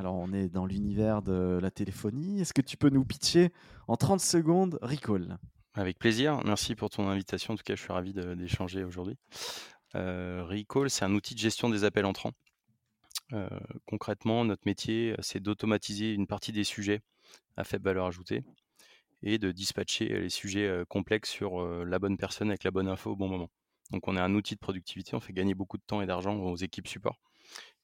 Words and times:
Alors, 0.00 0.14
on 0.14 0.32
est 0.32 0.48
dans 0.48 0.64
l'univers 0.64 1.20
de 1.20 1.58
la 1.60 1.70
téléphonie. 1.70 2.40
Est-ce 2.40 2.54
que 2.54 2.62
tu 2.62 2.78
peux 2.78 2.88
nous 2.88 3.04
pitcher 3.04 3.52
en 3.86 3.98
30 3.98 4.18
secondes 4.18 4.78
Recall 4.80 5.36
Avec 5.74 5.98
plaisir. 5.98 6.40
Merci 6.46 6.74
pour 6.74 6.88
ton 6.88 7.06
invitation. 7.06 7.52
En 7.52 7.56
tout 7.58 7.62
cas, 7.62 7.74
je 7.74 7.82
suis 7.82 7.92
ravi 7.92 8.14
d'échanger 8.14 8.82
aujourd'hui. 8.82 9.18
Euh, 9.96 10.42
Recall, 10.48 10.88
c'est 10.88 11.04
un 11.04 11.12
outil 11.14 11.34
de 11.34 11.40
gestion 11.40 11.68
des 11.68 11.84
appels 11.84 12.06
entrants. 12.06 12.32
Euh, 13.34 13.46
concrètement, 13.86 14.42
notre 14.46 14.62
métier, 14.64 15.14
c'est 15.18 15.40
d'automatiser 15.40 16.14
une 16.14 16.26
partie 16.26 16.52
des 16.52 16.64
sujets 16.64 17.02
à 17.58 17.64
faible 17.64 17.84
valeur 17.84 18.06
ajoutée 18.06 18.42
et 19.22 19.36
de 19.36 19.52
dispatcher 19.52 20.08
les 20.08 20.30
sujets 20.30 20.66
euh, 20.66 20.86
complexes 20.86 21.28
sur 21.28 21.62
la 21.84 21.98
bonne 21.98 22.16
personne 22.16 22.48
avec 22.48 22.64
la 22.64 22.70
bonne 22.70 22.88
info 22.88 23.10
au 23.10 23.16
bon 23.16 23.28
moment. 23.28 23.50
Donc, 23.90 24.08
on 24.08 24.16
est 24.16 24.20
un 24.20 24.34
outil 24.34 24.54
de 24.54 24.60
productivité. 24.60 25.14
On 25.14 25.20
fait 25.20 25.34
gagner 25.34 25.52
beaucoup 25.52 25.76
de 25.76 25.84
temps 25.86 26.00
et 26.00 26.06
d'argent 26.06 26.36
aux 26.36 26.56
équipes 26.56 26.88
support 26.88 27.18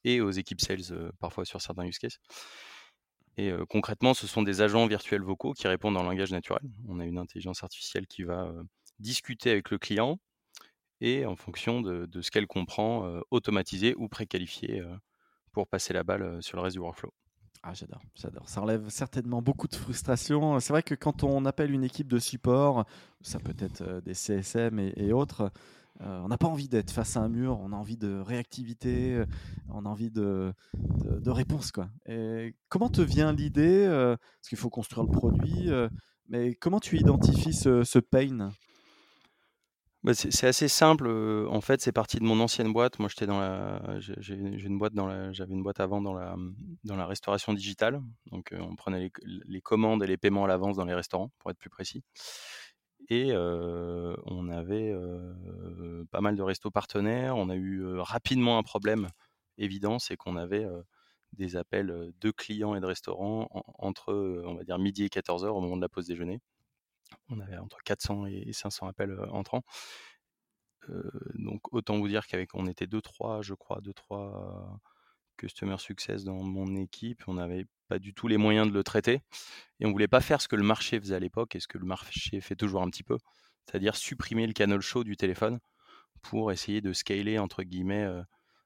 et 0.06 0.20
aux 0.20 0.30
équipes 0.30 0.60
sales 0.60 1.12
parfois 1.18 1.44
sur 1.44 1.60
certains 1.60 1.84
use 1.84 1.98
cases. 1.98 2.18
Et 3.36 3.52
concrètement, 3.68 4.14
ce 4.14 4.26
sont 4.26 4.42
des 4.42 4.62
agents 4.62 4.86
virtuels 4.86 5.20
vocaux 5.20 5.52
qui 5.52 5.68
répondent 5.68 5.98
en 5.98 6.04
langage 6.04 6.30
naturel. 6.30 6.62
On 6.88 7.00
a 7.00 7.04
une 7.04 7.18
intelligence 7.18 7.62
artificielle 7.62 8.06
qui 8.06 8.22
va 8.22 8.50
discuter 8.98 9.50
avec 9.50 9.70
le 9.70 9.76
client 9.76 10.18
et 11.02 11.26
en 11.26 11.36
fonction 11.36 11.82
de, 11.82 12.22
ce 12.22 12.30
qu'elle 12.30 12.46
comprend, 12.46 13.20
automatiser 13.30 13.94
ou 13.98 14.08
préqualifier 14.08 14.82
pour 15.52 15.66
passer 15.66 15.92
la 15.92 16.02
balle 16.02 16.42
sur 16.42 16.56
le 16.56 16.62
reste 16.62 16.76
du 16.76 16.80
workflow. 16.80 17.12
Ah, 17.62 17.74
j'adore, 17.74 18.00
j'adore. 18.14 18.48
Ça 18.48 18.62
enlève 18.62 18.88
certainement 18.90 19.42
beaucoup 19.42 19.66
de 19.66 19.74
frustration. 19.74 20.60
C'est 20.60 20.72
vrai 20.72 20.82
que 20.82 20.94
quand 20.94 21.24
on 21.24 21.44
appelle 21.44 21.72
une 21.72 21.82
équipe 21.82 22.06
de 22.06 22.20
support, 22.20 22.86
ça 23.22 23.40
peut 23.40 23.56
être 23.58 24.00
des 24.04 24.14
CSM 24.14 24.78
et 24.78 25.12
autres, 25.12 25.50
euh, 26.02 26.20
on 26.22 26.28
n'a 26.28 26.36
pas 26.36 26.46
envie 26.46 26.68
d'être 26.68 26.90
face 26.90 27.16
à 27.16 27.20
un 27.20 27.28
mur, 27.28 27.58
on 27.60 27.72
a 27.72 27.76
envie 27.76 27.96
de 27.96 28.20
réactivité, 28.20 29.14
euh, 29.14 29.26
on 29.70 29.86
a 29.86 29.88
envie 29.88 30.10
de, 30.10 30.52
de, 30.74 31.30
réponse. 31.30 31.72
Quoi. 31.72 31.88
Et 32.06 32.54
comment 32.68 32.90
te 32.90 33.00
vient 33.00 33.32
l'idée 33.32 33.86
euh, 33.86 34.16
Parce 34.16 34.48
qu'il 34.48 34.58
faut 34.58 34.70
construire 34.70 35.04
le 35.06 35.10
produit, 35.10 35.70
mais 36.28 36.54
comment 36.54 36.80
tu 36.80 36.98
identifies 36.98 37.54
ce, 37.54 37.98
pain? 37.98 38.50
Bah, 40.04 40.12
c'est 40.14 40.46
assez 40.46 40.68
simple. 40.68 41.08
En 41.48 41.60
fait, 41.60 41.80
c'est 41.80 41.92
parti 41.92 42.18
de 42.18 42.24
mon 42.24 42.40
ancienne 42.40 42.72
boîte. 42.72 42.98
Moi, 42.98 43.08
j'étais 43.08 43.26
dans 43.26 43.40
la, 43.40 43.98
j'ai 43.98 44.34
une 44.34 44.78
boîte 44.78 44.92
dans 44.92 45.06
la, 45.06 45.32
j'avais 45.32 45.54
une 45.54 45.62
boîte 45.62 45.80
avant 45.80 46.02
dans 46.02 46.14
la, 46.14 46.36
dans 46.84 46.96
la 46.96 47.06
restauration 47.06 47.54
digitale. 47.54 48.02
Donc, 48.30 48.54
on 48.58 48.76
prenait 48.76 49.00
les, 49.00 49.12
les 49.46 49.60
commandes 49.62 50.02
et 50.02 50.06
les 50.06 50.18
paiements 50.18 50.44
à 50.44 50.48
l'avance 50.48 50.76
dans 50.76 50.84
les 50.84 50.94
restaurants, 50.94 51.30
pour 51.38 51.50
être 51.50 51.58
plus 51.58 51.70
précis. 51.70 52.04
Et 53.08 53.32
on 53.34 54.48
avait 54.48 54.94
pas 56.10 56.20
mal 56.20 56.36
de 56.36 56.42
restos 56.42 56.70
partenaires. 56.70 57.36
On 57.36 57.48
a 57.48 57.56
eu 57.56 57.98
rapidement 57.98 58.58
un 58.58 58.62
problème 58.62 59.08
évident, 59.58 59.98
c'est 59.98 60.16
qu'on 60.16 60.36
avait 60.36 60.66
des 61.32 61.56
appels 61.56 62.12
de 62.18 62.30
clients 62.30 62.74
et 62.74 62.80
de 62.80 62.86
restaurants 62.86 63.48
entre, 63.78 64.12
midi 64.78 65.04
et 65.04 65.08
14h 65.08 65.46
au 65.48 65.60
moment 65.60 65.76
de 65.76 65.82
la 65.82 65.88
pause 65.88 66.06
déjeuner. 66.06 66.40
On 67.28 67.38
avait 67.40 67.58
entre 67.58 67.78
400 67.84 68.26
et 68.26 68.52
500 68.52 68.88
appels 68.88 69.18
entrants. 69.30 69.62
donc 71.34 71.72
autant 71.72 71.98
vous 71.98 72.08
dire 72.08 72.26
qu'avec 72.26 72.54
on 72.54 72.66
était 72.66 72.86
2-3, 72.86 73.42
je 73.42 73.54
crois, 73.54 73.80
2-3 73.80 74.80
Customer 75.36 75.76
Success 75.78 76.24
dans 76.24 76.42
mon 76.42 76.76
équipe, 76.76 77.24
on 77.26 77.34
n'avait 77.34 77.66
pas 77.88 77.98
du 77.98 78.14
tout 78.14 78.28
les 78.28 78.36
moyens 78.36 78.68
de 78.68 78.72
le 78.72 78.82
traiter. 78.82 79.22
Et 79.80 79.86
on 79.86 79.92
voulait 79.92 80.08
pas 80.08 80.20
faire 80.20 80.40
ce 80.40 80.48
que 80.48 80.56
le 80.56 80.62
marché 80.62 80.98
faisait 80.98 81.14
à 81.14 81.18
l'époque 81.18 81.54
et 81.56 81.60
ce 81.60 81.68
que 81.68 81.78
le 81.78 81.86
marché 81.86 82.40
fait 82.40 82.56
toujours 82.56 82.82
un 82.82 82.90
petit 82.90 83.02
peu, 83.02 83.18
c'est-à-dire 83.66 83.96
supprimer 83.96 84.46
le 84.46 84.52
canal 84.52 84.80
show 84.80 85.04
du 85.04 85.16
téléphone 85.16 85.58
pour 86.22 86.52
essayer 86.52 86.80
de 86.80 86.92
scaler 86.92 87.38
entre 87.38 87.62
guillemets 87.62 88.08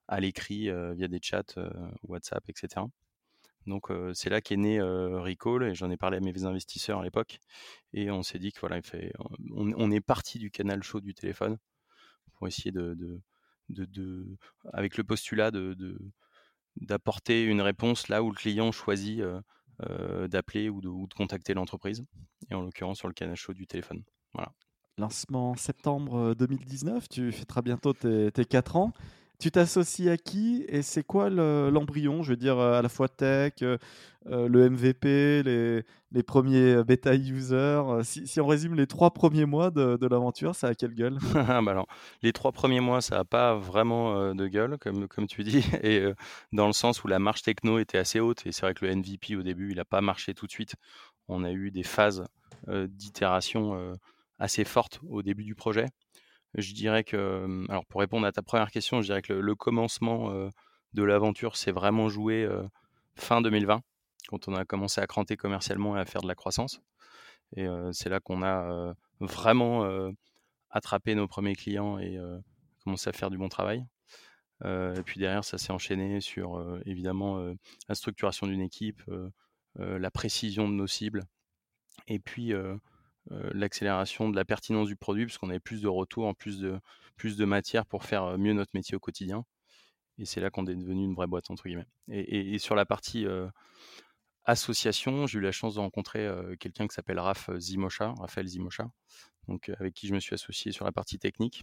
à 0.08 0.20
l'écrit 0.20 0.70
via 0.94 1.08
des 1.08 1.20
chats, 1.22 1.54
WhatsApp, 2.02 2.48
etc. 2.48 2.86
Donc 3.66 3.88
c'est 4.14 4.30
là 4.30 4.40
qu'est 4.40 4.56
né 4.56 4.80
Recall 4.80 5.64
et 5.64 5.74
j'en 5.74 5.90
ai 5.90 5.96
parlé 5.96 6.16
à 6.16 6.20
mes 6.20 6.44
investisseurs 6.44 7.00
à 7.00 7.04
l'époque 7.04 7.38
et 7.92 8.10
on 8.10 8.22
s'est 8.22 8.38
dit 8.38 8.52
que 8.52 8.60
voilà, 8.60 8.80
on, 9.52 9.90
est 9.90 10.00
parti 10.00 10.38
du 10.38 10.50
canal 10.50 10.82
show 10.82 11.00
du 11.00 11.14
téléphone 11.14 11.58
pour 12.34 12.48
essayer 12.48 12.72
de, 12.72 13.18
avec 14.72 14.96
le 14.96 15.04
postulat 15.04 15.50
de, 15.50 15.98
d'apporter 16.76 17.44
une 17.44 17.60
réponse 17.60 18.08
là 18.08 18.22
où 18.22 18.30
le 18.30 18.36
client 18.36 18.72
choisit 18.72 19.22
d'appeler 20.28 20.68
ou 20.68 20.80
de, 20.80 21.14
contacter 21.14 21.54
l'entreprise, 21.54 22.04
et 22.50 22.54
en 22.54 22.62
l'occurrence 22.62 22.98
sur 22.98 23.08
le 23.08 23.14
canal 23.14 23.36
chaud 23.36 23.54
du 23.54 23.66
téléphone. 23.66 24.02
Voilà. 24.34 24.52
Lancement 24.98 25.56
septembre 25.56 26.34
2019, 26.34 27.08
tu 27.08 27.32
fêteras 27.32 27.62
bientôt 27.62 27.94
tes, 27.94 28.30
tes 28.30 28.44
4 28.44 28.76
ans. 28.76 28.92
Tu 29.40 29.50
t'associes 29.50 30.10
à 30.10 30.18
qui 30.18 30.66
et 30.68 30.82
c'est 30.82 31.02
quoi 31.02 31.30
l'embryon 31.30 32.22
Je 32.22 32.30
veux 32.30 32.36
dire, 32.36 32.58
à 32.58 32.82
la 32.82 32.88
fois 32.90 33.08
tech, 33.08 33.54
le 34.26 34.68
MVP, 34.68 35.42
les, 35.42 36.22
premiers 36.22 36.84
bêta 36.84 37.14
users. 37.14 37.82
Si, 38.02 38.38
on 38.38 38.46
résume 38.46 38.74
les 38.74 38.86
trois 38.86 39.12
premiers 39.12 39.46
mois 39.46 39.70
de, 39.70 40.06
l'aventure, 40.06 40.54
ça 40.54 40.68
a 40.68 40.74
quelle 40.74 40.94
gueule? 40.94 41.18
Bah 41.34 41.70
alors, 41.70 41.86
Les 42.22 42.34
trois 42.34 42.52
premiers 42.52 42.80
mois, 42.80 43.00
ça 43.00 43.16
n'a 43.16 43.24
pas 43.24 43.56
vraiment 43.56 44.34
de 44.34 44.46
gueule, 44.46 44.76
comme, 44.78 45.08
comme 45.08 45.26
tu 45.26 45.42
dis, 45.42 45.64
et 45.82 46.04
dans 46.52 46.66
le 46.66 46.74
sens 46.74 47.02
où 47.02 47.08
la 47.08 47.18
marche 47.18 47.40
techno 47.40 47.78
était 47.78 47.98
assez 47.98 48.20
haute. 48.20 48.46
Et 48.46 48.52
c'est 48.52 48.62
vrai 48.62 48.74
que 48.74 48.84
le 48.84 48.94
MVP, 48.94 49.36
au 49.36 49.42
début, 49.42 49.70
il 49.70 49.76
n'a 49.76 49.86
pas 49.86 50.02
marché 50.02 50.34
tout 50.34 50.46
de 50.46 50.52
suite. 50.52 50.74
On 51.28 51.44
a 51.44 51.50
eu 51.50 51.70
des 51.70 51.82
phases 51.82 52.24
d'itération 52.68 53.94
assez 54.38 54.64
fortes 54.64 55.00
au 55.08 55.22
début 55.22 55.44
du 55.44 55.54
projet. 55.54 55.86
Je 56.54 56.74
dirais 56.74 57.04
que, 57.04 57.66
alors 57.68 57.84
pour 57.86 58.00
répondre 58.00 58.26
à 58.26 58.32
ta 58.32 58.42
première 58.42 58.70
question, 58.70 59.00
je 59.00 59.06
dirais 59.06 59.22
que 59.22 59.32
le, 59.32 59.54
commencement 59.54 60.32
de 60.94 61.02
l'aventure 61.02 61.56
s'est 61.56 61.72
vraiment 61.72 62.08
joué 62.08 62.48
fin 63.14 63.40
2020, 63.40 63.82
quand 64.28 64.48
on 64.48 64.54
a 64.54 64.64
commencé 64.64 65.00
à 65.00 65.06
cranter 65.06 65.36
commercialement 65.36 65.96
et 65.96 66.00
à 66.00 66.04
faire 66.04 66.22
de 66.22 66.28
la 66.28 66.34
croissance. 66.34 66.80
Et 67.56 67.66
c'est 67.92 68.08
là 68.08 68.20
qu'on 68.20 68.42
a 68.42 68.94
vraiment 69.20 69.88
attrapé 70.70 71.14
nos 71.14 71.28
premiers 71.28 71.54
clients 71.54 71.98
et 71.98 72.18
commencé 72.84 73.08
à 73.08 73.12
faire 73.12 73.30
du 73.30 73.38
bon 73.38 73.48
travail. 73.48 73.84
et 74.64 75.02
puis 75.04 75.20
derrière, 75.20 75.44
ça 75.44 75.56
s'est 75.56 75.72
enchaîné 75.72 76.20
sur 76.20 76.80
évidemment 76.84 77.40
la 77.88 77.94
structuration 77.94 78.48
d'une 78.48 78.60
équipe, 78.60 79.02
la 79.76 80.10
précision 80.10 80.68
de 80.68 80.74
nos 80.74 80.88
cibles, 80.88 81.22
et 82.08 82.18
puis 82.18 82.52
l'accélération 83.28 84.28
de 84.28 84.36
la 84.36 84.44
pertinence 84.44 84.88
du 84.88 84.96
produit, 84.96 85.24
puisqu'on 85.26 85.50
avait 85.50 85.60
plus 85.60 85.82
de 85.82 85.88
retours, 85.88 86.34
plus 86.36 86.58
de, 86.58 86.80
plus 87.20 87.36
de 87.36 87.44
matière 87.44 87.84
pour 87.84 88.04
faire 88.04 88.24
euh, 88.24 88.38
mieux 88.38 88.54
notre 88.54 88.70
métier 88.72 88.96
au 88.96 88.98
quotidien. 88.98 89.44
Et 90.18 90.24
c'est 90.24 90.40
là 90.40 90.50
qu'on 90.50 90.66
est 90.66 90.74
devenu 90.74 91.04
une 91.04 91.14
vraie 91.14 91.26
boîte, 91.26 91.50
entre 91.50 91.64
guillemets. 91.64 91.86
Et, 92.08 92.58
sur 92.58 92.74
la 92.74 92.86
partie 92.86 93.26
euh, 93.26 93.46
association, 94.44 95.26
j'ai 95.26 95.38
eu 95.38 95.42
la 95.42 95.52
chance 95.52 95.74
de 95.74 95.80
rencontrer 95.80 96.28
quelqu'un 96.58 96.86
qui 96.86 96.94
s'appelle 96.94 97.18
Raph 97.18 97.50
Zimocha, 97.58 98.12
Raphaël 98.18 98.46
Zimocha, 98.46 98.90
donc, 99.48 99.70
avec 99.78 99.94
qui 99.94 100.08
je 100.08 100.14
me 100.14 100.20
suis 100.20 100.34
associé 100.34 100.72
sur 100.72 100.84
la 100.84 100.92
partie 100.92 101.18
technique. 101.18 101.62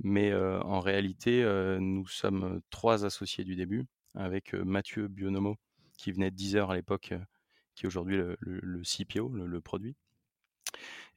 Mais 0.00 0.34
en 0.34 0.80
réalité, 0.80 1.44
nous 1.78 2.08
sommes 2.08 2.60
trois 2.70 3.04
associés 3.04 3.44
du 3.44 3.54
début, 3.54 3.86
avec 4.16 4.54
Mathieu 4.54 5.06
Bionomo, 5.06 5.56
qui 5.96 6.10
venait 6.10 6.32
de 6.32 6.36
Deezer 6.36 6.68
à 6.68 6.74
l'époque, 6.74 7.14
qui 7.76 7.84
est 7.84 7.86
aujourd'hui 7.86 8.16
le, 8.16 8.82
CPO, 8.82 9.28
le, 9.28 9.60
produit, 9.60 9.94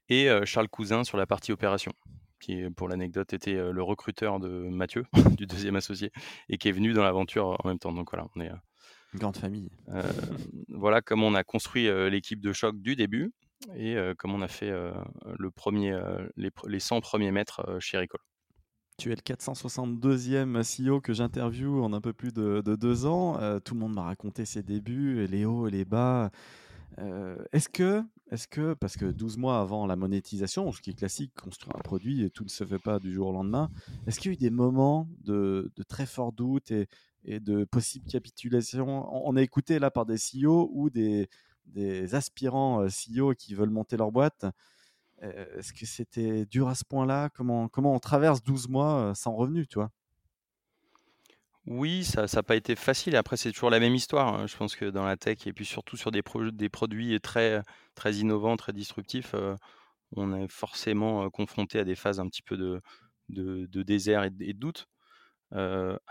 et 0.10 0.30
Charles 0.46 0.70
Cousin 0.70 1.04
sur 1.04 1.18
la 1.18 1.28
partie 1.28 1.52
opération, 1.52 1.92
qui, 2.40 2.70
pour 2.72 2.88
l'anecdote, 2.88 3.34
était 3.34 3.72
le 3.72 3.84
recruteur 3.84 4.40
de 4.40 4.50
Mathieu, 4.50 5.06
du 5.38 5.46
deuxième 5.46 5.76
associé, 5.76 6.12
et 6.50 6.58
qui 6.58 6.68
est 6.70 6.72
venu 6.72 6.94
dans 6.94 7.04
l'aventure 7.04 7.58
en 7.64 7.68
même 7.68 7.80
temps. 7.80 7.92
Donc 7.92 8.10
voilà, 8.12 8.28
on 8.36 8.42
est. 8.42 8.50
Une 9.14 9.20
grande 9.20 9.38
famille. 9.38 9.72
voilà 10.68 11.02
comment 11.02 11.28
on 11.28 11.34
a 11.34 11.44
construit 11.44 11.90
l'équipe 12.12 12.40
de 12.42 12.54
choc 12.54 12.80
du 12.80 12.96
début 12.96 13.32
et 13.76 13.98
comment 14.18 14.36
on 14.36 14.42
a 14.42 14.48
fait 14.48 14.72
le 14.72 15.52
premier, 15.52 16.00
les, 16.38 16.80
100 16.80 17.02
premiers 17.02 17.32
mètres 17.32 17.78
chez 17.80 17.98
Ricole. 17.98 18.22
Tu 19.00 19.12
es 19.12 19.16
le 19.16 19.22
462e 19.22 20.62
CEO 20.62 21.00
que 21.00 21.14
j'interviewe 21.14 21.82
en 21.82 21.94
un 21.94 22.02
peu 22.02 22.14
plus 22.14 22.34
de, 22.34 22.62
deux 22.62 23.06
ans. 23.06 23.40
tout 23.64 23.74
le 23.74 23.80
monde 23.80 23.94
m'a 23.94 24.04
raconté 24.04 24.46
ses 24.46 24.62
débuts, 24.62 25.26
les 25.26 25.46
hauts 25.46 25.68
et 25.68 25.72
les 25.72 25.86
bas. 25.86 26.30
Est-ce 27.52 27.70
que 27.70 28.04
est-ce 28.32 28.48
que, 28.48 28.76
parce 28.76 28.96
que 28.96 29.06
12 29.06 29.38
mois 29.38 29.60
avant 29.60 29.88
la 29.88 29.96
monétisation, 29.96 30.72
ce 30.72 30.82
qui 30.82 30.92
est 30.92 30.94
classique, 30.94 31.34
construire 31.34 31.76
un 31.76 31.82
produit 31.82 32.24
et 32.24 32.30
tout 32.30 32.44
ne 32.44 32.50
se 32.50 32.64
fait 32.64 32.78
pas 32.78 33.00
du 33.00 33.12
jour 33.12 33.30
au 33.30 33.32
lendemain, 33.32 33.72
est-ce 34.06 34.20
qu'il 34.20 34.32
y 34.32 34.34
a 34.34 34.36
eu 34.36 34.38
des 34.38 34.52
moments 34.52 35.10
de, 35.24 35.72
très 35.88 36.06
fort 36.06 36.32
doute 36.32 36.72
et 37.24 37.40
de 37.40 37.64
possibles 37.66 38.08
capitulations. 38.08 39.08
On 39.28 39.36
a 39.36 39.42
écouté 39.42 39.80
là 39.80 39.90
par 39.90 40.06
des 40.06 40.16
CEO 40.18 40.70
ou 40.74 40.90
des, 40.90 41.28
aspirants 42.14 42.86
CEO 42.88 43.34
qui 43.34 43.56
veulent 43.56 43.72
monter 43.72 43.98
leur 43.98 44.12
boîte. 44.12 44.46
Est-ce 45.22 45.74
que 45.74 45.86
c'était 45.86 46.46
dur 46.46 46.68
à 46.68 46.76
ce 46.76 46.86
point-là? 46.86 47.30
Comment, 47.30 47.68
comment 47.68 47.94
on 47.96 48.00
traverse 48.00 48.44
12 48.44 48.70
mois 48.70 49.14
sans 49.16 49.34
revenu, 49.34 49.66
tu 49.66 49.80
oui, 51.70 52.04
ça 52.04 52.26
n'a 52.34 52.44
pas 52.44 52.56
été 52.56 52.76
facile. 52.76 53.16
Après, 53.16 53.38
c'est 53.38 53.52
toujours 53.52 53.70
la 53.70 53.80
même 53.80 53.94
histoire. 53.94 54.34
Hein. 54.34 54.48
Je 54.48 54.58
pense 54.58 54.76
que 54.76 54.86
dans 54.86 55.06
la 55.06 55.18
tech, 55.18 55.46
et 55.46 55.54
puis 55.54 55.66
surtout 55.66 55.98
sur 55.98 56.10
des, 56.10 56.24
des 56.52 56.70
produits 56.70 57.20
très, 57.22 57.62
très 57.94 58.16
innovants, 58.16 58.58
très 58.58 58.74
disruptifs, 58.74 59.36
on 60.16 60.34
est 60.34 60.48
forcément 60.52 61.30
confronté 61.30 61.80
à 61.80 61.84
des 61.84 61.96
phases 61.96 62.20
un 62.20 62.28
petit 62.28 62.42
peu 62.42 62.58
de, 62.58 62.82
de, 63.30 63.84
désert 63.84 64.24
et 64.24 64.32
de, 64.32 64.52
doute. 64.54 64.88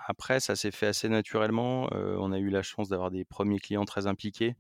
après, 0.07 0.39
ça 0.39 0.55
s'est 0.55 0.71
fait 0.71 0.87
assez 0.87 1.09
naturellement. 1.09 1.89
on 1.93 2.31
a 2.33 2.39
eu 2.39 2.51
la 2.51 2.63
chance 2.63 2.89
d'avoir 2.89 3.11
des 3.11 3.25
premiers 3.25 3.59
clients 3.59 3.85
très 3.85 4.07
impliqués, 4.07 4.55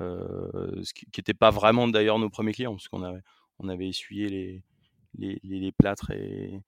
ce 0.00 0.94
qui 0.94 1.06
n'était 1.18 1.34
pas 1.34 1.50
vraiment 1.50 1.86
d'ailleurs 1.86 2.18
nos 2.18 2.30
premiers 2.30 2.54
clients, 2.54 2.72
parce 2.72 2.88
qu'on 2.88 3.02
avait, 3.02 3.22
on 3.58 3.68
avait 3.68 3.88
essuyé 3.88 4.30
les, 4.30 4.62
les, 5.18 5.38
les 5.42 5.72
plâtres 5.72 6.12
et, 6.12 6.62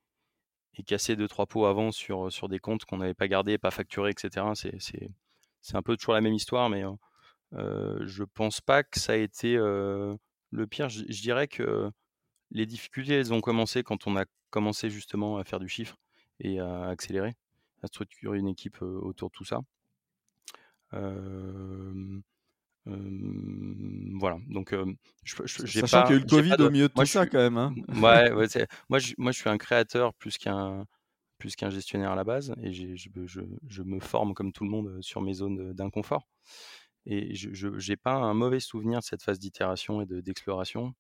et 0.77 0.83
casser 0.83 1.17
deux 1.17 1.29
trois 1.29 1.47
pots 1.47 1.67
avant 1.67 1.91
sur, 1.93 2.31
sur 2.33 2.49
des 2.49 2.59
comptes 2.59 2.85
qu'on 2.85 2.99
n'avait 2.99 3.15
pas 3.15 3.29
gardés, 3.29 3.59
pas 3.59 3.71
facturés, 3.71 4.11
etc. 4.11 4.47
C'est 4.55 5.77
un 5.77 5.83
peu 5.83 5.97
toujours 5.97 6.15
la 6.15 6.21
même 6.21 6.35
histoire, 6.35 6.69
mais 6.69 6.85
euh, 7.55 8.07
je 8.07 8.25
pense 8.25 8.61
pas 8.61 8.83
que 8.83 9.01
ça 9.01 9.13
a 9.13 9.17
été 9.17 9.57
le 9.57 10.67
pire. 10.69 10.89
Je, 10.89 11.03
dirais 11.05 11.49
que 11.49 11.91
les 12.51 12.67
difficultés, 12.67 13.15
elles 13.15 13.33
ont 13.33 13.41
commencé 13.41 13.83
quand 13.83 14.07
on 14.07 14.17
a 14.17 14.25
commencé 14.51 14.91
justement 14.91 15.39
à 15.39 15.45
faire 15.45 15.61
du 15.61 15.69
chiffre 15.69 15.97
et 16.41 16.61
à 16.61 16.89
accélérer, 16.89 17.35
à 17.83 17.87
structurer 17.87 18.39
une 18.39 18.49
équipe 18.49 18.83
autour 18.83 19.31
de 19.31 19.35
tout 19.35 19.45
ça. 19.45 19.61
Voilà, 22.87 24.39
donc 24.49 24.75
je, 25.25 25.37
je, 25.45 25.81
Sachant 25.81 26.05
qu'il 26.05 26.17
y 26.17 26.19
a 26.19 26.21
eu 26.21 26.25
le 26.25 26.27
Covid 26.27 26.55
au 26.61 26.71
milieu 26.71 26.89
de 26.89 26.93
tout 26.93 27.05
ça 27.05 27.27
quand 27.27 27.39
même. 27.39 27.57
Hein. 27.57 27.75
Ouais, 27.89 28.31
moi, 28.89 28.99
je, 28.99 29.15
moi 29.19 29.33
je 29.33 29.39
suis 29.39 29.49
un 29.49 29.59
créateur 29.59 30.15
plus 30.15 30.39
qu'un 30.39 30.87
plus 31.39 31.57
qu'un 31.57 31.71
gestionnaire 31.71 32.13
à 32.13 32.15
la 32.15 32.25
base 32.25 32.55
et 32.63 32.73
je, 32.73 33.11
je, 33.27 33.83
me 33.83 34.01
forme 34.01 34.35
comme 34.35 34.53
tout 34.53 34.65
le 34.65 34.71
monde 34.71 34.99
sur 35.03 35.21
mes 35.21 35.35
zones 35.35 35.73
d'inconfort. 35.73 36.27
Et 37.05 37.35
je 37.35 37.69
n'ai 37.69 37.97
pas 37.97 38.15
un 38.15 38.35
mauvais 38.35 38.61
souvenir 38.61 39.01
de 39.01 39.05
cette 39.05 39.23
phase 39.23 39.39
d'itération 39.39 40.01
et 40.01 40.07
d'exploration 40.07 40.95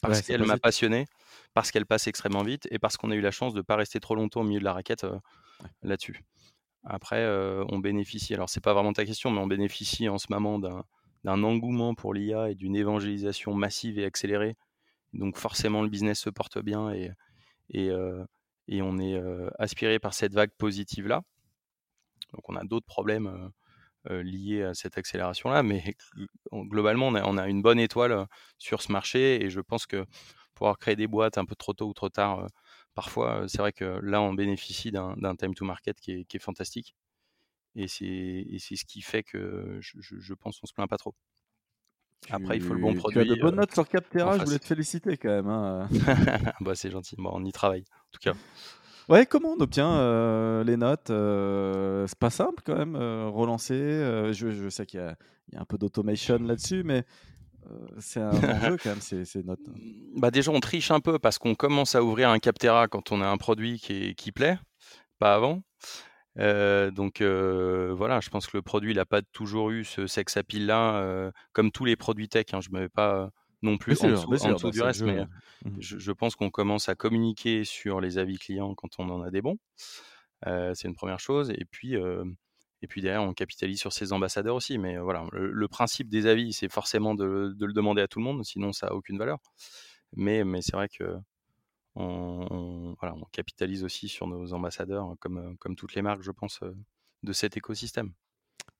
parce 0.00 0.22
qu'elle 0.22 0.46
m'a 0.46 0.56
passionné, 0.56 1.04
parce 1.52 1.70
qu'elle 1.70 1.84
passe 1.84 2.06
extrêmement 2.06 2.42
vite 2.42 2.66
et 2.70 2.78
parce 2.78 2.96
qu'on 2.96 3.10
a 3.10 3.14
eu 3.14 3.20
la 3.20 3.30
chance 3.30 3.52
de 3.52 3.58
ne 3.58 3.62
pas 3.62 3.76
rester 3.76 4.00
trop 4.00 4.14
longtemps 4.14 4.40
au 4.40 4.44
milieu 4.44 4.60
de 4.60 4.64
la 4.64 4.72
raquette 4.72 5.06
là-dessus. 5.82 6.22
Après, 6.84 7.26
on 7.68 7.78
bénéficie, 7.78 8.34
alors 8.34 8.48
c'est 8.48 8.62
pas 8.62 8.72
vraiment 8.72 8.92
ta 8.92 9.04
question, 9.04 9.30
mais 9.30 9.40
on 9.40 9.46
bénéficie 9.46 10.08
en 10.08 10.18
ce 10.18 10.26
moment 10.30 10.58
d'un 10.58 10.84
d'un 11.24 11.42
engouement 11.44 11.94
pour 11.94 12.14
l'IA 12.14 12.50
et 12.50 12.54
d'une 12.54 12.76
évangélisation 12.76 13.54
massive 13.54 13.98
et 13.98 14.04
accélérée. 14.04 14.56
Donc 15.12 15.36
forcément, 15.36 15.82
le 15.82 15.88
business 15.88 16.20
se 16.20 16.30
porte 16.30 16.58
bien 16.58 16.92
et, 16.92 17.10
euh, 17.90 18.24
on 18.70 18.98
est 18.98 19.14
euh, 19.14 19.50
aspiré 19.58 19.98
par 19.98 20.14
cette 20.14 20.32
vague 20.32 20.52
positive-là. 20.56 21.22
Donc 22.32 22.48
on 22.48 22.56
a 22.56 22.64
d'autres 22.64 22.86
problèmes 22.86 23.50
euh, 24.10 24.22
liés 24.22 24.62
à 24.62 24.74
cette 24.74 24.96
accélération-là, 24.96 25.62
mais 25.62 25.94
globalement, 26.52 27.08
on 27.08 27.36
a, 27.36 27.48
une 27.48 27.62
bonne 27.62 27.80
étoile 27.80 28.26
sur 28.58 28.82
ce 28.82 28.92
marché 28.92 29.44
et 29.44 29.50
je 29.50 29.60
pense 29.60 29.86
que 29.86 30.06
pouvoir 30.54 30.78
créer 30.78 30.96
des 30.96 31.08
boîtes 31.08 31.38
un 31.38 31.44
peu 31.44 31.56
trop 31.56 31.72
tôt 31.72 31.88
ou 31.88 31.94
trop 31.94 32.08
tard, 32.08 32.46
parfois, 32.94 33.44
c'est 33.48 33.58
vrai 33.58 33.72
que 33.72 33.98
là, 34.02 34.22
on 34.22 34.34
bénéficie 34.34 34.92
d'un 34.92 35.36
time 35.36 35.54
to 35.54 35.64
market 35.64 35.98
qui 36.00 36.12
est 36.32 36.38
fantastique. 36.38 36.94
Et 37.82 38.58
c'est 38.58 38.76
ce 38.76 38.84
qui 38.84 39.02
fait 39.02 39.22
que 39.22 39.78
je, 39.80 39.98
je, 40.00 40.34
pense 40.34 40.58
qu'on 40.58 40.66
se 40.66 40.72
plaint 40.72 40.88
pas 40.88 40.98
trop. 40.98 41.14
Après, 42.30 42.56
il 42.56 42.62
faut 42.62 42.74
le 42.74 42.80
bon 42.80 42.94
produit. 42.94 43.24
Tu 43.24 43.32
as 43.32 43.34
de 43.34 43.40
bonnes 43.40 43.56
notes 43.56 43.72
sur 43.72 43.88
Captera, 43.88 44.38
je 44.38 44.44
voulais 44.44 44.58
te 44.58 44.66
féliciter 44.66 45.16
quand 45.16 45.30
même. 45.30 45.48
Hein. 45.48 45.88
bah, 46.60 46.74
c'est 46.74 46.90
gentil, 46.90 47.16
bon, 47.16 47.30
on 47.32 47.44
y 47.44 47.52
travaille, 47.52 47.84
en 47.90 48.10
tout 48.12 48.20
cas. 48.20 48.34
Ouais, 49.08 49.26
comment 49.26 49.54
on 49.58 49.60
obtient 49.60 50.62
les 50.62 50.76
notes 50.76 51.08
C'est 51.08 52.18
pas 52.18 52.30
simple 52.30 52.62
quand 52.64 52.76
même, 52.76 52.96
relancer. 52.96 53.74
Je, 54.32 54.50
je, 54.52 54.68
sais 54.68 54.86
qu'il 54.86 55.00
y, 55.00 55.54
y, 55.54 55.56
a 55.56 55.60
un 55.60 55.64
peu 55.64 55.78
d'automation 55.78 56.38
là-dessus, 56.38 56.82
mais 56.84 57.04
c'est 57.98 58.20
un 58.20 58.30
enjeu 58.30 58.76
quand 58.82 58.90
même, 58.90 59.00
ces, 59.00 59.24
ces, 59.24 59.42
notes. 59.42 59.60
Bah, 60.16 60.30
déjà, 60.30 60.50
on 60.50 60.60
triche 60.60 60.90
un 60.90 61.00
peu 61.00 61.18
parce 61.18 61.38
qu'on 61.38 61.54
commence 61.54 61.94
à 61.94 62.02
ouvrir 62.02 62.30
un 62.30 62.38
Captera 62.38 62.88
quand 62.88 63.12
on 63.12 63.20
a 63.20 63.26
un 63.26 63.36
produit 63.36 63.78
qui, 63.78 64.14
qui 64.14 64.32
plaît, 64.32 64.58
pas 65.18 65.34
avant 65.34 65.62
donc 66.40 67.22
voilà, 67.22 68.20
je 68.20 68.30
pense 68.30 68.46
que 68.46 68.56
le 68.56 68.62
produit, 68.62 68.92
il 68.92 68.96
n'a 68.96 69.06
pas 69.06 69.22
toujours 69.22 69.70
eu 69.70 69.84
ce 69.84 70.06
sex 70.06 70.36
appeal 70.36 70.66
là, 70.66 71.32
comme 71.52 71.70
tous 71.70 71.84
les 71.84 71.96
produits 71.96 72.28
tech. 72.28 72.46
Hein, 72.52 72.60
je 72.60 72.70
ne 72.70 72.76
me 72.76 72.80
mets 72.82 72.88
pas 72.88 73.30
non 73.62 73.76
plus 73.76 74.02
en 74.02 74.08
dessous, 74.08 74.30
bah, 74.30 74.70
du 74.70 74.82
reste, 74.82 75.02
mais 75.02 75.24
mmh 75.64 75.80
je, 75.80 76.12
pense 76.12 76.36
qu'on 76.36 76.48
commence 76.48 76.88
à 76.88 76.94
communiquer 76.94 77.64
sur 77.64 78.00
les 78.00 78.16
avis 78.16 78.38
clients 78.38 78.74
quand 78.74 78.98
on 78.98 79.10
en 79.10 79.22
a 79.22 79.30
des 79.30 79.42
bons. 79.42 79.58
c'est 80.44 80.84
une 80.84 80.94
première 80.94 81.20
chose. 81.20 81.50
Et 81.50 81.64
puis, 81.70 81.96
et 82.82 82.86
puis 82.86 83.02
derrière, 83.02 83.22
on 83.22 83.34
capitalise 83.34 83.78
sur 83.78 83.92
ses 83.92 84.12
ambassadeurs 84.12 84.54
aussi. 84.54 84.78
Mais 84.78 84.98
voilà, 84.98 85.26
le, 85.32 85.68
principe 85.68 86.08
des 86.08 86.26
avis, 86.26 86.52
c'est 86.52 86.70
forcément 86.70 87.14
de, 87.14 87.52
de, 87.56 87.66
le 87.66 87.72
demander 87.72 88.02
à 88.02 88.08
tout 88.08 88.18
le 88.18 88.24
monde, 88.24 88.44
sinon 88.44 88.72
ça 88.72 88.86
n'a 88.86 88.94
aucune 88.94 89.18
valeur. 89.18 89.38
Mais, 90.16 90.44
mais 90.44 90.62
c'est 90.62 90.72
vrai 90.72 90.88
que 90.88 91.16
on, 91.96 92.94
capitalise 93.32 93.84
aussi 93.84 94.08
sur 94.08 94.26
nos 94.26 94.52
ambassadeurs, 94.52 95.04
hein, 95.04 95.16
comme, 95.20 95.38
euh, 95.38 95.54
comme 95.58 95.76
toutes 95.76 95.94
les 95.94 96.02
marques, 96.02 96.22
je 96.22 96.30
pense, 96.30 96.60
euh, 96.62 96.74
de 97.22 97.32
cet 97.32 97.56
écosystème. 97.56 98.12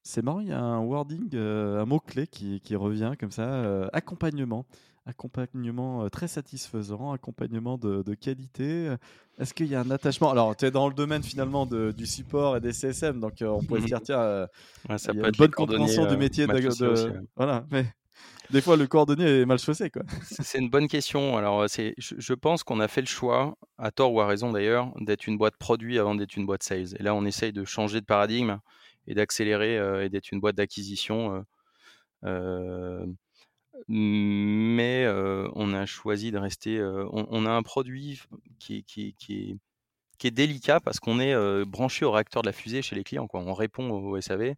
C'est 0.03 0.23
marrant, 0.23 0.41
il 0.41 0.49
y 0.49 0.53
a 0.53 0.61
un 0.61 0.81
wording, 0.81 1.29
euh, 1.35 1.81
un 1.81 1.85
mot-clé 1.85 2.27
qui, 2.27 2.61
revient 2.75 3.13
comme 3.19 3.31
ça, 3.31 3.89
accompagnement. 3.93 4.65
Accompagnement 5.07 6.09
très 6.09 6.29
satisfaisant, 6.29 7.13
accompagnement 7.13 7.77
de, 7.79 8.15
qualité. 8.15 8.95
Est-ce 9.39 9.53
qu'il 9.53 9.67
y 9.67 9.75
a 9.75 9.81
un 9.81 9.91
attachement? 9.91 10.31
Alors, 10.31 10.57
tu 10.57 10.67
es 10.67 10.71
dans 10.71 10.89
le 10.89 10.95
domaine 10.95 11.23
finalement 11.23 11.67
du 11.67 12.07
support 12.07 12.57
et 12.57 12.61
des 12.61 12.73
CSM, 12.73 13.21
donc 13.21 13.35
on 13.43 13.63
pourrait 13.63 13.81
se 13.81 13.87
dire, 13.87 14.01
tiens, 14.03 14.47
ça 14.97 15.13
il 15.13 15.21
y 15.21 15.23
a 15.23 15.29
une 15.29 15.37
bonne 15.37 15.51
compréhension 15.51 16.07
du 16.07 16.17
métier 16.17 16.47
de. 16.47 17.23
Voilà, 17.37 17.67
mais 17.71 17.87
des 18.53 18.61
fois, 18.61 18.77
le 18.77 18.87
coordonnier 18.87 19.43
est 19.43 19.47
mal 19.47 19.59
chaussé. 19.59 19.91
Quoi. 19.91 20.03
C'est 20.23 20.59
une 20.59 20.71
bonne 20.71 20.89
question. 20.89 21.37
Alors, 21.37 21.69
c'est, 21.69 21.95
je, 21.99 22.35
pense 22.35 22.63
qu'on 22.63 22.81
a 22.81 22.89
fait 22.89 23.01
le 23.01 23.07
choix, 23.07 23.57
à 23.79 23.91
tort 23.91 24.13
ou 24.13 24.21
à 24.21 24.27
raison 24.27 24.53
d'ailleurs, 24.53 24.93
d'être 25.01 25.27
une 25.27 25.39
boîte 25.39 25.57
produit 25.57 25.99
avant 25.99 26.15
d'être 26.15 26.37
une 26.37 26.47
boîte 26.47 26.63
sales. 26.63 26.95
Et 26.99 27.03
là, 27.03 27.15
on 27.15 27.25
essaye 27.25 27.53
de 27.53 27.65
changer 27.65 28.01
de 28.01 28.07
paradigme 28.07 28.59
et 29.07 29.15
d'accélérer 29.15 29.79
euh, 29.79 30.05
et 30.05 30.09
d'être 30.09 30.33
une 30.33 30.41
boîte 30.41 30.57
d'acquisition. 30.57 31.35
Euh, 31.37 31.43
euh, 32.25 33.07
mais 33.89 35.07
on 35.55 35.73
a 35.73 35.87
choisi 35.87 36.31
de 36.31 36.39
rester. 36.39 36.83
On, 37.13 37.47
a 37.47 37.51
un 37.51 37.63
produit 37.63 38.21
qui, 38.59 38.85
qui, 38.85 39.15
qui, 39.15 39.59
qui 40.19 40.27
est 40.27 40.31
délicat 40.31 40.81
parce 40.81 41.01
qu'on 41.01 41.19
est 41.19 41.65
branché 41.65 42.05
au 42.05 42.11
réacteur 42.11 42.43
de 42.43 42.49
la 42.49 42.53
fusée 42.53 42.83
chez 42.83 42.95
les 42.95 43.05
clients. 43.05 43.27
On 43.33 43.55
répond 43.55 43.89
au 43.91 44.21
SAV, 44.21 44.55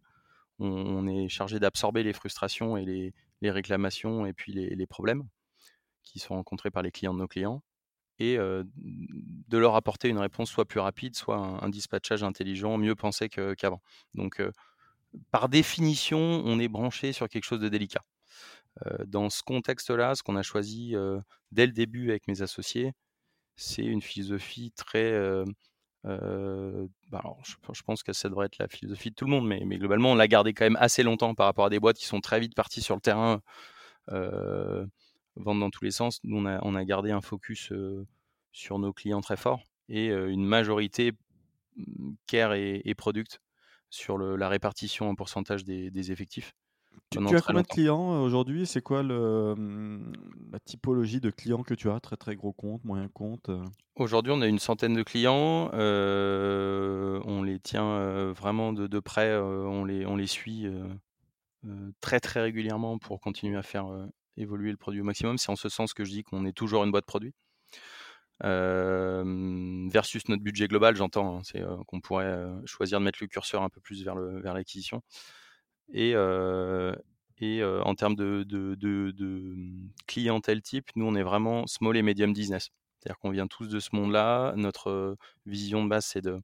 on 0.59 1.07
est 1.07 1.29
chargé 1.29 1.59
d'absorber 1.59 2.03
les 2.03 2.11
frustrations 2.11 2.75
et 2.75 2.83
les, 2.83 3.13
les 3.43 3.51
réclamations 3.51 4.25
et 4.25 4.33
puis 4.33 4.53
les, 4.53 4.87
problèmes 4.87 5.27
qui 6.01 6.19
sont 6.19 6.35
rencontrés 6.35 6.71
par 6.71 6.81
les 6.81 6.91
clients 6.91 7.13
de 7.13 7.19
nos 7.19 7.27
clients 7.27 7.61
et 8.19 8.37
de 8.37 9.57
leur 9.57 9.75
apporter 9.75 10.07
une 10.07 10.17
réponse 10.17 10.49
soit 10.49 10.65
plus 10.65 10.79
rapide, 10.79 11.15
soit 11.15 11.37
un, 11.37 11.69
dispatchage 11.69 12.23
intelligent, 12.23 12.77
mieux 12.77 12.95
pensé 12.95 13.27
qu'avant. 13.27 13.81
Donc, 14.13 14.41
par 15.31 15.49
définition, 15.49 16.19
on 16.19 16.57
est 16.59 16.69
branché 16.69 17.11
sur 17.11 17.27
quelque 17.27 17.43
chose 17.43 17.59
de 17.59 17.69
délicat. 17.69 18.05
dans 19.05 19.29
ce 19.29 19.43
contexte-là, 19.43 20.15
ce 20.15 20.23
qu'on 20.23 20.37
a 20.37 20.43
choisi 20.43 20.95
dès 21.51 21.65
le 21.65 21.73
début 21.73 22.11
avec 22.11 22.27
mes 22.27 22.41
associés, 22.41 22.93
c'est 23.55 23.83
une 23.83 24.01
philosophie 24.01 24.71
très 24.71 25.43
bah, 26.03 27.23
je, 27.43 27.81
pense 27.83 28.03
que 28.03 28.13
ça 28.13 28.29
devrait 28.29 28.47
être 28.47 28.57
la 28.57 28.67
philosophie 28.67 29.09
de 29.09 29.15
tout 29.15 29.25
le 29.25 29.31
monde, 29.31 29.47
mais, 29.47 29.77
globalement, 29.77 30.11
on 30.11 30.15
l'a 30.15 30.27
gardé 30.27 30.53
quand 30.53 30.65
même 30.65 30.77
assez 30.79 31.03
longtemps 31.03 31.35
par 31.35 31.45
rapport 31.45 31.65
à 31.65 31.69
des 31.69 31.79
boîtes 31.79 31.97
qui 31.97 32.05
sont 32.05 32.21
très 32.21 32.39
vite 32.39 32.55
parties 32.55 32.81
sur 32.81 32.95
le 32.95 33.01
terrain, 33.01 33.41
euh, 34.11 34.85
vendre 35.35 35.61
dans 35.61 35.69
tous 35.69 35.83
les 35.83 35.91
sens. 35.91 36.19
Nous, 36.23 36.37
on 36.37 36.75
a, 36.75 36.85
gardé 36.85 37.11
un 37.11 37.21
focus 37.21 37.71
sur 38.51 38.79
nos 38.79 38.93
clients 38.93 39.21
très 39.21 39.37
fort 39.37 39.63
et 39.89 40.07
une 40.07 40.45
majorité 40.45 41.13
mmh, 41.77 42.13
care 42.27 42.53
et, 42.53 42.93
product 42.95 43.39
sur 43.89 44.17
la 44.17 44.49
répartition 44.49 45.09
en 45.09 45.15
pourcentage 45.15 45.63
des 45.63 46.11
effectifs. 46.11 46.53
Tu, 47.09 47.19
as 47.19 47.41
combien 47.41 47.61
de 47.61 47.67
clients 47.67 48.21
aujourd'hui? 48.23 48.65
C'est 48.65 48.81
quoi 48.81 49.03
le, 49.03 49.53
mmh, 49.55 50.13
la 50.51 50.59
typologie 50.59 51.19
de 51.19 51.29
clients 51.29 51.61
que 51.61 51.73
tu 51.73 51.89
as? 51.89 51.99
Très 51.99 52.17
très 52.17 52.35
gros 52.35 52.53
compte, 52.53 52.83
moyen 52.83 53.07
compte 53.07 53.51
Aujourd'hui, 53.95 54.31
on 54.31 54.41
a 54.41 54.47
une 54.47 54.59
centaine 54.59 54.95
de 54.95 55.03
clients. 55.03 55.69
on 55.73 57.43
les 57.43 57.59
tient 57.59 58.31
vraiment 58.31 58.73
de, 58.73 58.87
de 58.87 58.99
près. 58.99 59.35
on, 59.37 59.85
les, 59.85 60.05
on 60.05 60.15
les 60.15 60.27
suit 60.27 60.67
très 62.01 62.19
très 62.19 62.41
régulièrement 62.41 62.97
pour 62.97 63.19
continuer 63.19 63.57
à 63.57 63.63
faire 63.63 63.85
évoluer 64.37 64.71
le 64.71 64.77
produit 64.77 65.01
au 65.01 65.05
maximum. 65.05 65.37
C'est 65.37 65.51
en 65.51 65.55
ce 65.55 65.69
sens 65.69 65.93
que 65.93 66.03
je 66.03 66.11
dis 66.11 66.23
qu'on 66.23 66.45
est 66.45 66.53
toujours 66.53 66.83
une 66.83 66.91
boîte 66.91 67.05
produit. 67.05 67.33
versus 68.41 70.27
notre 70.29 70.41
budget 70.41 70.67
global, 70.67 70.95
j'entends, 70.95 71.37
hein, 71.37 71.41
c'est 71.43 71.61
qu'on 71.85 72.01
pourrait 72.01 72.49
choisir 72.65 72.99
de 72.99 73.05
mettre 73.05 73.19
le 73.21 73.27
curseur 73.27 73.61
un 73.61 73.69
peu 73.69 73.81
plus 73.81 74.03
vers 74.03 74.53
l'acquisition. 74.55 75.03
Et, 75.93 76.15
en 76.15 77.95
termes 77.95 78.15
de, 78.15 78.45
clientèle 80.07 80.61
type, 80.61 80.89
nous, 80.95 81.05
on 81.05 81.15
est 81.15 81.23
vraiment 81.23 81.67
small 81.67 81.97
et 81.97 82.01
medium 82.01 82.33
business. 82.33 82.69
C'est-à-dire 82.99 83.19
qu'on 83.19 83.31
vient 83.31 83.47
tous 83.47 83.67
de 83.67 83.79
ce 83.79 83.89
monde-là. 83.93 84.53
Notre 84.55 85.17
vision 85.45 85.83
de 85.83 85.89
base, 85.89 86.05
c'est 86.05 86.21
de, 86.21 86.39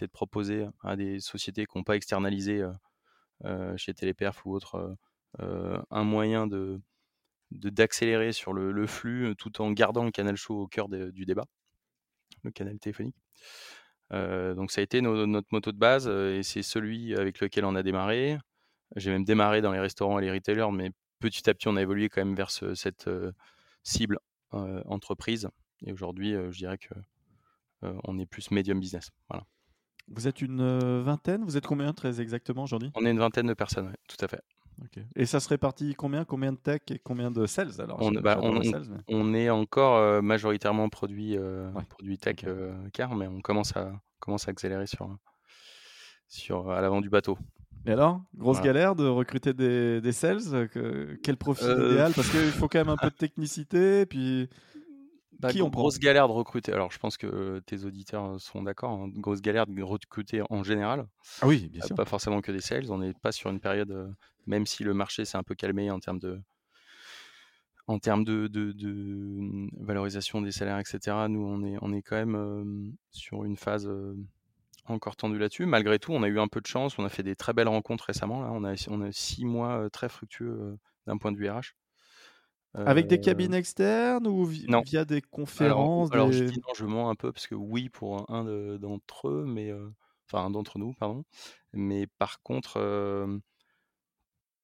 de 0.00 0.06
proposer 0.06 0.66
à 0.82 0.96
des 0.96 1.20
sociétés 1.20 1.66
qui 1.66 1.76
n'ont 1.76 1.84
pas 1.84 1.96
externalisé 1.96 2.64
chez 3.76 3.94
Téléperf 3.94 4.44
ou 4.46 4.54
autre 4.54 4.96
un 5.38 6.04
moyen 6.04 6.46
de, 6.46 6.80
d'accélérer 7.50 8.32
sur 8.32 8.52
le, 8.52 8.86
flux 8.86 9.34
tout 9.36 9.60
en 9.62 9.70
gardant 9.72 10.04
le 10.04 10.10
canal 10.10 10.36
chaud 10.36 10.62
au 10.62 10.66
cœur 10.66 10.88
du 10.88 11.24
débat, 11.24 11.44
le 12.44 12.50
canal 12.50 12.78
téléphonique. 12.78 13.16
donc 14.10 14.70
ça 14.70 14.80
a 14.80 14.84
été 14.84 15.00
notre 15.00 15.48
moto 15.52 15.72
de 15.72 15.78
base 15.78 16.08
et 16.08 16.42
c'est 16.42 16.62
celui 16.62 17.14
avec 17.14 17.40
lequel 17.40 17.64
on 17.64 17.74
a 17.74 17.82
démarré. 17.82 18.38
J'ai 18.96 19.10
même 19.10 19.24
démarré 19.24 19.60
dans 19.60 19.72
les 19.72 19.80
restaurants 19.80 20.18
et 20.18 20.22
les 20.22 20.32
retailers, 20.32 20.72
mais 20.72 20.90
petit 21.18 21.48
à 21.48 21.54
petit 21.54 21.68
on 21.68 21.76
a 21.76 21.82
évolué 21.82 22.08
quand 22.08 22.24
même 22.24 22.34
vers 22.34 22.50
cette 22.50 23.10
cible 23.82 24.18
entreprise. 24.52 25.48
Et 25.84 25.92
aujourd'hui, 25.92 26.32
je 26.32 26.56
dirais 26.56 26.78
que 26.78 26.94
on 27.82 28.18
est 28.18 28.26
plus 28.26 28.50
medium 28.50 28.80
business. 28.80 29.10
Voilà. 29.28 29.44
Vous 30.08 30.26
êtes 30.26 30.40
une 30.40 31.00
vingtaine? 31.00 31.44
Vous 31.44 31.56
êtes 31.56 31.66
combien 31.66 31.92
très 31.92 32.20
exactement 32.20 32.62
aujourd'hui? 32.62 32.90
On 32.94 33.04
est 33.04 33.10
une 33.10 33.18
vingtaine 33.18 33.46
de 33.46 33.54
personnes, 33.54 33.94
tout 34.08 34.24
à 34.24 34.28
fait. 34.28 34.42
Et 35.16 35.26
ça 35.26 35.40
se 35.40 35.48
répartit 35.48 35.94
combien? 35.94 36.24
Combien 36.24 36.52
de 36.52 36.58
tech 36.58 36.82
et 36.90 36.98
combien 36.98 37.30
de 37.30 37.46
sales 37.46 37.80
alors? 37.80 38.00
On, 38.00 38.12
bah, 38.12 38.38
on, 38.40 39.34
est 39.34 39.50
encore 39.50 39.96
euh, 39.96 40.22
majoritairement 40.22 40.88
produit, 40.88 41.36
euh, 41.36 41.70
produit 41.88 42.18
tech 42.18 42.36
euh, 42.44 42.72
car, 42.92 43.14
mais 43.14 43.26
on 43.26 43.40
commence 43.40 43.76
à, 43.76 43.92
commence 44.20 44.48
à 44.48 44.50
accélérer 44.50 44.86
sur, 44.86 45.16
sur, 46.28 46.70
à 46.70 46.80
l'avant 46.80 47.00
du 47.00 47.10
bateau. 47.10 47.38
Et 47.86 47.92
alors, 47.92 48.22
grosse 48.36 48.60
galère 48.60 48.94
de 48.94 49.06
recruter 49.06 49.54
des, 49.54 50.00
des 50.00 50.12
sales 50.12 50.68
Quel 51.22 51.36
profil 51.36 51.70
idéal 51.70 52.12
Parce 52.14 52.30
qu'il 52.30 52.50
faut 52.50 52.68
quand 52.68 52.78
même 52.78 52.88
un 52.88 52.96
peu 52.96 53.10
de 53.10 53.14
technicité. 53.14 54.04
Puis 54.06 54.48
bah, 55.38 55.52
qui 55.52 55.60
grosse 55.60 55.98
galère 55.98 56.26
de 56.26 56.32
recruter. 56.32 56.72
Alors, 56.72 56.90
je 56.90 56.98
pense 56.98 57.16
que 57.16 57.60
tes 57.60 57.84
auditeurs 57.84 58.40
sont 58.40 58.62
d'accord. 58.62 58.90
Hein, 58.90 59.10
grosse 59.14 59.40
galère 59.40 59.66
de 59.66 59.82
recruter 59.82 60.42
en 60.50 60.64
général. 60.64 61.06
Ah 61.40 61.46
oui, 61.46 61.68
bien 61.72 61.82
sûr. 61.82 61.94
Pas 61.94 62.04
forcément 62.04 62.40
que 62.40 62.50
des 62.50 62.60
sales. 62.60 62.90
On 62.90 62.98
n'est 62.98 63.14
pas 63.14 63.32
sur 63.32 63.50
une 63.50 63.60
période, 63.60 64.14
même 64.46 64.66
si 64.66 64.82
le 64.82 64.94
marché 64.94 65.24
s'est 65.24 65.38
un 65.38 65.44
peu 65.44 65.54
calmé 65.54 65.90
en 65.90 66.00
termes 66.00 66.18
de, 66.18 66.40
en 67.86 67.98
termes 68.00 68.24
de, 68.24 68.48
de, 68.48 68.72
mmh, 68.82 69.70
valorisation 69.80 70.42
des 70.42 70.50
salaires, 70.50 70.78
etc. 70.78 71.16
Nous, 71.28 71.40
on 71.40 71.64
est, 71.64 71.76
on 71.82 71.92
est 71.92 72.02
quand 72.02 72.16
même 72.16 72.92
sur 73.12 73.44
une 73.44 73.56
phase 73.56 73.88
encore 74.92 75.16
tendue 75.16 75.38
là-dessus. 75.38 75.66
Malgré 75.66 75.98
tout, 75.98 76.12
on 76.12 76.22
a 76.22 76.28
eu 76.28 76.38
un 76.38 76.48
peu 76.48 76.60
de 76.60 76.66
chance. 76.66 76.98
On 76.98 77.04
a 77.04 77.08
fait 77.08 77.22
des 77.22 77.36
très 77.36 77.52
belles 77.52 77.68
rencontres 77.68 78.04
récemment. 78.04 78.42
Là. 78.42 78.50
On, 78.52 78.64
a, 78.64 78.74
on 78.88 79.00
a 79.02 79.12
six 79.12 79.44
mois 79.44 79.88
très 79.90 80.08
fructueux 80.08 80.76
d'un 81.06 81.18
point 81.18 81.32
de 81.32 81.36
vue 81.36 81.48
RH. 81.48 81.74
Avec 82.74 83.06
des 83.06 83.20
cabines 83.20 83.54
externes 83.54 84.26
ou 84.26 84.44
via 84.44 85.04
des 85.04 85.22
conférences 85.22 86.12
Alors, 86.12 86.30
je 86.30 86.44
dis 86.44 86.60
non, 86.60 86.74
je 86.76 86.84
mens 86.84 87.10
un 87.10 87.14
peu 87.14 87.32
parce 87.32 87.46
que 87.46 87.54
oui 87.54 87.88
pour 87.88 88.30
un 88.30 88.44
d'entre 88.78 89.28
eux, 89.28 89.44
mais 89.46 89.72
enfin 90.26 90.44
un 90.44 90.50
d'entre 90.50 90.78
nous, 90.78 90.92
pardon. 90.94 91.24
Mais 91.72 92.06
par 92.18 92.42
contre, 92.42 92.78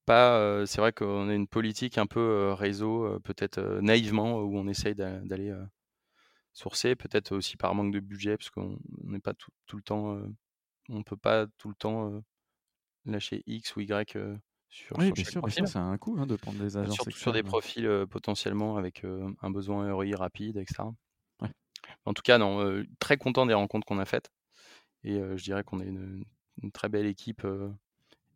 pas. 0.04 0.66
c'est 0.66 0.81
vrai 0.81 0.93
qu'on 0.93 1.28
a 1.28 1.35
une 1.35 1.49
politique 1.49 1.99
un 1.99 2.07
peu 2.07 2.52
réseau, 2.52 3.19
peut-être 3.25 3.61
naïvement, 3.81 4.38
où 4.40 4.57
on 4.59 4.69
essaye 4.69 4.95
d'aller 4.95 5.54
sourcer, 6.54 6.96
peut-être 6.96 7.32
aussi 7.32 7.56
par 7.56 7.75
manque 7.75 7.92
de 7.92 8.00
budget, 8.00 8.38
parce 8.38 8.50
qu'on 8.50 8.78
n'est 9.02 9.20
pas 9.20 9.34
tout, 9.34 9.50
tout, 9.66 9.76
le 9.76 9.82
temps, 9.82 10.18
on 10.88 11.02
peut 11.02 11.16
pas 11.16 11.46
tout 11.58 11.68
le 11.68 11.75
temps 11.75 12.23
lâcher 13.04 13.42
X 13.46 13.76
ou 13.76 13.80
Y 13.80 14.16
oui, 14.96 15.12
bien 15.12 15.25
sûr, 15.25 15.68
ça 15.68 15.80
a 15.80 15.82
un 15.82 15.99
coût 15.99 16.16
hein, 16.18 16.26
de 16.26 16.37
prendre 16.37 16.58
des 16.58 16.76
agences 16.76 16.94
Surtout 16.94 17.12
sur 17.12 17.32
des 17.32 17.42
profils 17.42 17.88
potentiellement 18.11 18.76
avec 18.76 19.04
un 19.04 19.50
besoin 19.50 19.92
ROI 19.92 20.16
rapide, 20.16 20.56
etc. 20.56 20.84
En 22.04 22.14
tout 22.14 22.23
cas, 22.23 22.38
non, 22.38 22.84
très 22.99 23.16
content 23.16 23.46
des 23.46 23.54
rencontres 23.54 23.87
qu'on 23.87 23.99
a 23.99 24.04
faites. 24.04 24.30
Et 25.04 25.18
je 25.18 25.42
dirais 25.44 25.64
qu'on 25.64 25.80
est 25.80 25.87
une, 25.87 26.25
très 26.73 26.88
belle 26.88 27.06
équipe 27.06 27.46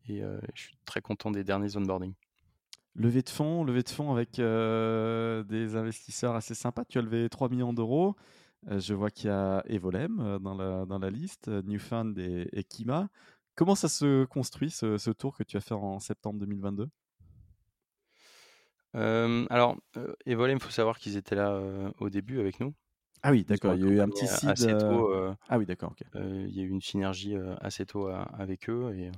et 0.08 0.20
je 0.54 0.60
suis 0.60 0.78
très 0.84 1.00
content 1.00 1.30
des 1.30 1.44
derniers 1.44 1.76
onboarding. 1.76 2.14
Levée 2.94 3.22
de 3.22 3.28
fonds, 3.28 3.62
levée 3.64 3.82
de 3.82 3.88
fonds 3.88 4.12
avec 4.12 4.32
des 4.36 5.76
investisseurs 5.76 6.34
assez 6.34 6.54
sympas. 6.54 6.84
Tu 6.84 6.98
as 6.98 7.02
levé 7.02 7.28
3 7.28 7.48
millions 7.48 7.72
d'euros. 7.72 8.16
je 8.68 8.94
vois 8.94 9.10
qu'il 9.10 9.28
y 9.28 9.32
a 9.32 9.62
Evolem 9.66 10.38
dans 10.40 10.54
la, 10.54 10.84
dans 10.84 10.98
la 10.98 11.10
liste, 11.10 11.48
Newfund 11.48 12.18
et, 12.18 12.48
et 12.52 12.64
Kima. 12.64 13.08
Comment 13.58 13.74
ça 13.74 13.88
se 13.88 14.24
construit 14.24 14.70
ce, 14.70 15.10
tour 15.10 15.36
que 15.36 15.42
tu 15.42 15.56
as 15.56 15.60
fait 15.60 15.74
en 15.74 15.98
septembre 15.98 16.38
2022 16.38 16.88
alors, 18.94 19.76
euh, 19.96 20.14
Evolem, 20.26 20.58
il 20.58 20.62
faut 20.62 20.70
savoir 20.70 20.98
qu'ils 20.98 21.16
étaient 21.16 21.34
là 21.34 21.60
au 21.98 22.08
début 22.08 22.40
avec 22.40 22.58
nous. 22.58 22.74
Ah 23.22 23.32
oui, 23.32 23.44
d'accord. 23.44 23.74
Il 23.74 23.84
y 23.84 23.88
a 23.88 23.90
eu 23.90 24.00
un 24.00 24.08
petit 24.08 24.26
site. 24.26 24.48
Assez 24.48 24.76
tôt. 24.76 25.12
ah 25.48 25.58
oui, 25.58 25.66
d'accord. 25.66 25.94
il 26.14 26.56
y 26.56 26.60
a 26.60 26.62
eu 26.62 26.68
une 26.68 26.80
synergie 26.80 27.36
assez 27.60 27.84
tôt 27.84 28.08
avec 28.08 28.68
eux 28.70 28.92
et 28.96 29.10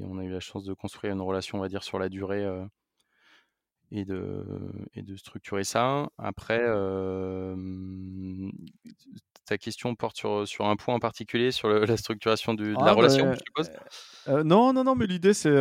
on 0.00 0.18
a 0.18 0.24
eu 0.24 0.30
la 0.30 0.40
chance 0.40 0.64
de 0.64 0.74
construire 0.74 1.12
une 1.12 1.20
relation, 1.20 1.58
on 1.58 1.60
va 1.60 1.68
dire, 1.68 1.82
sur 1.82 1.98
la 1.98 2.08
durée 2.08 2.46
et 3.94 4.04
de, 4.04 4.44
et 4.94 5.02
de 5.02 5.14
structurer 5.14 5.62
ça. 5.62 6.08
Après, 6.18 6.60
ta 9.46 9.56
question 9.56 9.94
porte 9.94 10.16
sur, 10.16 10.48
sur 10.48 10.66
un 10.66 10.74
point 10.74 10.94
en 10.94 10.98
particulier, 10.98 11.52
sur 11.52 11.68
la 11.86 11.96
structuration 11.96 12.54
de 12.54 12.72
la 12.72 12.78
ah, 12.80 12.92
relation, 12.92 13.32
je 13.32 13.38
suppose? 13.38 13.70
Non, 14.44 14.72
non, 14.72 14.82
non, 14.84 14.96
mais 14.96 15.06
l'idée, 15.06 15.32
c'est 15.32 15.54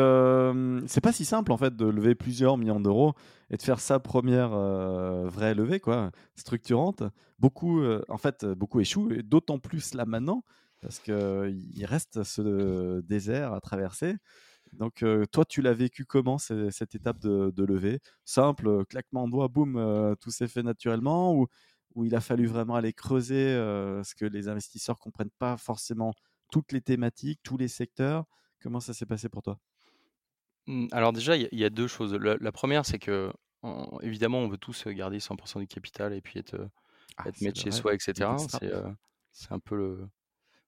c'est 0.87 1.01
pas 1.01 1.11
si 1.11 1.25
simple, 1.25 1.51
en 1.51 1.57
fait, 1.57 1.75
de 1.75 1.85
lever 1.85 2.15
plusieurs 2.15 2.57
millions 2.57 2.79
d'euros 2.79 3.13
et 3.51 3.57
de 3.57 3.61
faire 3.61 3.79
sa 3.79 3.99
première 3.99 4.49
vraie 4.49 5.53
levée, 5.53 5.79
quoi, 5.79 6.11
structurante. 6.35 7.03
Beaucoup, 7.37 7.83
en 8.09 8.17
fait, 8.17 8.45
beaucoup 8.45 8.79
échouent, 8.79 9.11
et 9.11 9.21
d'autant 9.21 9.59
plus 9.59 9.93
là 9.93 10.05
maintenant, 10.05 10.43
parce 10.81 10.99
qu'il 10.99 11.85
reste 11.85 12.23
ce 12.23 12.99
désert 13.01 13.53
à 13.53 13.61
traverser. 13.61 14.15
Donc, 14.73 15.03
toi, 15.31 15.45
tu 15.45 15.61
l'as 15.61 15.73
vécu 15.73 16.05
comment 16.05 16.37
cette 16.37 16.95
étape 16.95 17.19
de, 17.19 17.51
de 17.55 17.63
levée 17.63 17.99
Simple, 18.25 18.85
claquement 18.85 19.27
de 19.27 19.31
doigts, 19.31 19.47
boum, 19.47 20.15
tout 20.19 20.31
s'est 20.31 20.47
fait 20.47 20.63
naturellement 20.63 21.35
ou, 21.35 21.47
il 22.03 22.15
a 22.15 22.21
fallu 22.21 22.47
vraiment 22.47 22.75
aller 22.75 22.91
creuser 22.91 23.49
ce 23.49 24.15
que 24.15 24.25
les 24.25 24.47
investisseurs 24.47 24.97
comprennent 24.97 25.29
pas 25.37 25.57
forcément 25.57 26.13
toutes 26.51 26.71
les 26.71 26.81
thématiques, 26.81 27.39
tous 27.43 27.57
les 27.57 27.67
secteurs? 27.67 28.25
Comment 28.61 28.79
ça 28.79 28.93
s'est 28.93 29.05
passé 29.05 29.27
pour 29.27 29.41
toi? 29.41 29.59
Mmh, 30.67 30.87
Alors 30.91 31.13
déjà, 31.13 31.35
il 31.35 31.47
y, 31.51 31.65
a 31.65 31.69
deux 31.69 31.87
choses. 31.87 32.13
La, 32.13 32.51
première, 32.51 32.85
c'est 32.85 32.99
que 32.99 33.31
évidemment, 34.01 34.39
on 34.39 34.47
veut 34.47 34.57
tous 34.57 34.87
garder 34.87 35.19
100% 35.19 35.59
du 35.59 35.67
capital 35.67 36.13
et 36.13 36.21
puis 36.21 36.39
être, 36.39 36.69
ah, 37.17 37.27
être 37.27 37.57
chez 37.57 37.71
soi, 37.71 37.93
etc. 37.93 38.29
C'est 39.31 39.51
un 39.51 39.59
peu 39.59 39.75
le, 39.75 40.07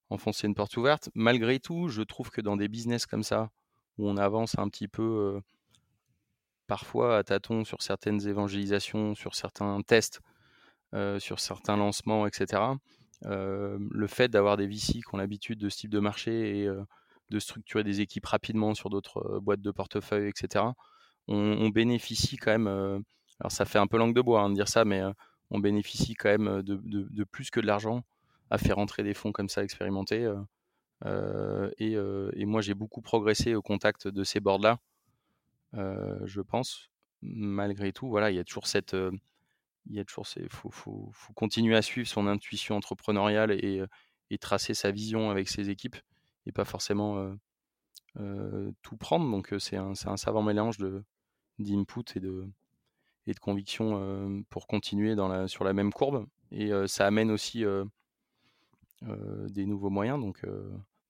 enfoncer 0.10 0.48
une 0.48 0.56
porte 0.56 0.76
ouverte. 0.78 1.10
Malgré 1.14 1.60
tout, 1.60 1.88
je 1.88 2.02
trouve 2.02 2.32
que 2.32 2.42
dans 2.42 2.58
des 2.58 2.68
business 2.68 3.06
comme 3.06 3.24
ça, 3.24 3.52
où 3.98 4.10
on 4.10 4.18
avance 4.18 4.58
un 4.58 4.68
petit 4.70 4.88
peu, 4.88 5.40
parfois 6.68 7.18
à 7.18 7.24
tâtons 7.24 7.64
sur 7.64 7.82
certaines 7.82 8.28
évangélisations, 8.28 9.16
sur 9.16 9.36
certains 9.36 9.82
tests, 9.82 10.22
sur 11.20 11.40
certains 11.40 11.78
lancements, 11.78 12.28
etc. 12.28 12.62
Le 13.24 14.08
fait 14.08 14.28
d'avoir 14.28 14.58
des 14.58 14.68
VC 14.68 14.94
qui 14.94 15.04
ont 15.14 15.18
l'habitude 15.18 15.60
de 15.60 15.70
ce 15.70 15.78
type 15.78 15.92
de 15.92 16.00
marché 16.00 16.60
et 16.60 16.70
de 17.30 17.40
structurer 17.40 17.84
des 17.84 18.02
équipes 18.02 18.26
rapidement 18.26 18.74
sur 18.74 18.90
d'autres 18.90 19.40
boîtes 19.40 19.62
de 19.62 19.72
portefeuille, 19.72 20.30
etc. 20.30 20.66
On, 21.28 21.70
bénéficie 21.70 22.38
quand 22.38 22.52
même, 22.52 22.68
alors 23.40 23.52
ça 23.52 23.66
fait 23.66 23.80
un 23.80 23.88
peu 23.88 23.98
langue 23.98 24.16
de 24.16 24.22
bois 24.22 24.42
hein, 24.42 24.50
de 24.50 24.56
dire 24.56 24.68
ça, 24.68 24.86
mais 24.86 25.02
on 25.52 25.60
bénéficie 25.60 26.16
quand 26.16 26.30
même 26.30 26.62
de, 26.62 27.24
plus 27.24 27.50
que 27.50 27.60
de 27.60 27.68
l'argent 27.68 28.04
à 28.50 28.58
faire 28.58 28.78
entrer 28.78 29.04
des 29.04 29.14
fonds 29.14 29.32
comme 29.32 29.50
ça 29.50 29.64
expérimentés. 29.64 30.32
Et, 31.06 32.46
moi, 32.46 32.62
j'ai 32.62 32.74
beaucoup 32.74 33.02
progressé 33.02 33.56
au 33.56 33.62
contact 33.62 34.08
de 34.08 34.24
ces 34.24 34.40
boards-là, 34.40 34.80
je 35.74 36.42
pense. 36.42 36.90
Malgré 37.22 37.92
tout, 37.92 38.08
voilà, 38.08 38.32
il 38.32 38.36
y 38.36 38.40
a 38.40 38.44
toujours 38.44 38.68
cette, 38.68 38.96
il 39.88 39.96
y 39.96 40.00
a 40.00 40.06
toujours 40.06 40.28
faut, 40.50 40.72
faut, 40.72 41.10
faut, 41.12 41.34
continuer 41.34 41.76
à 41.76 41.82
suivre 41.82 42.08
son 42.08 42.28
intuition 42.28 42.76
entrepreneuriale 42.76 43.52
et, 43.52 43.88
tracer 44.40 44.74
sa 44.74 44.92
vision 44.92 45.30
avec 45.30 45.48
ses 45.48 45.70
équipes 45.70 45.96
et 46.46 46.52
pas 46.52 46.66
forcément 46.66 47.36
tout 48.82 48.98
prendre. 48.98 49.30
Donc 49.30 49.54
c'est 49.60 49.78
un, 49.78 49.94
un, 50.06 50.18
savant 50.18 50.44
mélange 50.44 50.78
d'input 51.60 52.04
et 52.16 52.20
de 52.20 52.48
et 53.28 53.34
de 53.34 53.40
conviction 53.40 54.44
pour 54.50 54.68
continuer 54.68 55.16
sur 55.48 55.64
la 55.64 55.74
même 55.74 55.94
courbe. 55.94 56.28
Et 56.52 56.72
ça 56.88 57.08
amène 57.08 57.32
aussi 57.32 57.64
des 59.02 59.66
nouveaux 59.66 59.90
moyens. 59.90 60.20
Donc 60.20 60.42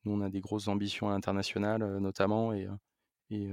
nous 0.05 0.13
on 0.13 0.21
a 0.21 0.29
des 0.29 0.41
grosses 0.41 0.67
ambitions 0.67 1.09
internationales 1.09 1.97
notamment 1.99 2.53
et, 2.53 2.67
et 3.29 3.49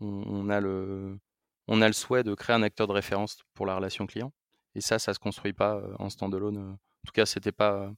on, 0.00 0.48
on, 0.48 0.50
a 0.50 0.60
le 0.60 1.92
souhait 1.92 2.24
de 2.24 2.34
créer 2.34 2.54
un 2.54 2.62
acteur 2.62 2.86
de 2.86 2.92
référence 2.92 3.38
pour 3.54 3.66
la 3.66 3.76
relation 3.76 4.06
client. 4.06 4.32
et 4.74 4.80
ça, 4.80 4.98
ça 4.98 5.14
se 5.14 5.18
construit 5.18 5.52
pas 5.52 5.82
en 5.98 6.10
standalone. 6.10 6.58
En 6.58 7.06
tout 7.06 7.12
cas, 7.12 7.26
c'était 7.26 7.52
pas 7.52 7.92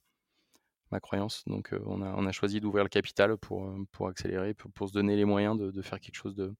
ma 0.91 0.99
croyance. 0.99 1.43
Donc, 1.47 1.73
on, 1.85 2.01
a, 2.01 2.31
choisi 2.31 2.59
d'ouvrir 2.59 2.83
le 2.83 2.89
capital 2.89 3.37
pour, 3.37 4.07
accélérer, 4.07 4.53
pour, 4.53 4.87
se 4.87 4.93
donner 4.93 5.15
les 5.15 5.25
moyens 5.25 5.57
de, 5.57 5.81
faire 5.81 5.99
quelque 5.99 6.15
chose 6.15 6.35
de, 6.35 6.53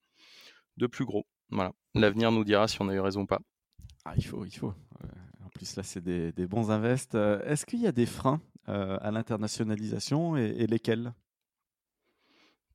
de 0.77 0.87
plus 0.87 1.05
gros. 1.05 1.25
Voilà. 1.49 1.73
L'avenir 1.93 2.31
nous 2.31 2.43
dira 2.43 2.67
si 2.67 2.81
on 2.81 2.89
a 2.89 2.93
eu 2.93 2.99
raison 2.99 3.21
ou 3.21 3.25
pas. 3.25 3.39
Ah, 4.03 4.13
il 4.15 4.25
faut, 4.25 4.45
il 4.45 4.51
faut. 4.51 4.73
en 5.43 5.49
plus, 5.49 5.75
là, 5.75 5.83
c'est 5.83 6.01
des, 6.01 6.31
des, 6.31 6.47
bons 6.47 6.69
invests. 6.71 7.15
Est-ce 7.15 7.65
qu'il 7.65 7.81
y 7.81 7.87
a 7.87 7.91
des 7.91 8.05
freins 8.05 8.41
à 8.67 9.11
l'internationalisation 9.11 10.37
et, 10.37 10.55
et 10.57 10.67
lesquels 10.67 11.13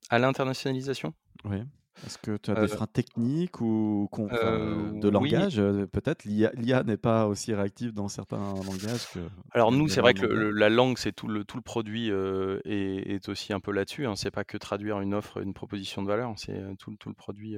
À 0.09 0.19
l'internationalisation? 0.19 1.13
Oui. 1.45 1.63
Est-ce 2.05 2.17
que 2.17 2.37
tu 2.37 2.49
as 2.51 2.55
des 2.55 2.67
freins 2.67 2.87
techniques 2.87 3.61
ou 3.61 4.09
de 4.11 5.09
langage? 5.09 5.57
Peut-être 5.91 6.25
l'IA 6.25 6.83
n'est 6.83 6.97
pas 6.97 7.27
aussi 7.27 7.53
réactive 7.53 7.93
dans 7.93 8.07
certains 8.07 8.53
langages 8.53 9.07
que. 9.13 9.19
Alors 9.51 9.71
nous, 9.71 9.87
c'est 9.87 10.01
vrai 10.01 10.13
que 10.13 10.25
la 10.25 10.69
langue, 10.69 10.97
c'est 10.97 11.11
tout 11.11 11.27
le, 11.27 11.43
tout 11.43 11.57
le 11.57 11.63
produit 11.63 12.09
est, 12.09 13.29
aussi 13.29 13.53
un 13.53 13.59
peu 13.59 13.71
là-dessus. 13.71 14.07
Hein. 14.07 14.15
C'est 14.15 14.31
pas 14.31 14.43
que 14.43 14.57
traduire 14.57 14.99
une 15.01 15.13
offre, 15.13 15.41
une 15.41 15.53
proposition 15.53 16.01
de 16.01 16.07
valeur, 16.07 16.33
c'est 16.37 16.75
tout, 16.79 16.95
tout, 16.97 17.09
le 17.09 17.15
produit. 17.15 17.55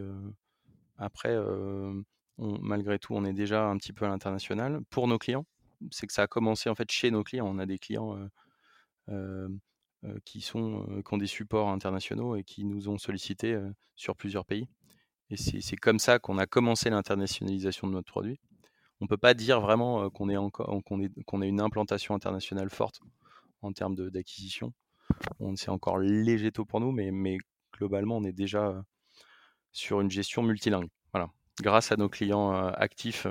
Après, 0.97 1.37
malgré 2.37 2.99
tout, 2.99 3.15
on 3.15 3.23
est 3.23 3.33
déjà 3.33 3.65
un 3.65 3.77
petit 3.77 3.93
peu 3.93 4.05
à 4.05 4.09
l'international 4.09 4.81
pour 4.89 5.07
nos 5.07 5.17
clients. 5.17 5.45
C'est 5.91 6.07
que 6.07 6.13
ça 6.13 6.23
a 6.23 6.27
commencé 6.27 6.69
en 6.69 6.75
fait 6.75 6.91
chez 6.91 7.11
nos 7.11 7.23
clients. 7.23 7.47
On 7.47 7.59
a 7.59 7.65
des 7.65 7.77
clients 7.79 8.17
qui, 10.25 10.41
sont, 10.41 11.01
qui 11.05 11.13
ont 11.13 11.17
des 11.17 11.27
supports 11.27 11.69
internationaux 11.69 12.35
et 12.35 12.43
qui 12.43 12.65
nous 12.65 12.89
ont 12.89 12.97
sollicité 12.97 13.59
sur 13.95 14.15
plusieurs 14.15 14.45
pays. 14.45 14.67
Et 15.29 15.37
c'est 15.37 15.77
comme 15.77 15.99
ça 15.99 16.19
qu'on 16.19 16.37
a 16.37 16.45
commencé 16.45 16.89
l'internationalisation 16.89 17.87
de 17.87 17.93
notre 17.93 18.11
produit. 18.11 18.39
On 18.99 19.05
ne 19.05 19.09
peut 19.09 19.17
pas 19.17 19.33
dire 19.33 19.59
vraiment 19.59 20.09
qu'on 20.09 20.29
est 20.29 20.37
encore 20.37 20.81
qu'on 20.83 21.07
qu'on 21.25 21.41
a 21.41 21.45
une 21.45 21.59
implantation 21.59 22.15
internationale 22.15 22.69
forte 22.69 23.01
en 23.61 23.73
termes 23.73 23.95
d'acquisition. 23.95 24.73
C'est 25.55 25.69
encore 25.69 25.97
léger 25.97 26.51
tôt 26.51 26.65
pour 26.65 26.79
nous, 26.79 26.91
mais, 26.91 27.11
mais 27.11 27.37
globalement, 27.73 28.17
on 28.17 28.23
est 28.23 28.33
déjà 28.33 28.83
sur 29.71 30.01
une 30.01 30.11
gestion 30.11 30.43
multilingue. 30.43 30.89
Voilà, 31.11 31.29
grâce 31.61 31.91
à 31.91 31.97
nos 31.97 32.09
clients 32.09 32.51
actifs 32.51 33.27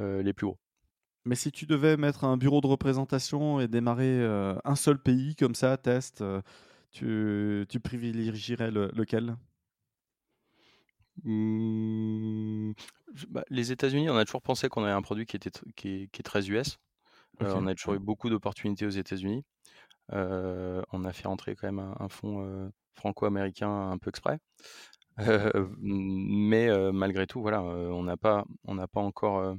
les 0.00 0.32
plus 0.32 0.46
gros. 0.46 0.58
Mais 1.26 1.34
si 1.34 1.50
tu 1.50 1.66
devais 1.66 1.96
mettre 1.96 2.22
un 2.22 2.36
bureau 2.36 2.60
de 2.60 2.68
représentation 2.68 3.58
et 3.58 3.66
démarrer 3.66 4.20
euh, 4.20 4.54
un 4.64 4.76
seul 4.76 4.96
pays 4.96 5.34
comme 5.34 5.56
ça, 5.56 5.76
test, 5.76 6.22
euh, 6.22 6.40
tu, 6.92 7.66
tu, 7.68 7.80
privilégierais 7.80 8.70
lequel? 8.70 9.36
Mmh, 11.24 12.74
bah, 13.28 13.44
Les 13.50 13.72
États-Unis, 13.72 14.08
on 14.08 14.16
a 14.16 14.24
toujours 14.24 14.40
pensé 14.40 14.68
qu'on 14.68 14.84
avait 14.84 14.92
un 14.92 15.02
produit 15.02 15.26
qui, 15.26 15.36
était 15.36 15.50
qui, 15.74 16.08
est, 16.12 16.22
très 16.22 16.48
US. 16.48 16.78
Euh, 17.42 17.52
on 17.56 17.66
a 17.66 17.74
toujours 17.74 17.94
eu 17.94 17.98
beaucoup 17.98 18.30
d'opportunités 18.30 18.86
aux 18.86 18.90
États-Unis. 18.90 19.44
on 20.12 21.04
a 21.04 21.12
fait 21.12 21.26
rentrer 21.26 21.56
quand 21.56 21.66
même 21.66 21.80
un, 21.80 21.96
un 21.98 22.08
fonds 22.08 22.70
franco-américain 22.94 23.90
un 23.90 23.98
peu 23.98 24.10
exprès. 24.10 24.38
mais 25.80 26.68
malgré 26.92 27.26
tout, 27.26 27.42
voilà, 27.42 27.64
on 27.64 28.04
n'a 28.04 28.16
pas, 28.16 28.44
on 28.62 28.76
n'a 28.76 28.86
pas 28.86 29.00
encore 29.00 29.56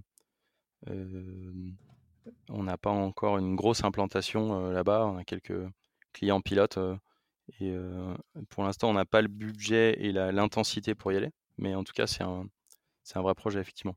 on 2.50 2.64
n'a 2.64 2.78
pas 2.78 2.92
encore 2.92 3.38
une 3.38 3.56
grosse 3.56 3.84
implantation 3.84 4.70
là-bas. 4.70 5.06
On 5.08 5.18
a 5.18 5.24
quelques 5.24 5.68
clients 6.14 6.42
pilotes. 6.42 6.80
et 7.60 7.76
pour 8.50 8.64
l'instant, 8.64 8.90
on 8.90 8.94
n'a 8.94 9.06
pas 9.06 9.22
le 9.22 9.28
budget 9.28 9.98
et 10.00 10.12
l'intensité 10.12 10.96
pour 10.96 11.12
y 11.12 11.18
aller. 11.18 11.32
Mais 11.58 11.76
en 11.76 11.84
tout 11.84 11.94
cas, 11.94 12.08
c'est 12.08 12.24
un, 12.24 12.48
vrai 13.16 13.36
projet, 13.36 13.60
effectivement. 13.60 13.96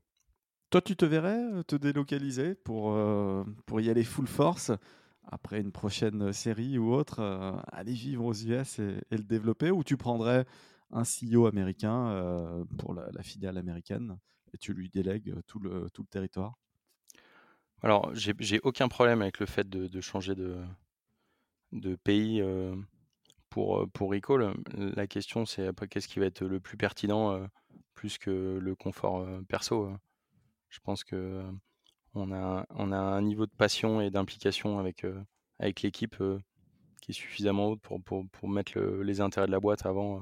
Toi, 0.69 0.81
tu 0.81 0.95
te 0.95 1.05
verrais 1.05 1.63
te 1.65 1.75
délocaliser 1.75 2.55
pour, 2.55 2.97
y 3.79 3.89
aller 3.89 4.03
full 4.03 4.27
force 4.27 4.71
après 5.23 5.61
une 5.61 5.71
prochaine 5.71 6.33
série 6.33 6.77
ou 6.77 6.93
autre, 6.93 7.21
aller 7.71 7.93
vivre 7.93 8.25
aux 8.25 8.33
US 8.33 8.79
et, 8.79 9.01
le 9.11 9.23
développer? 9.23 9.71
Ou 9.71 9.83
tu 9.83 9.97
prendrais 9.97 10.45
un 10.91 11.03
CEO 11.03 11.45
américain 11.45 12.65
pour 12.77 12.93
la, 12.93 13.09
la, 13.11 13.23
filiale 13.23 13.57
américaine 13.57 14.17
et 14.53 14.57
tu 14.57 14.73
lui 14.73 14.89
délègues 14.89 15.35
tout 15.47 15.59
le 15.59 15.89
territoire? 16.09 16.57
Alors, 17.83 18.11
j'ai 18.13 18.59
aucun 18.63 18.87
problème 18.87 19.21
avec 19.21 19.39
le 19.39 19.45
fait 19.45 19.67
de, 19.69 20.01
changer 20.01 20.35
de, 20.35 21.95
pays 22.03 22.43
pour, 23.49 23.89
pour 23.89 24.11
Recall. 24.11 24.53
La 24.75 25.07
question, 25.07 25.45
c'est 25.45 25.69
qu'est-ce 25.89 26.07
qui 26.07 26.19
va 26.19 26.25
être 26.25 26.43
le 26.45 26.59
plus 26.59 26.77
pertinent 26.77 27.47
plus 27.93 28.17
que 28.17 28.59
le 28.61 28.75
confort 28.75 29.27
perso. 29.47 29.91
Je 30.69 30.79
pense 30.79 31.03
que 31.03 31.43
on 32.13 32.31
a, 32.31 32.65
on 32.71 32.91
a 32.91 32.97
un 32.97 33.21
niveau 33.21 33.45
de 33.45 33.51
passion 33.51 34.01
et 34.01 34.11
d'implication 34.11 34.79
avec, 34.79 35.05
avec 35.59 35.81
l'équipe 35.81 36.21
qui 37.01 37.11
est 37.11 37.15
suffisamment 37.15 37.69
haut 37.69 37.77
pour, 37.77 38.01
pour, 38.03 38.27
pour 38.29 38.47
mettre 38.47 38.79
les 38.79 39.21
intérêts 39.21 39.47
de 39.47 39.51
la 39.51 39.59
boîte 39.59 39.85
avant, 39.85 40.21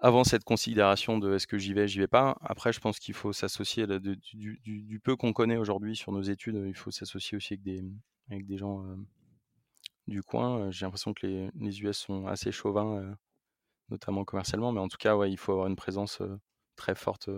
avant 0.00 0.24
cette 0.24 0.44
considération 0.44 1.18
de 1.18 1.34
est-ce 1.34 1.46
que 1.46 1.58
j'y 1.58 1.74
vais, 1.74 1.86
j'y 1.86 1.98
vais 1.98 2.08
pas. 2.08 2.38
Après, 2.40 2.72
je 2.72 2.80
pense 2.80 2.98
qu'il 2.98 3.14
faut 3.14 3.32
s'associer 3.32 3.86
du, 3.86 5.00
peu 5.04 5.14
qu'on 5.14 5.32
connaît 5.32 5.58
aujourd'hui 5.58 5.94
sur 5.94 6.10
nos 6.12 6.22
études, 6.22 6.62
il 6.66 6.74
faut 6.74 6.90
s'associer 6.90 7.36
aussi 7.36 7.54
avec 7.54 7.62
des, 7.62 7.84
avec 8.30 8.46
des 8.46 8.56
gens 8.56 8.82
euh, 8.84 8.96
du 10.06 10.22
coin. 10.22 10.58
Euh, 10.58 10.70
j'ai 10.70 10.86
l'impression 10.86 11.12
que 11.12 11.26
les, 11.26 11.50
les, 11.54 11.82
US 11.82 11.98
sont 11.98 12.26
assez 12.26 12.50
chauvins, 12.50 12.96
euh, 12.96 13.14
notamment 13.90 14.24
commercialement, 14.24 14.72
mais 14.72 14.80
en 14.80 14.88
tout 14.88 14.98
cas, 14.98 15.16
ouais, 15.16 15.30
il 15.30 15.36
faut 15.36 15.52
avoir 15.52 15.66
une 15.66 15.76
présence 15.76 16.22
très 16.76 16.94
forte 16.94 17.28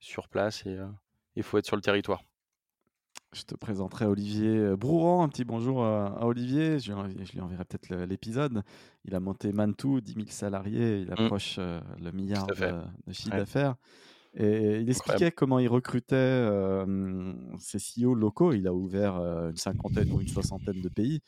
sur 0.00 0.28
place 0.28 0.64
et 0.66 0.78
il 1.36 1.42
faut 1.42 1.58
être 1.58 1.66
sur 1.66 1.76
le 1.76 1.82
territoire. 1.82 2.22
Je 3.34 3.44
te 3.44 3.54
présenterai 3.54 4.04
Olivier 4.04 4.58
euh, 4.58 4.76
Brouran. 4.76 5.24
Un 5.24 5.28
petit 5.30 5.44
bonjour 5.44 5.82
à, 5.84 6.26
Olivier. 6.26 6.78
Je, 6.78 6.92
lui 7.32 7.40
enverrai 7.40 7.64
peut-être 7.64 8.04
l'épisode. 8.04 8.62
Il 9.06 9.14
a 9.14 9.20
monté 9.20 9.52
Mantou, 9.52 10.02
10 10.02 10.14
000 10.14 10.26
salariés. 10.28 11.00
Il 11.00 11.08
mmh. 11.08 11.12
approche 11.12 11.56
euh, 11.58 11.80
le 11.98 12.10
milliard 12.12 12.46
de, 12.46 13.12
chiffre 13.12 13.34
d'affaires. 13.36 13.76
Et 14.34 14.80
il 14.80 14.90
expliquait 14.90 15.30
comment 15.30 15.58
il 15.58 15.68
recrutait 15.68 16.14
euh, 16.14 17.32
ses 17.58 17.78
CEO 17.78 18.14
locaux. 18.14 18.52
Il 18.52 18.66
a 18.66 18.74
ouvert 18.74 19.16
une 19.16 19.56
cinquantaine 19.56 20.12
ou 20.12 20.20
une 20.20 20.28
soixantaine 20.28 20.82
de 20.82 20.88
pays. 20.90 21.20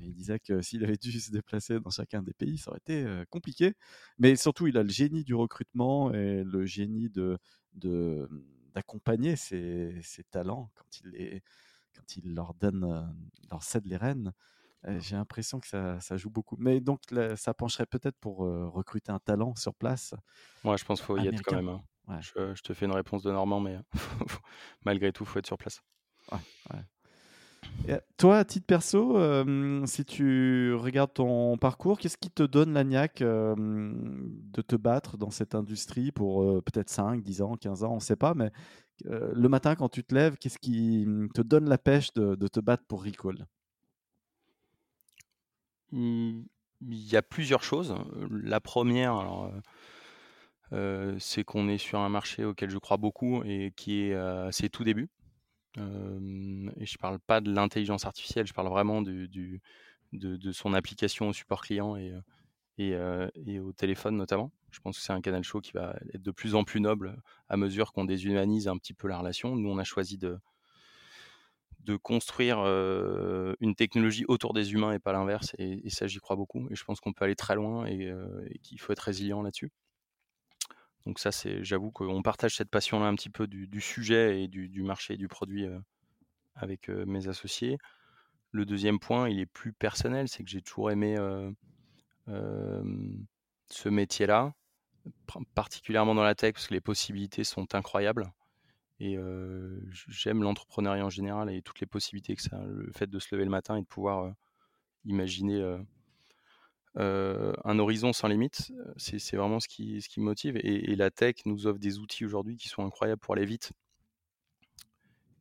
il 0.00 0.14
disait 0.14 0.38
que 0.38 0.62
s'il 0.62 0.82
avait 0.84 0.96
dû 0.96 1.12
se 1.12 1.30
déplacer 1.30 1.80
dans 1.80 1.90
chacun 1.90 2.22
des 2.22 2.34
pays, 2.34 2.56
ça 2.56 2.70
aurait 2.70 2.80
été 2.80 3.06
compliqué. 3.28 3.74
Mais 4.18 4.36
surtout, 4.36 4.66
il 4.66 4.76
a 4.78 4.82
le 4.82 4.90
génie 4.90 5.24
du 5.24 5.34
recrutement 5.34 6.12
et 6.12 6.44
le 6.44 6.64
génie 6.66 7.08
de, 7.08 7.38
de 7.74 8.28
d'accompagner 8.74 9.36
ces, 9.36 10.02
talents 10.30 10.70
quand 10.74 11.00
il, 11.00 11.10
les, 11.10 11.42
quand 11.94 12.16
il 12.16 12.34
leur 12.34 12.54
donne, 12.54 12.84
euh, 12.84 13.02
leur 13.50 13.62
cède 13.62 13.86
les 13.86 13.96
rênes. 13.96 14.32
J'ai 14.98 15.14
l'impression 15.14 15.60
que 15.60 15.68
ça, 15.68 16.00
ça, 16.00 16.16
joue 16.16 16.30
beaucoup. 16.30 16.56
Mais 16.58 16.80
donc, 16.80 17.02
ça 17.36 17.54
pencherait 17.54 17.86
peut-être 17.86 18.18
pour 18.18 18.44
euh, 18.44 18.68
recruter 18.68 19.12
un 19.12 19.20
talent 19.20 19.54
sur 19.54 19.72
place. 19.76 20.12
Moi, 20.64 20.76
je 20.76 20.84
pense 20.84 20.98
qu'il 20.98 21.06
faut 21.06 21.18
y 21.18 21.28
être 21.28 21.40
quand 21.44 21.54
même. 21.54 21.68
Hein. 22.08 22.20
Je, 22.20 22.52
je, 22.52 22.62
te 22.62 22.74
fais 22.74 22.86
une 22.86 22.92
réponse 22.92 23.22
de 23.22 23.30
Normand, 23.30 23.60
mais 23.60 23.78
malgré 24.84 25.12
tout, 25.12 25.22
il 25.22 25.28
faut 25.28 25.38
être 25.38 25.46
sur 25.46 25.56
place. 25.56 25.80
Ouais, 26.32 26.80
ouais 27.88 28.02
toi, 28.22 28.38
à 28.38 28.44
titre 28.44 28.66
perso, 28.66 29.18
euh, 29.18 29.84
si 29.86 30.04
tu 30.04 30.74
regardes 30.74 31.12
ton 31.12 31.56
parcours, 31.58 31.98
qu'est-ce 31.98 32.16
qui 32.16 32.30
te 32.30 32.44
donne 32.44 32.72
la 32.72 32.84
niaque 32.84 33.20
euh, 33.20 33.56
de 33.56 34.62
te 34.62 34.76
battre 34.76 35.16
dans 35.16 35.30
cette 35.30 35.56
industrie 35.56 36.12
pour 36.12 36.44
euh, 36.44 36.62
peut-être 36.62 36.88
5, 36.88 37.20
10 37.20 37.42
ans, 37.42 37.56
15 37.56 37.82
ans, 37.82 37.90
on 37.92 37.96
ne 37.96 38.00
sait 38.00 38.14
pas, 38.14 38.34
mais 38.34 38.52
le 39.04 39.48
matin 39.48 39.74
quand 39.74 39.88
tu 39.88 40.04
te 40.04 40.14
lèves, 40.14 40.36
qu'est-ce 40.36 40.60
qui 40.60 41.04
te 41.34 41.42
donne 41.42 41.68
la 41.68 41.78
pêche 41.78 42.12
de, 42.12 42.36
te 42.46 42.60
battre 42.60 42.84
pour 42.86 43.02
Recall? 43.02 43.48
Mmh, 45.90 46.42
Il 46.88 47.12
y 47.12 47.16
a 47.16 47.22
plusieurs 47.22 47.64
choses. 47.64 47.96
La 48.30 48.60
première, 48.60 49.50
c'est 51.18 51.42
qu'on 51.42 51.68
est 51.68 51.78
sur 51.78 51.98
un 51.98 52.08
marché 52.08 52.44
auquel 52.44 52.70
je 52.70 52.78
crois 52.78 52.98
beaucoup 52.98 53.42
et 53.42 53.72
qui 53.74 54.02
est 54.02 54.14
à 54.14 54.50
tout 54.70 54.84
débuts 54.84 55.10
et 55.76 56.86
je 56.86 56.98
parle 56.98 57.18
pas 57.18 57.40
de 57.40 57.52
l'intelligence 57.52 58.04
artificielle, 58.04 58.46
je 58.46 58.52
parle 58.52 58.68
vraiment 58.68 59.02
de, 59.02 59.26
de, 60.12 60.52
son 60.52 60.74
application 60.74 61.28
au 61.28 61.32
support 61.32 61.62
client 61.62 61.96
et, 61.96 62.12
et, 62.78 63.60
au 63.60 63.72
téléphone 63.72 64.16
notamment. 64.16 64.52
Je 64.70 64.80
pense 64.80 64.98
que 64.98 65.02
c'est 65.02 65.12
un 65.12 65.20
canal 65.20 65.42
chaud 65.42 65.60
qui 65.60 65.72
va 65.72 65.96
être 66.14 66.22
de 66.22 66.30
plus 66.30 66.54
en 66.54 66.64
plus 66.64 66.80
noble 66.80 67.20
à 67.48 67.56
mesure 67.56 67.92
qu'on 67.92 68.04
déshumanise 68.04 68.68
un 68.68 68.76
petit 68.76 68.94
peu 68.94 69.08
la 69.08 69.18
relation. 69.18 69.56
Nous, 69.56 69.68
on 69.68 69.78
a 69.78 69.84
choisi 69.84 70.18
de, 70.18 70.38
de 71.80 71.96
construire 71.96 72.58
une 73.60 73.74
technologie 73.74 74.24
autour 74.28 74.52
des 74.54 74.72
humains 74.72 74.92
et 74.92 74.98
pas 74.98 75.12
l'inverse. 75.12 75.54
Et, 75.58 75.90
ça, 75.90 76.06
j'y 76.06 76.18
crois 76.18 76.36
beaucoup. 76.36 76.68
Et 76.70 76.74
je 76.74 76.84
pense 76.84 77.00
qu'on 77.00 77.12
peut 77.12 77.24
aller 77.24 77.36
très 77.36 77.54
loin 77.54 77.86
et 77.86 78.58
qu'il 78.62 78.80
faut 78.80 78.92
être 78.92 79.00
résilient 79.00 79.42
là-dessus. 79.42 79.70
Donc 81.06 81.18
ça, 81.18 81.32
c'est, 81.32 81.64
j'avoue 81.64 81.90
qu'on 81.90 82.22
partage 82.22 82.56
cette 82.56 82.70
passion-là 82.70 83.06
un 83.06 83.14
petit 83.14 83.30
peu 83.30 83.46
du, 83.46 83.80
sujet 83.80 84.42
et 84.42 84.48
du, 84.48 84.82
marché 84.82 85.14
et 85.14 85.16
du 85.16 85.28
produit 85.28 85.66
avec 86.54 86.88
mes 86.88 87.28
associés. 87.28 87.78
Le 88.52 88.64
deuxième 88.64 89.00
point, 89.00 89.28
il 89.28 89.40
est 89.40 89.46
plus 89.46 89.72
personnel, 89.72 90.28
c'est 90.28 90.44
que 90.44 90.50
j'ai 90.50 90.62
toujours 90.62 90.90
aimé 90.90 91.16
ce 92.26 93.88
métier-là, 93.88 94.54
particulièrement 95.54 96.14
dans 96.14 96.22
la 96.22 96.34
tech, 96.34 96.52
parce 96.52 96.68
que 96.68 96.74
les 96.74 96.80
possibilités 96.80 97.44
sont 97.44 97.74
incroyables. 97.74 98.30
et 99.00 99.16
j'aime 100.08 100.42
l'entrepreneuriat 100.42 101.04
en 101.04 101.10
général 101.10 101.50
et 101.50 101.62
toutes 101.62 101.80
les 101.80 101.86
possibilités 101.86 102.36
que 102.36 102.42
ça 102.42 102.62
le 102.62 102.92
fait 102.92 103.08
de 103.08 103.18
se 103.18 103.34
lever 103.34 103.44
le 103.44 103.50
matin 103.50 103.76
et 103.76 103.82
de 103.82 103.86
pouvoir 103.86 104.32
imaginer 105.04 105.60
un 106.96 107.78
horizon 107.78 108.12
sans 108.12 108.28
limite, 108.28 108.72
c'est 108.96 109.36
vraiment 109.36 109.60
ce 109.60 109.68
qui, 109.68 110.02
ce 110.02 110.08
qui 110.08 110.20
me 110.20 110.26
motive. 110.26 110.56
Et, 110.62 110.94
la 110.96 111.10
tech 111.10 111.36
nous 111.46 111.66
offre 111.66 111.78
des 111.78 111.98
outils 111.98 112.24
aujourd'hui 112.24 112.56
qui 112.56 112.68
sont 112.68 112.84
incroyables 112.84 113.20
pour 113.20 113.34
aller 113.34 113.46
vite 113.46 113.72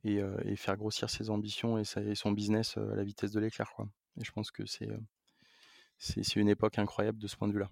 et, 0.03 0.21
faire 0.55 0.77
grossir 0.77 1.09
ses 1.09 1.29
ambitions 1.29 1.77
et, 1.77 1.83
son 2.15 2.31
business 2.31 2.77
à 2.77 2.95
la 2.95 3.03
vitesse 3.03 3.31
de 3.31 3.39
l'éclair. 3.39 3.71
Et 4.19 4.23
je 4.23 4.31
pense 4.31 4.51
que 4.51 4.63
c'est 4.65 6.35
une 6.35 6.49
époque 6.49 6.79
incroyable 6.79 7.19
de 7.19 7.27
ce 7.27 7.35
point 7.35 7.47
de 7.47 7.53
vue-là. 7.53 7.69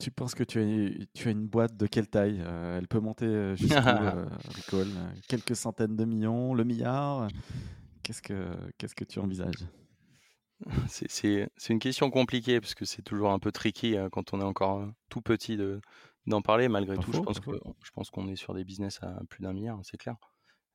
Tu 0.00 0.10
penses 0.10 0.34
que 0.34 0.42
tu 0.42 0.60
as, 0.60 1.06
tu 1.14 1.28
as 1.28 1.30
une 1.30 1.46
boîte 1.46 1.76
de 1.76 1.86
quelle 1.86 2.08
taille 2.08 2.42
Elle 2.76 2.88
peut 2.88 2.98
monter 2.98 3.54
jusqu'où, 3.56 3.76
euh, 3.78 4.26
Quelques 5.28 5.54
centaines 5.54 5.96
de 5.96 6.04
millions, 6.04 6.52
le 6.52 6.64
milliard? 6.64 7.28
Qu'est-ce 8.02 8.20
que 8.20 8.50
Qu'est-ce 8.76 8.96
que 8.96 9.04
tu 9.04 9.20
envisages? 9.20 9.64
c'est 10.88 11.48
une 11.68 11.78
question 11.78 12.10
compliquée 12.10 12.60
parce 12.60 12.74
que 12.74 12.84
c'est 12.84 13.02
toujours 13.02 13.30
un 13.30 13.38
peu 13.38 13.52
tricky 13.52 13.96
hein, 13.96 14.08
quand 14.10 14.32
on 14.32 14.40
est 14.40 14.44
encore 14.44 14.86
tout 15.08 15.20
petit 15.20 15.58
d'en 16.26 16.42
parler. 16.42 16.68
Malgré 16.68 16.96
tout, 16.96 17.12
je, 17.12 17.20
pense 17.20 17.40
que, 17.40 17.50
je 17.82 17.90
pense 17.92 18.10
qu'on 18.10 18.28
est 18.28 18.36
sur 18.36 18.54
des 18.54 18.64
business 18.64 19.00
à 19.02 19.20
plus 19.28 19.42
d'un 19.42 19.52
milliard, 19.52 19.78
c'est 19.82 19.96
clair. 19.96 20.16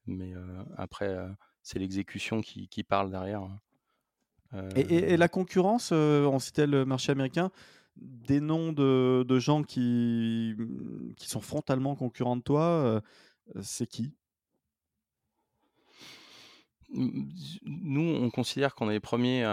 Mais 0.05 0.33
après, 0.77 1.17
c'est 1.61 1.79
l'exécution 1.79 2.41
qui, 2.41 2.67
qui, 2.67 2.83
parle 2.83 3.11
derrière. 3.11 3.41
Hein. 3.41 4.69
Et, 4.75 5.17
la 5.17 5.27
concurrence, 5.27 5.91
on 5.91 6.39
citait 6.39 6.67
le 6.67 6.85
marché 6.85 7.11
américain, 7.11 7.51
des 7.97 8.39
noms 8.39 8.71
de, 8.71 9.25
de 9.27 9.39
gens 9.39 9.63
qui, 9.63 10.55
qui 11.17 11.29
sont 11.29 11.41
frontalement 11.41 11.95
concurrents 11.95 12.37
de 12.37 12.41
toi, 12.41 13.01
c'est 13.61 13.87
qui? 13.87 14.13
Nous, 16.91 18.01
on 18.01 18.29
considère 18.29 18.73
qu'on 18.75 18.89
est 18.89 18.93
les 18.93 18.99
premiers 18.99 19.43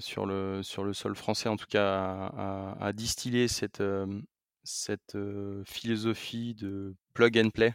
sur, 0.00 0.26
le, 0.26 0.62
sur 0.62 0.84
le 0.84 0.92
sol 0.92 1.14
français, 1.14 1.48
en 1.48 1.56
tout 1.56 1.66
cas, 1.68 2.32
à, 2.80 2.92
distiller 2.92 3.48
cette, 3.48 3.82
cette 4.64 5.16
philosophie 5.64 6.54
de 6.54 6.94
plug 7.12 7.38
and 7.38 7.50
play, 7.50 7.74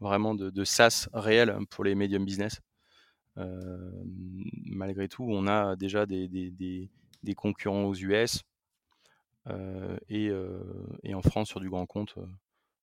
vraiment 0.00 0.34
de, 0.34 0.64
SaaS 0.64 1.08
réel 1.12 1.56
pour 1.70 1.84
les 1.84 1.94
medium 1.94 2.24
business. 2.24 2.60
malgré 4.66 5.08
tout, 5.08 5.24
on 5.24 5.46
a 5.46 5.76
déjà 5.76 6.06
des, 6.06 6.28
des, 6.28 7.34
concurrents 7.34 7.84
aux 7.84 7.94
US 7.94 8.42
et, 10.08 10.30
et, 11.02 11.14
en 11.14 11.22
France, 11.22 11.48
sur 11.48 11.60
du 11.60 11.70
grand 11.70 11.86
compte, 11.86 12.14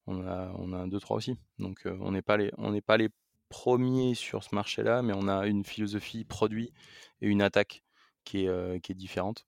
on 0.07 0.27
a, 0.27 0.51
on 0.57 0.73
a 0.73 0.77
un 0.77 0.87
2-3 0.87 1.15
aussi. 1.15 1.37
Donc, 1.59 1.81
on 1.85 2.11
n'est 2.11 2.21
pas, 2.21 2.37
les, 2.37 2.51
on 2.57 2.77
pas 2.81 2.97
les 2.97 3.09
premier 3.51 4.15
sur 4.15 4.43
ce 4.43 4.55
marché-là, 4.55 5.03
mais 5.03 5.13
on 5.13 5.27
a 5.27 5.45
une 5.45 5.63
philosophie 5.63 6.23
produit 6.23 6.73
et 7.21 7.27
une 7.27 7.43
attaque 7.43 7.83
qui 8.23 8.45
est, 8.45 8.47
euh, 8.47 8.79
différente. 8.89 9.45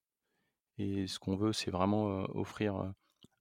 Et 0.78 1.08
ce 1.08 1.18
qu'on 1.18 1.36
veut, 1.36 1.54
c'est 1.54 1.72
vraiment 1.72 2.10
euh, 2.10 2.26
offrir 2.36 2.76
euh, 2.76 2.90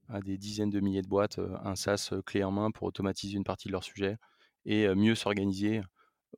à 0.08 0.20
des 0.20 0.38
dizaines 0.38 0.70
de 0.70 0.80
milliers 0.80 1.02
de 1.02 1.08
boîtes 1.08 1.38
un 1.64 1.76
SaaS 1.76 2.12
clé 2.24 2.44
en 2.44 2.50
main 2.50 2.70
pour 2.70 2.84
automatiser 2.84 3.36
une 3.36 3.44
partie 3.44 3.68
de 3.68 3.72
leur 3.72 3.84
sujet 3.84 4.16
et 4.64 4.86
mieux 4.94 5.14
s'organiser 5.14 5.80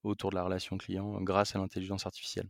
autour 0.03 0.31
de 0.31 0.37
la 0.37 0.45
relation 0.45 0.79
client 0.79 1.21
grâce 1.23 1.55
à 1.57 1.59
l'intelligence 1.59 2.07
artificielle. 2.07 2.49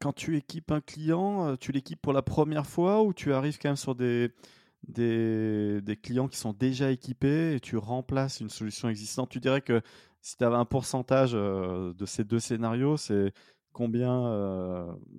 Quand 0.00 0.12
tu 0.12 0.36
équipes 0.36 0.70
un 0.70 0.80
client, 0.80 1.56
tu 1.56 1.72
l'équipes 1.72 2.00
pour 2.00 2.12
la 2.12 2.22
première 2.22 2.66
fois 2.66 3.02
ou 3.02 3.14
tu 3.14 3.32
arrives 3.32 3.58
quand 3.58 3.70
même 3.70 3.76
sur 3.76 3.94
des, 3.94 4.32
des, 4.88 5.98
clients 6.02 6.28
qui 6.28 6.38
sont 6.38 6.52
déjà 6.52 6.90
équipés 6.90 7.54
et 7.54 7.60
tu 7.60 7.76
remplaces 7.76 8.40
une 8.40 8.50
solution 8.50 8.88
existante. 8.88 9.30
Tu 9.30 9.40
dirais 9.40 9.62
que 9.62 9.82
si 10.20 10.36
tu 10.36 10.44
avais 10.44 10.56
un 10.56 10.64
pourcentage 10.64 11.32
de 11.32 12.06
ces 12.06 12.24
deux 12.24 12.40
scénarios, 12.40 12.96
c'est 12.96 13.32
combien, 13.72 14.08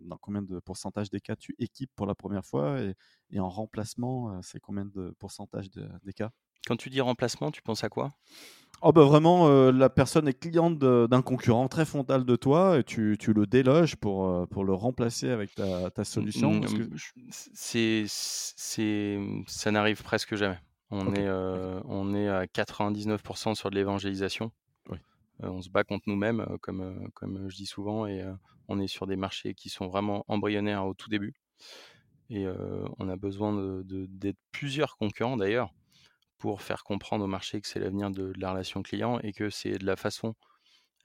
dans 0.05 0.17
combien 0.21 0.41
de 0.41 0.59
pourcentage 0.59 1.09
des 1.09 1.19
cas 1.21 1.35
tu 1.35 1.55
équipes 1.59 1.91
pour 1.95 2.05
la 2.05 2.15
première 2.15 2.45
fois 2.45 2.79
et, 3.31 3.39
en 3.39 3.49
remplacement, 3.49 4.41
c'est 4.41 4.59
combien 4.59 4.85
de 4.85 5.15
pourcentage 5.19 5.69
des 5.71 6.13
cas? 6.13 6.31
Quand 6.67 6.75
tu 6.75 6.89
dis 6.89 7.01
remplacement, 7.01 7.51
tu 7.51 7.61
penses 7.61 7.83
à 7.83 7.89
quoi? 7.89 8.11
Oh 8.81 8.91
bah 8.91 9.03
vraiment, 9.03 9.47
la 9.71 9.89
personne 9.89 10.27
est 10.27 10.33
cliente 10.33 10.77
d'un 10.77 11.21
concurrent 11.21 11.69
très 11.69 11.85
frontal 11.85 12.25
de 12.25 12.35
toi 12.35 12.79
et 12.79 12.83
tu, 12.83 13.15
tu 13.17 13.31
le 13.31 13.47
déloges 13.47 13.95
pour, 13.95 14.45
pour 14.49 14.65
le 14.65 14.73
remplacer 14.73 15.29
avec 15.29 15.55
ta, 15.55 15.89
ta 15.89 16.03
solution. 16.03 16.59
c'est, 17.29 18.03
c'est, 18.07 19.19
ça 19.47 19.71
n'arrive 19.71 20.03
presque 20.03 20.35
jamais. 20.35 20.59
On, 20.91 21.13
est, 21.15 21.29
on 21.85 22.13
est 22.13 22.27
à 22.27 22.45
99% 22.45 23.55
sur 23.55 23.69
de 23.69 23.75
l'évangélisation. 23.75 24.51
Euh, 25.41 25.47
on 25.49 25.61
se 25.61 25.69
bat 25.69 25.83
contre 25.83 26.03
nous-mêmes, 26.07 26.41
euh, 26.41 26.57
comme, 26.61 26.81
euh, 26.81 27.07
comme 27.13 27.49
je 27.49 27.55
dis 27.55 27.65
souvent, 27.65 28.05
et 28.05 28.23
on 28.67 28.79
est 28.79 28.87
sur 28.87 29.07
des 29.07 29.15
marchés 29.15 29.53
qui 29.53 29.69
sont 29.69 29.87
vraiment 29.87 30.25
embryonnaires 30.27 30.85
au 30.85 30.93
tout 30.93 31.09
début. 31.09 31.33
Et 32.29 32.47
on 32.97 33.09
a 33.09 33.15
besoin 33.15 33.83
d'être 33.83 34.39
plusieurs 34.51 34.97
concurrents 34.97 35.37
d'ailleurs 35.37 35.71
pour 36.43 36.61
faire 36.61 36.83
comprendre 36.83 37.23
au 37.23 37.27
marché 37.27 37.61
que 37.61 37.69
c'est 37.69 37.79
l'avenir 37.79 38.11
de, 38.11 38.33
la 38.35 38.51
relation 38.51 38.83
client 38.83 39.17
et 39.19 39.31
que 39.31 39.49
c'est 39.49 39.77
de 39.77 39.85
la 39.85 39.95
façon 39.95 40.35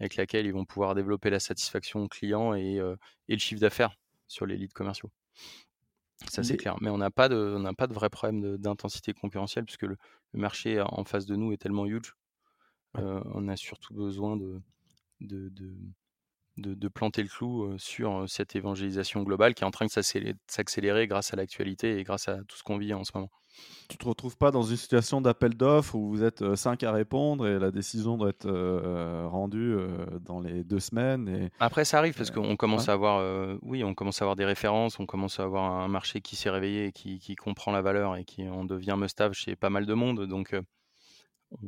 avec 0.01 0.17
laquelle 0.17 0.47
ils 0.47 0.53
vont 0.53 0.65
pouvoir 0.65 0.97
développer 0.97 1.31
la 1.31 1.39
satisfaction 1.39 2.09
client 2.09 2.55
et, 2.55 2.81
et 3.29 3.33
le 3.33 3.39
chiffre 3.39 3.61
d'affaires 3.61 3.95
sur 4.27 4.47
les 4.47 4.57
leads 4.57 4.75
commerciaux. 4.75 5.13
Ça, 6.29 6.43
c'est 6.43 6.57
clair. 6.57 6.75
Mais 6.81 6.91
on 6.91 6.99
n'a 6.99 7.13
pas, 7.13 7.29
de, 7.29 7.73
pas 7.77 7.87
de 7.87 7.95
vrai 7.95 8.11
problème 8.11 8.57
d'intensité 8.57 9.13
concurrentielle 9.13 9.65
puisque 9.65 9.85
le, 9.85 9.97
le, 10.33 10.41
marché 10.41 10.81
en 10.81 11.05
face 11.05 11.25
de 11.25 11.37
nous 11.37 11.53
est 11.53 11.57
tellement 11.57 11.87
huge 11.87 12.17
on 12.95 13.47
a 13.47 13.55
surtout 13.55 13.95
besoin 13.95 14.37
de, 14.37 14.61
de, 15.21 15.51
de, 15.51 15.73
planter 16.95 17.23
le 17.23 17.29
clou 17.29 17.77
sur 17.79 18.25
cette 18.29 18.57
évangélisation 18.57 19.23
globale 19.23 19.55
qui 19.55 19.65
est 19.65 19.67
en 19.67 19.71
train 19.71 19.87
de 19.87 19.91
s'accélérer 19.91 21.07
grâce 21.07 21.33
à 21.33 21.37
l'actualité 21.37 21.99
et 21.99 22.05
grâce 22.05 22.29
à 22.29 22.39
tout 22.45 22.57
ce 22.57 22.63
qu'on 22.63 22.79
vit 22.79 22.95
en 22.95 23.05
ce 23.05 23.13
moment. 23.15 23.31
Tu 23.89 23.97
te 23.97 24.05
retrouves 24.05 24.37
pas 24.37 24.51
dans 24.53 24.63
une 24.63 24.77
situation 24.77 25.21
d'appel 25.21 25.55
d'offres 25.55 25.97
où 25.97 26.09
vous 26.11 26.23
êtes 26.23 26.55
cinq 26.55 26.85
à 26.85 26.93
répondre 26.93 27.47
et 27.49 27.59
la 27.59 27.71
décision 27.71 28.17
doit 28.17 28.29
être 28.29 28.49
rendue 29.27 29.77
dans 30.21 30.41
les 30.41 30.63
deux 30.63 30.81
semaines. 30.81 31.29
Et... 31.29 31.51
Après, 31.59 31.85
ça 31.85 31.99
arrive 31.99 32.15
parce 32.15 32.31
qu'on 32.31 32.57
commence 32.57 32.89
à 32.89 32.93
avoir, 32.93 33.59
oui, 33.63 33.83
on 33.83 33.95
commence 33.95 34.23
à 34.23 34.25
avoir 34.25 34.37
des 34.37 34.45
références, 34.45 35.01
on 35.01 35.07
commence 35.07 35.41
à 35.41 35.45
avoir 35.45 35.65
un 35.65 35.89
marché 35.89 36.21
qui 36.21 36.37
s'est 36.37 36.51
réveillé, 36.51 36.87
et 36.87 36.93
qui, 36.93 37.19
qui, 37.19 37.35
comprend 37.35 37.73
la 37.73 37.83
valeur 37.83 38.17
et 38.17 38.25
qui 38.25 38.47
en 38.47 38.65
devient 38.65 38.95
must-have 38.97 39.33
chez 39.33 39.57
pas 39.57 39.71
mal 39.71 39.87
de 39.87 39.95
monde. 39.95 40.27
Donc, 40.27 40.55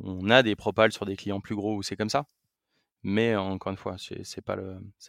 on 0.03 0.29
a 0.29 0.43
des 0.43 0.55
propals 0.55 0.91
sur 0.91 1.05
des 1.05 1.15
clients 1.15 1.41
plus 1.41 1.55
gros 1.55 1.75
où 1.75 1.83
c'est 1.83 1.95
comme 1.95 2.09
ça. 2.09 2.25
Mais 3.03 3.35
encore 3.35 3.71
une 3.71 3.77
fois, 3.77 3.95
c'est, 3.97 4.41
pas 4.41 4.57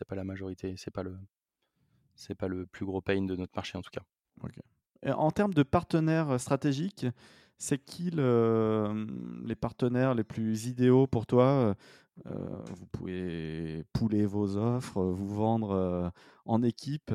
pas 0.09 0.15
la 0.15 0.25
majorité, 0.25 0.75
c'est 0.77 0.91
pas 0.91 1.03
pas 2.39 2.49
le 2.49 2.67
plus 2.67 2.87
gros 2.87 3.01
pain 3.01 3.23
de 3.23 3.37
notre 3.37 3.53
marché 3.55 3.77
en 3.77 3.83
tout 3.83 3.91
cas. 3.91 4.03
en 5.07 5.31
termes 5.31 5.55
de 5.55 5.63
partenaires 5.63 6.41
stratégiques, 6.41 7.07
c'est 7.59 7.79
qui 7.79 8.11
les 8.11 9.57
partenaires 9.57 10.15
les 10.15 10.25
plus 10.25 10.67
idéaux 10.67 11.07
pour 11.07 11.27
toi 11.27 11.75
Vous 12.25 12.87
pouvez 12.93 13.85
pouler 13.93 14.27
vos 14.27 14.57
offres, 14.57 15.03
vous 15.03 15.35
vendre 15.35 16.13
en 16.45 16.63
équipe. 16.63 17.13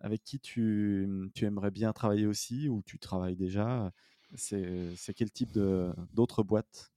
Avec 0.00 0.22
qui 0.22 0.38
tu, 0.38 1.08
tu 1.34 1.44
aimerais 1.44 1.72
bien 1.72 1.92
travailler 1.92 2.26
aussi 2.26 2.68
ou 2.68 2.82
tu 2.82 3.00
travailles 3.00 3.34
déjà 3.34 3.90
c'est, 4.34 4.94
quel 5.16 5.30
type 5.30 5.58
d'autres 6.12 6.42
boîtes? 6.42 6.92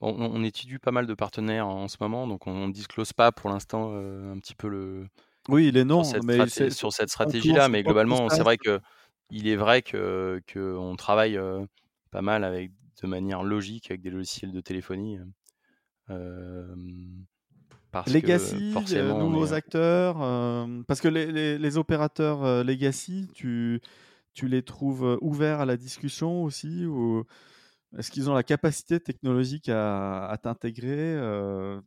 On, 0.00 0.42
étudie 0.44 0.78
pas 0.78 0.90
mal 0.90 1.06
de 1.06 1.14
partenaires 1.14 1.66
en 1.66 1.88
ce 1.88 1.96
moment, 2.00 2.26
donc 2.26 2.46
on 2.46 2.68
ne 2.68 2.72
disclose 2.72 3.12
pas 3.12 3.32
pour 3.32 3.50
l'instant 3.50 3.92
euh, 3.92 4.32
un 4.32 4.38
petit 4.38 4.54
peu 4.54 4.68
le. 4.68 5.06
Oui, 5.48 5.70
les 5.70 5.84
noms, 5.84 6.04
sur 6.04 6.22
cette, 6.48 6.72
sur 6.72 6.92
cette 6.92 7.08
stratégie-là, 7.08 7.68
mais 7.68 7.82
globalement, 7.82 8.28
c'est 8.28 8.42
vrai 8.42 8.58
que 8.58 8.80
il 9.30 9.48
est 9.48 9.56
vrai 9.56 9.82
que 9.82 10.40
qu'on 10.52 10.96
travaille 10.96 11.36
euh, 11.36 11.64
pas 12.10 12.22
mal 12.22 12.44
avec 12.44 12.72
de 13.02 13.06
manière 13.06 13.42
logique 13.42 13.90
avec 13.90 14.02
des 14.02 14.10
logiciels 14.10 14.52
de 14.52 14.60
téléphonie. 14.60 15.18
Euh, 16.10 16.74
parce 17.90 18.12
legacy, 18.12 18.72
forcément, 18.72 19.18
nouveaux 19.18 19.52
acteurs, 19.52 20.16
parce 20.86 21.00
que 21.00 21.08
les, 21.08 21.58
les 21.58 21.78
opérateurs 21.78 22.64
legacy, 22.64 23.28
tu, 23.34 23.80
tu 24.34 24.48
les 24.48 24.62
trouves 24.62 25.16
ouverts 25.22 25.60
à 25.60 25.64
la 25.64 25.76
discussion 25.76 26.42
aussi 26.42 26.84
ou 26.84 27.24
est-ce 27.98 28.10
qu'ils 28.10 28.28
ont 28.28 28.34
la 28.34 28.42
capacité 28.42 29.00
technologique 29.00 29.68
à, 29.68 30.36
t'intégrer 30.42 31.14
euh, 31.16 31.80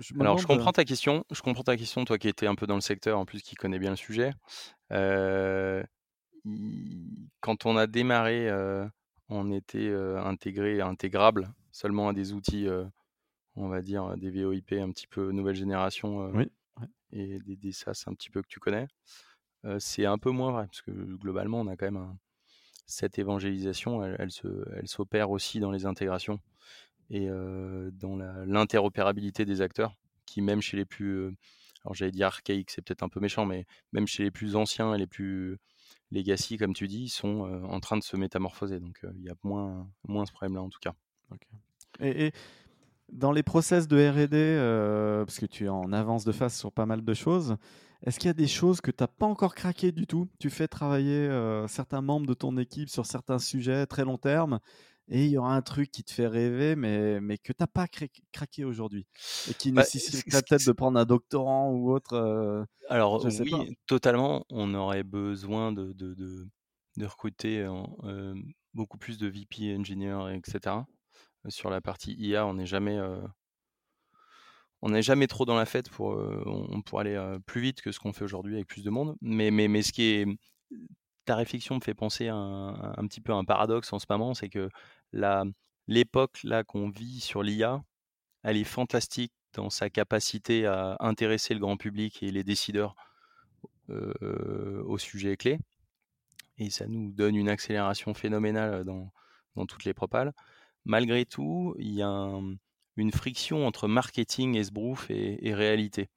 je, 0.00 0.14
Alors, 0.18 0.38
je 0.38 0.46
comprends 0.46 0.72
ta 0.72 0.84
question. 0.84 1.24
Je 1.30 1.42
comprends 1.42 1.62
ta 1.62 1.76
question, 1.76 2.04
toi 2.04 2.18
qui 2.18 2.28
étais 2.28 2.46
un 2.46 2.54
peu 2.54 2.66
dans 2.66 2.76
le 2.76 2.80
secteur, 2.80 3.18
en 3.18 3.26
plus 3.26 3.42
qui 3.42 3.54
connaît 3.54 3.78
bien 3.78 3.90
le 3.90 3.96
sujet. 3.96 4.32
Euh, 4.92 5.82
quand 7.40 7.66
on 7.66 7.76
a 7.76 7.86
démarré, 7.86 8.48
euh, 8.48 8.86
on 9.28 9.50
était 9.50 9.92
intégré, 9.92 10.80
intégrable 10.80 11.52
seulement 11.72 12.08
à 12.08 12.12
des 12.12 12.32
outils, 12.32 12.66
on 13.56 13.68
va 13.68 13.82
dire 13.82 14.16
des 14.16 14.30
VoIP 14.30 14.72
un 14.72 14.90
petit 14.90 15.06
peu 15.06 15.30
nouvelle 15.32 15.56
génération 15.56 16.32
et 17.12 17.38
des, 17.40 17.56
des, 17.56 17.72
SaaS 17.72 18.04
un 18.06 18.14
petit 18.14 18.30
peu 18.30 18.42
que 18.42 18.48
tu 18.48 18.60
connais. 18.60 18.86
c'est 19.78 20.06
un 20.06 20.18
peu 20.18 20.30
moins 20.30 20.52
vrai 20.52 20.66
parce 20.66 20.82
que 20.82 20.90
globalement, 20.90 21.60
on 21.60 21.66
a 21.66 21.76
quand 21.76 21.86
même 21.86 21.96
un, 21.96 22.18
cette 22.86 23.18
évangélisation, 23.18 24.04
elle, 24.04 24.28
elle 24.76 24.88
s'opère 24.88 25.30
aussi 25.30 25.60
dans 25.60 25.70
les 25.70 25.86
intégrations. 25.86 26.40
et 27.10 27.28
dans 27.28 28.16
l'interopérabilité 28.46 29.44
des 29.44 29.60
acteurs, 29.60 29.94
qui 30.26 30.42
même 30.42 30.60
chez 30.60 30.76
les 30.76 30.84
plus, 30.84 31.26
alors 31.84 31.94
j'allais 31.94 32.12
dire 32.12 32.26
archaïques, 32.26 32.70
c'est 32.70 32.82
peut-être 32.82 33.02
un 33.02 33.08
peu 33.08 33.20
méchant, 33.20 33.46
mais 33.46 33.66
même 33.92 34.06
chez 34.06 34.24
les 34.24 34.30
plus 34.30 34.56
anciens 34.56 34.94
et 34.94 34.98
les 34.98 35.06
plus 35.06 35.58
legacy, 36.12 36.56
comme 36.56 36.74
tu 36.74 36.88
dis, 36.88 37.08
sont 37.08 37.40
en 37.64 37.80
train 37.80 37.96
de 37.96 38.02
se 38.02 38.16
métamorphoser. 38.16 38.80
Donc 38.80 39.04
il 39.16 39.22
y 39.22 39.28
a 39.28 39.34
moins, 39.42 39.88
moins 40.06 40.26
ce 40.26 40.32
problème-là 40.32 40.62
en 40.62 40.70
tout 40.70 40.80
cas. 40.80 40.94
Et, 42.00 42.32
dans 43.12 43.32
les 43.32 43.42
process 43.42 43.86
de 43.86 43.96
RD, 43.96 45.26
parce 45.26 45.38
que 45.38 45.46
tu 45.46 45.66
es 45.66 45.68
en 45.68 45.92
avance 45.92 46.24
de 46.24 46.32
face 46.32 46.58
sur 46.58 46.72
pas 46.72 46.86
mal 46.86 47.04
de 47.04 47.14
choses, 47.14 47.56
est-ce 48.04 48.18
qu'il 48.18 48.28
y 48.28 48.30
a 48.30 48.34
des 48.34 48.48
choses 48.48 48.80
que 48.80 48.90
tu 48.90 49.02
n'as 49.02 49.08
pas 49.08 49.26
encore 49.26 49.54
craqué 49.54 49.92
du 49.92 50.06
tout? 50.06 50.28
Tu 50.38 50.50
fais 50.50 50.68
travailler 50.68 51.28
certains 51.68 52.02
membres 52.02 52.26
de 52.26 52.34
ton 52.34 52.56
équipe 52.58 52.88
sur 52.88 53.06
certains 53.06 53.38
sujets 53.38 53.86
très 53.86 54.04
long 54.04 54.18
terme 54.18 54.60
et 55.08 55.26
il 55.26 55.30
y 55.30 55.36
aura 55.36 55.54
un 55.54 55.62
truc 55.62 55.90
qui 55.90 56.02
te 56.02 56.12
fait 56.12 56.26
rêver, 56.26 56.76
mais, 56.76 57.20
mais 57.20 57.36
que 57.36 57.52
tu 57.52 57.56
n'as 57.60 57.66
pas 57.66 57.86
craqué 58.32 58.64
aujourd'hui 58.64 59.06
et 59.50 59.54
qui 59.54 59.70
bah, 59.70 59.82
nécessiterait 59.82 60.42
peut-être 60.42 60.66
de 60.66 60.72
prendre 60.72 60.98
un 60.98 61.04
doctorant 61.04 61.70
ou 61.70 61.92
autre. 61.92 62.66
Alors 62.88 63.24
oui, 63.24 63.76
totalement. 63.86 64.46
On 64.50 64.72
aurait 64.74 65.02
besoin 65.02 65.72
de, 65.72 65.92
de, 65.92 66.14
de, 66.14 67.06
recruter 67.06 67.66
beaucoup 68.72 68.98
plus 68.98 69.18
de 69.18 69.28
VP 69.28 69.76
engineers, 69.76 70.34
etc. 70.34 70.76
Sur 71.48 71.68
la 71.68 71.82
partie 71.82 72.14
IA, 72.14 72.46
on 72.46 72.54
n'est 72.54 72.66
jamais 72.66 72.98
on 74.84 74.90
n'est 74.90 75.02
jamais 75.02 75.26
trop 75.26 75.46
dans 75.46 75.56
la 75.56 75.64
fête 75.64 75.88
pour 75.88 76.14
pour 76.84 77.00
aller 77.00 77.18
plus 77.46 77.62
vite 77.62 77.80
que 77.80 77.90
ce 77.90 77.98
qu'on 77.98 78.12
fait 78.12 78.22
aujourd'hui 78.22 78.56
avec 78.56 78.66
plus 78.66 78.84
de 78.84 78.90
monde. 78.90 79.16
Mais, 79.22 79.50
ce 79.82 79.92
qui 79.92 80.02
est 80.02 80.26
ta 81.24 81.36
réflexion 81.36 81.76
me 81.76 81.80
fait 81.80 81.94
penser 81.94 82.28
à 82.28 82.34
un, 82.36 83.06
petit 83.06 83.22
peu 83.22 83.32
un 83.32 83.46
paradoxe 83.46 83.94
en 83.94 83.98
ce 83.98 84.04
moment, 84.10 84.34
c'est 84.34 84.50
que 84.50 84.68
l'époque 85.88 86.44
qu'on 86.68 86.90
vit 86.90 87.20
sur 87.20 87.42
l'IA, 87.42 87.82
elle 88.42 88.58
est 88.58 88.64
fantastique 88.64 89.32
dans 89.54 89.70
sa 89.70 89.88
capacité 89.88 90.66
à 90.66 90.98
intéresser 91.00 91.54
le 91.54 91.60
grand 91.60 91.78
public 91.78 92.22
et 92.22 92.30
les 92.30 92.44
décideurs 92.44 92.94
au 93.88 94.98
sujet 94.98 95.38
clé. 95.38 95.58
Et 96.58 96.68
ça 96.68 96.86
nous 96.86 97.10
donne 97.10 97.36
une 97.36 97.48
accélération 97.48 98.12
phénoménale 98.12 98.84
dans, 98.84 99.10
dans 99.56 99.64
toutes 99.64 99.84
les 99.84 99.94
propales. 99.94 100.34
Malgré 100.84 101.24
tout, 101.24 101.74
il 101.78 101.94
y 101.94 102.02
a 102.02 102.38
une 102.96 103.12
friction 103.12 103.66
entre 103.66 103.88
marketing, 103.88 104.56
esbrouf 104.56 105.10
et, 105.10 105.46
et 105.46 105.54
réalité. 105.54 106.08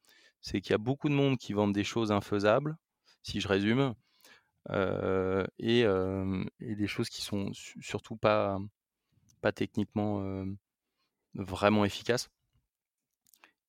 C'est 0.41 0.61
qu'il 0.61 0.71
y 0.71 0.75
a 0.75 0.79
beaucoup 0.79 1.09
de 1.09 1.13
monde 1.13 1.37
qui 1.37 1.53
vendent 1.53 1.73
des 1.73 1.83
choses 1.83 2.11
infaisables, 2.11 2.77
si 3.23 3.41
je 3.41 3.47
résume, 3.47 3.93
et, 5.59 5.85
des 6.59 6.87
choses 6.87 7.09
qui 7.09 7.21
sont 7.21 7.51
surtout 7.53 8.17
pas, 8.17 8.57
pas 9.41 9.51
techniquement 9.51 10.45
vraiment 11.33 11.85
efficaces. 11.85 12.29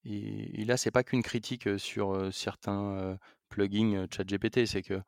Et, 0.05 0.65
là, 0.65 0.77
c'est 0.77 0.91
pas 0.91 1.05
qu'une 1.05 1.23
critique 1.23 1.79
sur 1.79 2.33
certains 2.33 3.19
plugins 3.49 4.07
ChatGPT, 4.11 4.67
c'est 4.67 4.83
que 4.83 5.01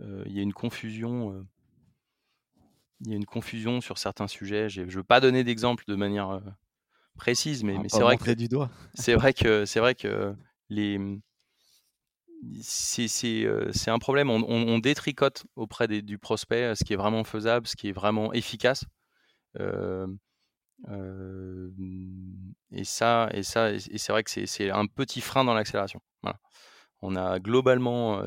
il 0.00 0.32
y 0.32 0.38
a 0.38 0.42
une 0.42 0.52
confusion. 0.52 1.46
il 3.00 3.10
y 3.10 3.12
a 3.12 3.16
une 3.16 3.26
confusion 3.26 3.80
sur 3.80 3.98
certains 3.98 4.28
sujets. 4.28 4.68
Je 4.68 4.82
ne 4.82 4.90
veux 4.90 5.04
pas 5.04 5.20
donner 5.20 5.44
d'exemple 5.44 5.84
de 5.86 5.94
manière 5.94 6.40
précise, 7.16 7.64
mais, 7.64 7.78
mais 7.78 7.88
c'est 7.88 8.00
vrai 8.00 8.16
que 8.16 8.30
du 8.32 8.48
doigt. 8.48 8.70
c'est 8.94 9.14
vrai 9.14 9.32
que 9.32 9.64
c'est 9.64 9.80
vrai 9.80 9.94
que 9.94 10.34
les 10.68 10.98
c'est 12.60 13.90
un 13.90 13.98
problème. 13.98 14.30
On, 14.30 14.78
détricote 14.78 15.44
auprès 15.56 15.88
du 15.88 16.18
prospect 16.18 16.74
ce 16.74 16.84
qui 16.84 16.92
est 16.92 16.96
vraiment 16.96 17.24
faisable, 17.24 17.66
ce 17.66 17.76
qui 17.76 17.88
est 17.88 17.92
vraiment 17.92 18.32
efficace. 18.32 18.84
et 19.58 19.64
ça, 22.84 23.28
et 23.32 23.42
ça, 23.42 23.72
et 23.72 23.78
c'est 23.78 24.12
vrai 24.12 24.22
que 24.24 24.30
c'est 24.46 24.70
un 24.70 24.86
petit 24.86 25.20
frein 25.20 25.44
dans 25.44 25.54
l'accélération. 25.54 26.00
On 27.02 27.16
a 27.16 27.38
globalement 27.38 28.22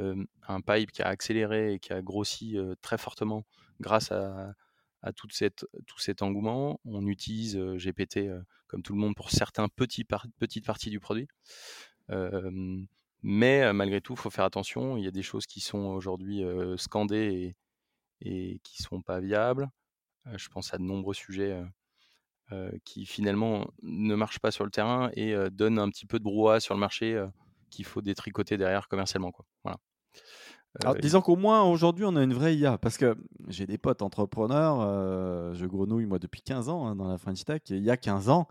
un 0.47 0.62
pipe 0.62 0.91
qui 0.91 1.02
a 1.02 1.08
accéléré 1.08 1.73
et 1.73 1.80
qui 1.80 1.93
a 1.93 2.02
grossi 2.02 2.58
très 2.82 2.97
fortement 2.97 3.43
grâce 3.80 4.12
à, 4.12 4.54
à 5.02 5.12
tout 5.14 5.30
cet 5.30 6.22
engouement. 6.22 6.80
On 6.86 7.06
utilise 7.08 7.58
GPT 7.58 8.30
comme 8.68 8.84
tout 8.84 8.94
le 8.94 9.00
monde 9.00 9.16
pour 9.16 9.32
certains 9.32 9.68
petits 9.70 10.06
petites 10.40 10.66
parties 10.66 10.90
du 10.90 11.00
produit. 11.00 11.28
Mais 13.24 13.74
malgré 13.74 14.02
tout, 14.02 14.14
il 14.14 14.20
faut 14.20 14.30
faire 14.30 14.46
attention. 14.46 14.98
Il 14.98 15.04
y 15.04 15.08
a 15.08 15.12
des 15.12 15.24
choses 15.24 15.46
qui 15.46 15.60
sont 15.60 15.86
aujourd'hui 15.88 16.44
scandées 16.78 17.56
et, 18.22 18.28
et 18.30 18.60
qui 18.64 18.82
ne 18.82 18.88
sont 18.88 19.02
pas 19.02 19.20
viables. 19.20 19.70
je 20.36 20.48
pense 20.50 20.74
à 20.74 20.78
de 20.78 20.84
nombreux 20.84 21.14
sujets 21.14 21.62
qui 22.86 23.06
finalement 23.06 23.70
ne 23.82 24.16
marchent 24.16 24.40
pas 24.40 24.52
sur 24.52 24.64
le 24.64 24.72
terrain 24.72 25.10
et 25.14 25.36
donnent 25.52 25.80
un 25.80 25.90
petit 25.90 26.06
peu 26.06 26.20
de 26.20 26.24
brouhaha 26.24 26.60
sur 26.60 26.74
le 26.74 26.80
marché 26.80 27.22
qu'il 27.70 27.86
faut 27.86 28.02
détricoter 28.02 28.58
derrière 28.58 28.88
commercialement. 28.88 29.32
Quoi. 29.32 29.46
Voilà. 29.64 29.78
Disons 31.01 31.21
qu'au 31.21 31.36
moins 31.36 31.63
aujourd'hui, 31.63 32.06
on 32.06 32.15
a 32.15 32.23
une 32.23 32.34
vraie 32.34 32.56
IA. 32.56 32.77
Parce 32.77 32.97
que 32.97 33.17
j'ai 33.47 33.65
des 33.65 33.77
potes 33.77 34.01
entrepreneurs, 34.01 34.82
je 35.53 35.65
grenouille 35.65 36.06
moi 36.06 36.19
depuis 36.19 36.41
15 36.41 36.69
ans 36.69 36.88
hein, 36.88 36.95
dans 36.95 37.08
la 37.08 37.17
French 37.17 37.43
Tech. 37.45 37.62
Et 37.69 37.75
il 37.75 37.84
y 37.84 37.91
a 37.91 37.97
15 37.97 38.30
ans, 38.30 38.47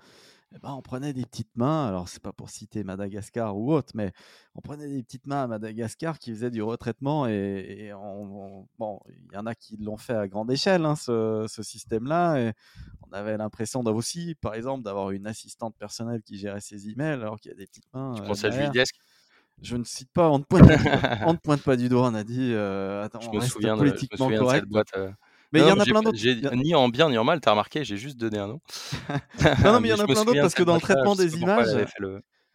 eh 0.54 0.58
ben, 0.60 0.72
on 0.72 0.80
prenait 0.80 1.12
des 1.12 1.24
petites 1.24 1.56
mains, 1.56 1.86
alors 1.86 2.08
c'est 2.08 2.22
pas 2.22 2.32
pour 2.32 2.50
citer 2.50 2.84
Madagascar 2.84 3.56
ou 3.56 3.72
autre, 3.72 3.92
mais 3.94 4.12
on 4.54 4.60
prenait 4.60 4.88
des 4.88 5.02
petites 5.02 5.26
mains 5.26 5.42
à 5.42 5.46
Madagascar 5.48 6.18
qui 6.18 6.30
faisaient 6.30 6.52
du 6.52 6.62
retraitement 6.62 7.26
et, 7.26 7.90
bon, 8.78 9.00
il 9.08 9.34
y 9.34 9.36
en 9.36 9.46
a 9.46 9.54
qui 9.54 9.76
l'ont 9.76 9.96
fait 9.96 10.14
à 10.14 10.28
grande 10.28 10.50
échelle, 10.50 10.84
hein, 10.84 10.94
ce, 10.94 11.46
système-là, 11.48 12.38
et 12.38 12.52
on 13.08 13.12
avait 13.12 13.36
l'impression 13.36 13.82
d'avoir 13.82 13.98
aussi, 13.98 14.36
par 14.36 14.54
exemple, 14.54 14.84
d'avoir 14.84 15.10
une 15.10 15.26
assistante 15.26 15.74
personnelle 15.76 16.22
qui 16.22 16.38
gérait 16.38 16.60
ses 16.60 16.88
emails 16.88 17.20
alors 17.20 17.40
qu'il 17.40 17.50
y 17.50 17.54
a 17.54 17.58
des 17.58 17.66
petites 17.66 17.92
mains. 17.92 18.14
Tu 18.14 18.22
penses 18.22 18.44
à 18.44 18.50
Julie 18.50 18.70
je 19.62 19.76
ne 19.76 19.84
cite 19.84 20.10
pas, 20.12 20.30
on 20.30 20.38
ne 20.38 20.44
pointe, 20.44 20.64
on 21.26 21.32
ne 21.32 21.38
pointe 21.38 21.62
pas 21.62 21.76
du 21.76 21.88
doigt, 21.88 22.08
on 22.08 22.14
a 22.14 22.24
dit, 22.24 22.52
euh, 22.52 23.04
attends, 23.04 23.20
je 23.20 23.30
me 23.30 23.40
souviens 23.40 23.76
politiquement 23.76 24.30
de, 24.30 24.38
correct. 24.38 24.66
boîte, 24.66 24.88
euh, 24.96 25.10
mais 25.52 25.60
il 25.60 25.68
y 25.68 25.72
en 25.72 25.80
a 25.80 25.84
plein 25.84 26.02
d'autres. 26.02 26.54
Ni 26.54 26.74
en 26.74 26.88
bien 26.88 27.08
ni 27.10 27.18
en 27.18 27.24
mal, 27.24 27.40
tu 27.40 27.48
as 27.48 27.52
remarqué, 27.52 27.84
j'ai 27.84 27.96
juste 27.96 28.18
donné 28.18 28.38
un 28.38 28.48
nom. 28.48 28.60
non, 29.64 29.72
non, 29.72 29.80
mais 29.80 29.88
il 29.88 29.90
y 29.90 29.94
en 29.94 30.02
a 30.02 30.06
plein 30.06 30.24
d'autres 30.24 30.40
parce 30.40 30.54
que 30.54 30.62
dans 30.62 30.74
le 30.74 30.80
traitement 30.80 31.14
des 31.14 31.36
images. 31.36 31.68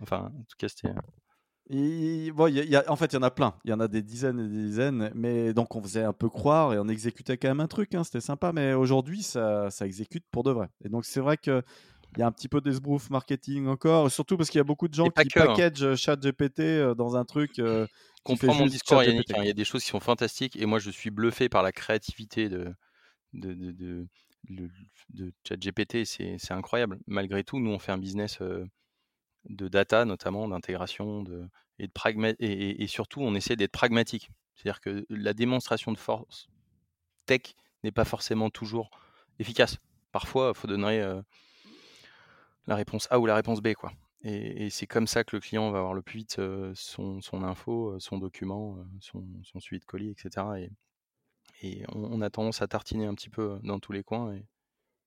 Enfin, 0.01 0.31
en 0.35 0.43
tout 0.43 0.57
cas, 0.57 0.67
c'était. 0.67 2.31
bon, 2.31 2.47
y 2.47 2.75
a, 2.75 2.91
en 2.91 2.95
fait, 2.95 3.13
il 3.13 3.15
y 3.15 3.19
en 3.19 3.23
a 3.23 3.31
plein. 3.31 3.53
Il 3.65 3.69
y 3.69 3.73
en 3.73 3.79
a 3.79 3.87
des 3.87 4.01
dizaines 4.01 4.39
et 4.39 4.47
des 4.47 4.63
dizaines. 4.63 5.11
Mais 5.13 5.53
donc, 5.53 5.75
on 5.75 5.81
faisait 5.81 6.03
un 6.03 6.13
peu 6.13 6.27
croire 6.29 6.73
et 6.73 6.79
on 6.79 6.87
exécutait 6.87 7.37
quand 7.37 7.49
même 7.49 7.59
un 7.59 7.67
truc. 7.67 7.93
Hein, 7.95 8.03
C'était 8.03 8.21
sympa. 8.21 8.51
Mais 8.51 8.73
aujourd'hui, 8.73 9.21
ça, 9.23 9.69
ça, 9.69 9.85
exécute 9.85 10.25
pour 10.31 10.43
de 10.43 10.51
vrai. 10.51 10.69
Et 10.83 10.89
donc, 10.89 11.05
c'est 11.05 11.21
vrai 11.21 11.37
que. 11.37 11.61
Il 12.17 12.19
y 12.19 12.23
a 12.23 12.27
un 12.27 12.31
petit 12.31 12.49
peu 12.49 12.59
d'esbrouf 12.59 13.09
marketing 13.09 13.67
encore, 13.67 14.11
surtout 14.11 14.35
parce 14.35 14.49
qu'il 14.49 14.59
y 14.59 14.61
a 14.61 14.65
beaucoup 14.65 14.87
de 14.87 14.93
gens 14.93 15.05
qui 15.05 15.21
hein. 15.21 15.45
packagent 15.45 15.95
ChatGPT 15.95 16.59
euh, 16.59 16.93
dans 16.93 17.15
un 17.15 17.23
truc. 17.23 17.57
Euh, 17.59 17.87
comprends 18.23 18.53
mon 18.53 18.65
discours, 18.65 19.01
Yannick. 19.03 19.31
Hein, 19.31 19.41
il 19.41 19.47
y 19.47 19.49
a 19.49 19.53
des 19.53 19.63
choses 19.63 19.83
qui 19.83 19.89
sont 19.89 20.01
fantastiques 20.01 20.57
et 20.57 20.65
moi, 20.65 20.79
je 20.79 20.89
suis 20.89 21.09
bluffé 21.09 21.47
par 21.47 21.63
la 21.63 21.71
créativité 21.71 22.49
de, 22.49 22.73
de, 23.33 23.53
de, 23.53 24.07
de, 25.09 25.31
ChatGPT, 25.47 26.03
c'est 26.05 26.51
incroyable. 26.51 26.99
Malgré 27.07 27.43
tout, 27.43 27.59
nous, 27.59 27.71
on 27.71 27.79
fait 27.79 27.93
un 27.93 27.97
business 27.97 28.39
de 29.49 29.67
data, 29.67 30.03
notamment, 30.03 30.47
d'intégration 30.47 31.23
et, 31.79 31.87
de 31.87 32.35
et, 32.39 32.83
et, 32.83 32.87
surtout, 32.87 33.21
on 33.21 33.35
essaie 33.35 33.55
d'être 33.55 33.71
pragmatique. 33.71 34.29
C'est-à-dire 34.55 34.81
que 34.81 35.05
la 35.09 35.33
démonstration 35.33 35.91
de 35.91 35.97
force 35.97 36.49
tech 37.25 37.55
n'est 37.83 37.91
pas 37.91 38.05
forcément 38.05 38.49
toujours 38.49 38.89
efficace. 39.39 39.77
Parfois, 40.11 40.51
il 40.53 40.59
faut 40.59 40.67
donner 40.67 41.01
la 42.71 42.77
réponse 42.77 43.09
A 43.11 43.19
ou 43.19 43.25
la 43.25 43.35
réponse 43.35 43.59
B. 43.59 43.73
Quoi. 43.73 43.91
Et, 44.23 44.69
c'est 44.69 44.87
comme 44.87 45.05
ça 45.05 45.25
que 45.25 45.35
le 45.35 45.41
client 45.41 45.71
va 45.71 45.79
avoir 45.79 45.93
le 45.93 46.01
plus 46.01 46.19
vite 46.19 46.39
son, 46.73 47.21
son, 47.21 47.43
info, 47.43 47.99
son 47.99 48.17
document, 48.17 48.77
son, 49.01 49.25
son, 49.43 49.59
suivi 49.59 49.81
de 49.81 49.85
colis, 49.85 50.09
etc. 50.09 50.45
Et, 51.61 51.83
on, 51.89 52.21
a 52.21 52.29
tendance 52.29 52.61
à 52.61 52.67
tartiner 52.67 53.05
un 53.05 53.13
petit 53.13 53.29
peu 53.29 53.59
dans 53.63 53.79
tous 53.79 53.91
les 53.91 54.03
coins. 54.03 54.33
Et 54.33 54.45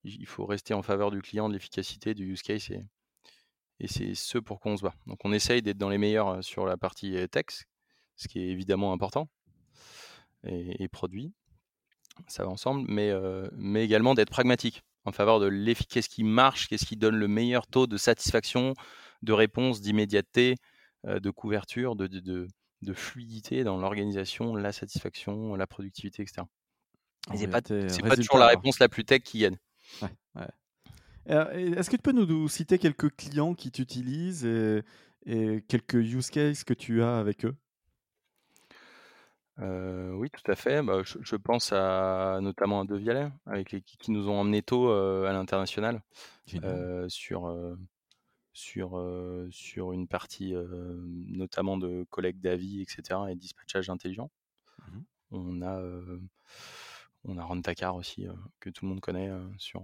il 0.05 0.27
faut 0.27 0.45
rester 0.45 0.75
en 0.75 0.83
faveur 0.83 1.11
du 1.11 1.23
client, 1.23 1.49
de 1.49 1.55
l'efficacité, 1.55 2.13
du 2.13 2.27
use 2.27 2.43
case. 2.43 2.71
Et, 3.81 3.89
c'est 3.89 4.15
ce 4.15 4.37
pour 4.37 4.61
quoi 4.61 4.73
on 4.73 4.77
se 4.77 4.83
bat. 4.83 4.95
Donc 5.07 5.25
on 5.25 5.33
essaye 5.33 5.63
d'être 5.63 5.79
dans 5.79 5.89
les 5.89 5.99
meilleurs 5.99 6.45
sur 6.45 6.67
la 6.67 6.77
partie 6.77 7.17
texte, 7.31 7.67
ce 8.17 8.29
qui 8.29 8.41
est 8.41 8.49
évidemment 8.49 8.93
important, 8.93 9.31
et, 10.45 10.87
produit. 10.89 11.33
Ça 12.29 12.45
va 12.45 12.51
ensemble, 12.51 12.85
mais 12.89 13.85
également 13.85 14.15
d'être 14.15 14.31
pragmatique 14.31 14.85
en 15.05 15.13
faveur 15.13 15.41
de 15.41 15.47
l'efficacité, 15.47 15.95
qu'est-ce 15.95 16.09
qui 16.09 16.25
marche, 16.25 16.69
qu'est-ce 16.69 16.87
qui 16.87 16.97
donne 16.97 17.17
le 17.17 17.29
meilleur 17.29 17.67
taux 17.67 17.87
de 17.87 17.97
satisfaction, 17.97 18.75
de 19.23 19.33
réponse, 19.33 19.81
d'immédiateté, 19.81 20.57
de 21.05 21.31
couverture, 21.31 21.97
de, 21.97 22.07
de, 22.07 22.49
de 22.83 22.93
fluidité 22.93 23.65
dans 23.65 23.77
l'organisation, 23.77 24.55
la 24.55 24.73
satisfaction, 24.73 25.57
la 25.57 25.67
productivité, 25.67 26.23
etc. 26.23 26.43
c'est 27.35 27.49
pas, 27.49 27.63
pas 27.63 28.17
toujours 28.17 28.39
la 28.39 28.49
réponse 28.49 28.79
la 28.79 28.89
plus 28.89 29.05
tech 29.05 29.23
qui 29.23 29.41
gagne. 29.41 29.57
Est-ce 31.27 31.91
que 31.91 31.97
tu 31.97 32.03
peux 32.03 32.13
nous, 32.13 32.49
citer 32.49 32.79
quelques 32.79 33.15
clients 33.17 33.55
qui 33.55 33.71
t'utilisent 33.71 34.45
et, 35.27 35.63
quelques 35.69 35.95
use 35.95 36.31
cases 36.31 36.65
que 36.65 36.75
tu 36.75 37.03
as 37.03 37.19
avec 37.19 37.47
eux? 37.47 37.55
Oui, 39.59 40.31
tout 40.31 40.51
à 40.51 40.55
fait. 40.55 40.83
Bah, 40.83 41.03
je 41.05 41.37
pense 41.37 41.73
à 41.73 42.39
notamment 42.41 42.81
à 42.81 42.85
De 42.85 42.97
Vialet, 42.97 43.31
avec 43.47 43.73
les 43.73 43.81
qui 43.83 44.11
nous 44.11 44.29
ont 44.29 44.41
emmenés 44.41 44.63
tôt, 44.63 44.91
à 44.91 45.33
l'international, 45.33 46.03
sur, 47.09 47.77
sur, 48.53 49.47
sur 49.51 49.93
une 49.93 50.09
partie, 50.09 50.55
notamment 50.55 51.77
de 51.79 52.05
collecte 52.11 52.41
d'avis 52.41 52.83
et 52.83 52.87
cetera 52.89 53.31
et 53.31 53.37
dispatchage 53.37 53.91
intelligent. 53.91 54.31
Mmh 54.79 55.01
on 55.31 55.63
a, 55.63 55.83
on 57.25 57.39
a 57.39 57.45
Rent-A-Car 57.45 57.97
aussi, 57.97 58.27
que 58.61 58.71
tout 58.71 58.85
le 58.85 58.91
monde 58.91 59.01
connaît, 59.01 59.33
sur, 59.59 59.83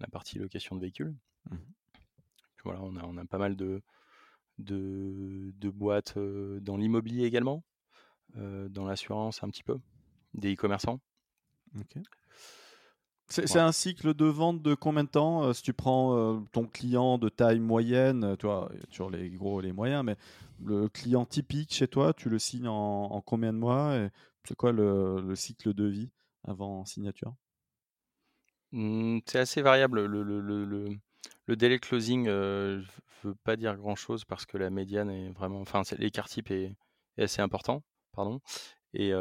la 0.00 0.06
partie 0.06 0.38
location 0.38 0.76
de 0.76 0.80
véhicules. 0.80 1.14
Mmh 1.50 1.56
voilà, 2.64 2.82
on 2.82 2.96
a 2.96 3.04
on 3.04 3.16
a 3.16 3.24
pas 3.24 3.38
mal 3.38 3.56
de 3.56 3.82
de 4.58 5.52
de 5.56 5.70
boîtes, 5.70 6.18
dans 6.18 6.76
l'immobilier 6.76 7.24
également. 7.24 7.62
Euh, 8.36 8.68
dans 8.68 8.84
l'assurance 8.84 9.42
un 9.42 9.48
petit 9.48 9.62
peu, 9.62 9.78
des 10.34 10.54
e-commerçants. 10.54 11.00
C'est 13.28 13.56
un 13.56 13.72
cycle 13.72 14.14
de 14.14 14.26
vente 14.26 14.62
de 14.62 14.74
combien 14.74 15.04
de 15.04 15.08
temps 15.08 15.44
euh, 15.44 15.52
Si 15.52 15.62
tu 15.62 15.72
prends 15.72 16.16
euh, 16.16 16.40
ton 16.52 16.66
client 16.66 17.18
de 17.18 17.28
taille 17.28 17.58
moyenne, 17.58 18.36
toi, 18.36 18.70
toujours 18.90 19.10
les 19.10 19.30
gros, 19.30 19.60
les 19.60 19.72
moyens, 19.72 20.04
mais 20.04 20.16
le 20.62 20.88
client 20.88 21.24
typique 21.24 21.72
chez 21.72 21.88
toi, 21.88 22.12
tu 22.12 22.28
le 22.28 22.38
signes 22.38 22.68
en, 22.68 23.20
combien 23.22 23.52
de 23.52 23.58
mois 23.58 24.08
C'est 24.44 24.56
quoi 24.56 24.72
le, 24.72 25.34
cycle 25.34 25.72
de 25.72 25.86
vie 25.86 26.10
avant 26.46 26.84
signature? 26.84 27.34
Mmh, 28.72 29.20
C'est 29.26 29.38
assez 29.38 29.62
variable. 29.62 30.04
Le, 30.04 30.22
le, 30.22 30.40
le, 30.40 30.98
le 31.46 31.56
délai 31.56 31.78
closing 31.78 32.26
ne 32.26 32.82
veut 33.24 33.34
pas 33.42 33.56
dire 33.56 33.76
grand-chose 33.76 34.24
parce 34.26 34.44
que 34.44 34.58
la 34.58 34.68
médiane 34.70 35.10
est 35.10 35.30
vraiment... 35.30 35.60
Enfin, 35.60 35.82
l'écart 35.98 36.28
type 36.28 36.50
est, 36.50 36.76
est 37.16 37.22
assez 37.22 37.40
important 37.42 37.82
Et 38.94 39.12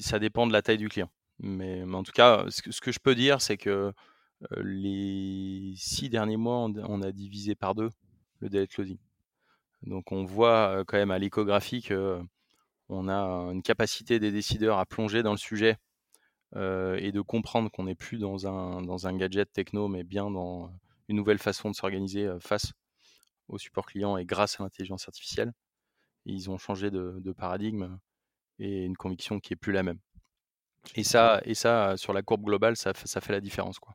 ça 0.00 0.18
dépend 0.18 0.46
de 0.46 0.52
la 0.52 0.62
taille 0.62 0.78
du 0.78 0.88
client. 0.88 1.10
Mais, 1.38 1.82
en 1.84 2.02
tout 2.02 2.12
cas, 2.12 2.46
ce 2.48 2.80
que, 2.80 2.92
je 2.92 2.98
peux 2.98 3.14
dire, 3.14 3.40
c'est 3.40 3.56
que 3.56 3.92
les 4.62 5.74
six 5.76 6.08
derniers 6.08 6.36
mois, 6.36 6.58
on, 6.58 7.02
a 7.02 7.12
divisé 7.12 7.54
par 7.54 7.74
deux 7.74 7.90
le 8.40 8.48
délai 8.48 8.66
de 8.66 8.70
closing. 8.70 8.98
Donc 9.82 10.12
on 10.12 10.24
voit 10.24 10.84
quand 10.86 10.98
même 10.98 11.10
à 11.10 11.18
l'échographie 11.18 11.82
qu'on 11.82 13.08
a 13.08 13.22
une 13.52 13.62
capacité 13.62 14.18
des 14.18 14.30
décideurs 14.32 14.78
à 14.78 14.86
plonger 14.86 15.22
dans 15.22 15.32
le 15.32 15.38
sujet 15.38 15.76
et 16.54 17.12
de 17.12 17.20
comprendre 17.20 17.70
qu'on 17.70 17.84
n'est 17.84 17.94
plus 17.94 18.18
dans 18.18 18.46
un, 18.46 18.82
dans 18.82 19.06
un 19.06 19.16
gadget 19.16 19.50
techno, 19.52 19.88
mais 19.88 20.04
bien 20.04 20.30
dans 20.30 20.70
une 21.08 21.16
nouvelle 21.16 21.38
façon 21.38 21.70
de 21.70 21.74
s'organiser 21.74 22.28
face 22.40 22.72
au 23.48 23.58
support 23.58 23.86
client 23.86 24.16
et 24.16 24.24
grâce 24.24 24.60
à 24.60 24.64
l'intelligence 24.64 25.06
artificielle 25.08 25.52
ils 26.26 26.50
ont 26.50 26.58
changé 26.58 26.90
de, 26.90 27.32
paradigme 27.32 27.98
et 28.58 28.84
une 28.84 28.96
conviction 28.96 29.40
qui 29.40 29.52
est 29.52 29.56
plus 29.56 29.72
la 29.72 29.82
même. 29.82 29.98
Et 30.94 31.04
ça, 31.04 31.40
et 31.44 31.54
ça 31.54 31.96
sur 31.96 32.12
la 32.12 32.22
courbe 32.22 32.44
globale, 32.44 32.76
ça, 32.76 32.92
ça 32.94 33.20
fait 33.20 33.32
la 33.32 33.40
différence. 33.40 33.78
Quoi. 33.78 33.94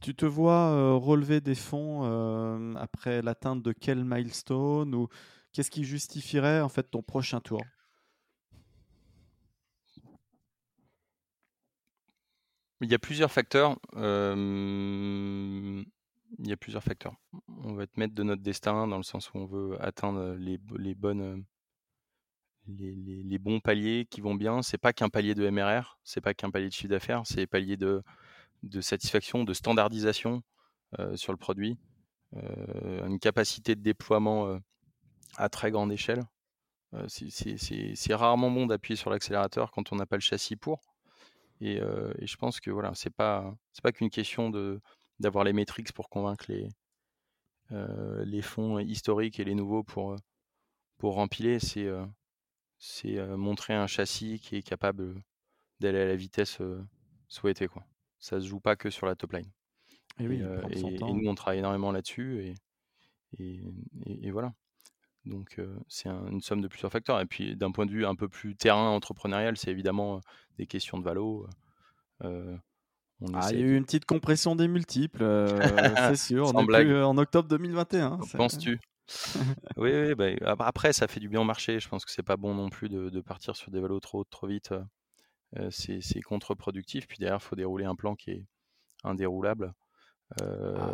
Tu 0.00 0.14
te 0.14 0.26
vois 0.26 0.96
relever 0.96 1.40
des 1.40 1.54
fonds 1.54 2.74
après 2.76 3.22
l'atteinte 3.22 3.62
de 3.62 3.72
quel 3.72 4.04
milestone 4.04 4.94
ou 4.94 5.08
qu'est-ce 5.52 5.70
qui 5.70 5.84
justifierait 5.84 6.60
en 6.60 6.68
fait 6.68 6.90
ton 6.90 7.02
prochain 7.02 7.40
tour? 7.40 7.62
Il 12.80 12.90
y 12.90 12.94
a 12.94 12.98
plusieurs 12.98 13.30
facteurs 13.30 13.78
il 16.38 16.48
y 16.48 16.52
a 16.52 16.56
plusieurs 16.56 16.82
facteurs. 16.82 17.14
On 17.64 17.74
va 17.74 17.84
être 17.84 17.96
maître 17.96 18.14
de 18.14 18.22
notre 18.22 18.42
destin 18.42 18.88
dans 18.88 18.96
le 18.96 19.02
sens 19.02 19.32
où 19.32 19.38
on 19.38 19.46
veut 19.46 19.76
atteindre 19.80 20.34
les, 20.34 20.58
les 20.78 20.94
bonnes 20.94 21.44
les, 22.66 22.94
les, 22.94 23.38
bons 23.38 23.60
paliers 23.60 24.06
qui 24.08 24.20
vont 24.20 24.34
bien. 24.34 24.62
C'est 24.62 24.78
pas 24.78 24.92
qu'un 24.92 25.08
palier 25.08 25.34
de 25.34 25.48
MRR, 25.48 25.98
c'est 26.04 26.20
pas 26.20 26.34
qu'un 26.34 26.50
palier 26.50 26.68
de 26.68 26.72
chiffre 26.72 26.88
d'affaires, 26.88 27.22
c'est 27.24 27.46
palier 27.46 27.76
de, 27.76 28.02
de 28.62 28.80
satisfaction, 28.80 29.44
de 29.44 29.52
standardisation 29.52 30.42
euh, 30.98 31.16
sur 31.16 31.32
le 31.32 31.38
produit, 31.38 31.78
euh, 32.36 33.06
une 33.06 33.18
capacité 33.18 33.74
de 33.74 33.80
déploiement 33.80 34.46
euh, 34.46 34.58
à 35.36 35.48
très 35.48 35.70
grande 35.70 35.92
échelle. 35.92 36.22
c'est 37.08 38.14
rarement 38.14 38.50
bon 38.50 38.66
d'appuyer 38.66 38.96
sur 38.96 39.10
l'accélérateur 39.10 39.70
quand 39.72 39.92
on 39.92 39.96
n'a 39.96 40.06
pas 40.06 40.16
le 40.16 40.20
châssis 40.20 40.56
pour. 40.56 40.80
Et, 41.60 41.76
et, 41.76 42.26
je 42.26 42.36
pense 42.36 42.60
que 42.60 42.70
voilà, 42.72 42.92
c'est 42.94 43.14
pas 43.14 43.54
c'est 43.72 43.82
pas 43.82 43.92
qu'une 43.92 44.10
question 44.10 44.50
de 44.50 44.80
d'avoir 45.20 45.44
les 45.44 45.52
métriques 45.52 45.92
pour 45.92 46.08
convaincre 46.08 46.46
les, 46.48 46.64
euh, 46.64 46.68
les 47.72 48.42
fonds 48.42 48.78
historiques 48.78 49.40
et 49.40 49.44
les 49.44 49.54
nouveaux 49.54 49.82
pour, 49.82 50.16
pour 50.98 51.14
rempiler, 51.14 51.58
c'est 51.58 51.86
euh, 51.86 52.06
c'est 52.78 53.18
euh, 53.18 53.36
montrer 53.36 53.74
un 53.74 53.88
châssis 53.88 54.38
qui 54.38 54.54
est 54.56 54.62
capable 54.62 55.20
d'aller 55.80 56.00
à 56.00 56.04
la 56.06 56.14
vitesse 56.16 56.60
souhaitée. 57.26 57.66
Quoi. 57.66 57.84
Ça 58.20 58.40
se 58.40 58.46
joue 58.46 58.60
pas 58.60 58.76
que 58.76 58.88
sur 58.88 59.06
la 59.06 59.16
top 59.16 59.32
line. 59.32 59.50
Et, 60.20 60.28
oui, 60.28 60.42
et, 60.70 60.80
nous, 60.80 61.28
on 61.28 61.34
travaille 61.34 61.58
énormément 61.58 61.90
là-dessus. 61.90 62.54
Et, 63.38 63.64
et, 64.06 64.30
voilà. 64.30 64.52
Donc, 65.24 65.60
c'est 65.88 66.08
une 66.08 66.40
somme 66.40 66.60
de 66.60 66.68
plusieurs 66.68 66.92
facteurs. 66.92 67.20
Et 67.20 67.26
puis, 67.26 67.56
d'un 67.56 67.72
point 67.72 67.86
de 67.86 67.90
vue 67.90 68.06
un 68.06 68.14
peu 68.14 68.28
plus 68.28 68.54
terrain 68.54 68.90
entrepreneurial, 68.90 69.56
c'est 69.56 69.72
évidemment 69.72 70.20
des 70.56 70.66
questions 70.66 70.98
de 70.98 71.04
valo. 71.04 71.48
Il 73.28 73.58
y 73.58 73.62
a 73.62 73.66
eu 73.66 73.76
une 73.76 73.84
petite 73.84 74.04
compression 74.04 74.56
des 74.56 74.68
multiples, 74.68 75.22
euh, 75.22 75.46
c'est 76.08 76.16
sûr. 76.16 76.52
On 76.54 76.68
est 76.68 77.02
en 77.02 77.16
octobre 77.18 77.48
2021. 77.48 78.20
Penses-tu? 78.36 78.80
Oui, 79.76 79.90
oui 79.92 80.14
bah, 80.14 80.54
après, 80.60 80.92
ça 80.92 81.08
fait 81.08 81.20
du 81.20 81.28
bien 81.28 81.40
au 81.40 81.44
marché. 81.44 81.80
Je 81.80 81.88
pense 81.88 82.04
que 82.04 82.10
c'est 82.10 82.22
pas 82.22 82.36
bon 82.36 82.54
non 82.54 82.68
plus 82.68 82.88
de, 82.88 83.20
partir 83.20 83.56
sur 83.56 83.70
des 83.70 83.80
valos 83.80 84.00
trop, 84.00 84.24
trop 84.24 84.46
vite. 84.46 84.72
Euh, 85.58 85.68
c'est 85.70 86.20
contre-productif. 86.22 87.06
Puis 87.06 87.18
derrière, 87.18 87.38
il 87.40 87.44
faut 87.44 87.56
dérouler 87.56 87.84
un 87.84 87.94
plan 87.94 88.14
qui 88.14 88.30
est 88.30 88.44
indéroulable. 89.04 89.74
Ah, 90.40 90.44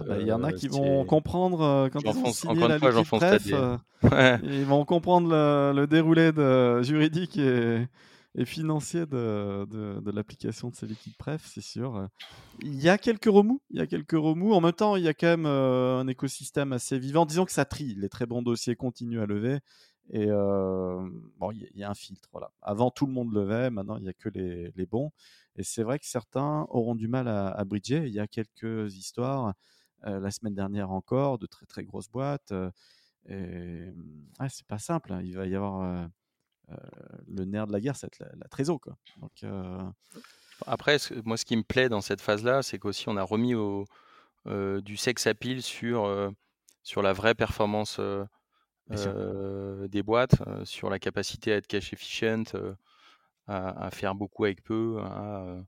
bah, 0.04 0.16
il 0.18 0.26
y 0.26 0.32
en 0.32 0.42
a 0.42 0.52
qui 0.52 0.66
vont 0.66 1.04
comprendre 1.04 1.88
quand 1.92 2.00
ils 2.00 2.12
vont 2.12 2.32
signer 2.32 2.66
la 2.66 2.78
fois, 2.80 2.90
bref, 3.12 4.40
ils 4.42 4.64
vont 4.64 4.84
comprendre 4.84 5.30
le, 5.30 5.86
déroulé 5.86 6.32
de, 6.32 6.82
juridique 6.82 7.38
et, 7.38 7.86
et 8.34 8.44
financier 8.44 9.06
de, 9.06 9.66
de, 9.66 10.10
l'application 10.10 10.68
de 10.68 10.76
ces 10.76 10.86
liquides 10.86 11.16
pref, 11.16 11.44
c'est 11.46 11.62
sûr. 11.62 12.08
Il 12.60 12.80
y 12.80 12.88
a 12.88 12.98
quelques 12.98 13.24
remous, 13.24 13.62
il 13.70 13.78
y 13.78 13.80
a 13.80 13.86
quelques 13.86 14.12
remous. 14.12 14.52
En 14.52 14.60
même 14.60 14.72
temps, 14.72 14.96
il 14.96 15.04
y 15.04 15.08
a 15.08 15.14
quand 15.14 15.26
même 15.26 15.46
euh, 15.46 15.98
un 15.98 16.06
écosystème 16.08 16.72
assez 16.72 16.98
vivant. 16.98 17.26
Disons 17.26 17.44
que 17.44 17.52
ça 17.52 17.64
trie, 17.64 17.94
les 17.94 18.08
très 18.08 18.26
bons 18.26 18.42
dossiers 18.42 18.76
continuent 18.76 19.20
à 19.20 19.26
lever. 19.26 19.58
Et 20.10 20.26
euh, 20.28 21.08
bon, 21.38 21.50
il 21.52 21.68
y, 21.74 21.82
a 21.82 21.90
un 21.90 21.94
filtre. 21.94 22.28
Voilà. 22.32 22.50
Avant, 22.62 22.90
tout 22.90 23.06
le 23.06 23.12
monde 23.12 23.32
levait, 23.32 23.70
maintenant, 23.70 23.96
il 23.96 24.04
n'y 24.04 24.08
a 24.08 24.14
que 24.14 24.28
les, 24.28 24.72
les, 24.74 24.86
bons. 24.86 25.10
Et 25.56 25.62
c'est 25.62 25.82
vrai 25.82 25.98
que 25.98 26.06
certains 26.06 26.66
auront 26.70 26.94
du 26.94 27.08
mal 27.08 27.28
à, 27.28 27.64
bridger. 27.64 28.04
Il 28.06 28.14
y 28.14 28.20
a 28.20 28.26
quelques 28.26 28.94
histoires, 28.94 29.54
euh, 30.06 30.20
la 30.20 30.30
semaine 30.30 30.54
dernière 30.54 30.90
encore, 30.92 31.38
de 31.38 31.46
très 31.46 31.66
très 31.66 31.84
grosses 31.84 32.08
boîtes. 32.08 32.52
et 33.28 33.92
ouais, 34.40 34.48
c'est 34.48 34.66
pas 34.66 34.78
simple. 34.78 35.12
Hein. 35.12 35.20
Il 35.24 35.36
va 35.36 35.46
y 35.46 35.54
avoir 35.54 35.82
euh, 35.82 36.06
le 37.28 37.44
nerf 37.44 37.66
de 37.66 37.72
la 37.72 37.80
guerre, 37.80 37.96
c'est 37.96 38.18
la, 38.20 38.28
la 38.36 38.48
trésor. 38.48 38.80
Quoi. 38.80 38.96
Donc, 39.20 39.32
euh, 39.44 39.78
Après, 40.66 40.98
moi, 41.24 41.36
ce 41.36 41.44
qui 41.44 41.56
me 41.56 41.62
plaît 41.62 41.88
dans 41.88 42.00
cette 42.00 42.20
phase-là, 42.20 42.62
c'est 42.62 42.78
qu'aussi 42.78 43.08
on 43.08 43.16
a 43.16 43.22
remis 43.22 43.54
au, 43.54 43.84
euh, 44.46 44.80
du 44.80 44.96
sex 44.96 45.26
appeal 45.26 45.62
sur, 45.62 46.32
sur 46.82 47.02
la 47.02 47.12
vraie 47.12 47.34
performance 47.34 48.00
des 48.90 50.02
boîtes, 50.02 50.36
sur 50.64 50.90
la 50.90 50.98
capacité 50.98 51.52
à 51.52 51.56
être 51.56 51.66
cash 51.66 51.92
efficient, 51.92 52.44
à, 53.46 53.90
faire 53.90 54.14
beaucoup 54.14 54.44
avec 54.44 54.62
peu, 54.62 54.98
à, 55.00 55.64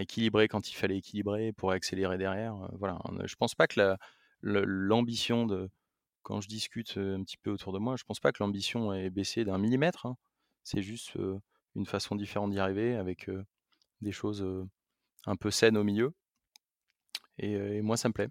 équilibrer 0.00 0.46
quand 0.46 0.70
il 0.70 0.74
fallait 0.74 0.98
équilibrer 0.98 1.52
pour 1.52 1.72
accélérer 1.72 2.16
derrière. 2.16 2.54
voilà. 2.78 2.98
Je 3.24 3.34
pense 3.34 3.54
pas 3.54 3.66
que 3.66 3.96
l'ambition 4.42 5.46
de 5.46 5.68
quand 6.22 6.40
je 6.40 6.48
discute 6.48 6.96
un 6.96 7.22
petit 7.22 7.36
peu 7.38 7.50
autour 7.50 7.72
de 7.72 7.78
moi, 7.78 7.96
je 7.96 8.04
pense 8.04 8.20
pas 8.20 8.30
que 8.30 8.42
l'ambition 8.42 8.92
ait 8.92 9.10
baissé 9.10 9.44
d'un 9.44 9.58
millimètre. 9.58 10.06
Hein. 10.06 10.16
C'est 10.62 10.82
juste 10.82 11.16
une 11.74 11.86
façon 11.86 12.16
différente 12.16 12.50
d'y 12.50 12.58
arriver 12.58 12.96
avec 12.96 13.30
des 14.00 14.12
choses 14.12 14.46
un 15.26 15.36
peu 15.36 15.50
saines 15.50 15.76
au 15.76 15.84
milieu. 15.84 16.12
Et, 17.38 17.80
moi, 17.82 17.96
ça 17.96 18.08
me 18.08 18.12
plaît. 18.12 18.28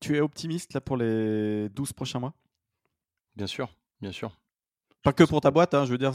Tu 0.00 0.16
es 0.16 0.20
optimiste 0.20 0.74
là 0.74 0.80
pour 0.80 0.96
les 0.96 1.68
12 1.70 1.92
prochains 1.92 2.20
mois? 2.20 2.34
Bien 3.36 3.46
sûr, 3.46 3.76
bien 4.00 4.12
sûr. 4.12 4.38
Pas 5.02 5.12
que 5.12 5.24
pour 5.24 5.40
ta 5.40 5.50
boîte, 5.50 5.74
hein, 5.74 5.84
je 5.84 5.90
veux 5.90 5.98
dire, 5.98 6.14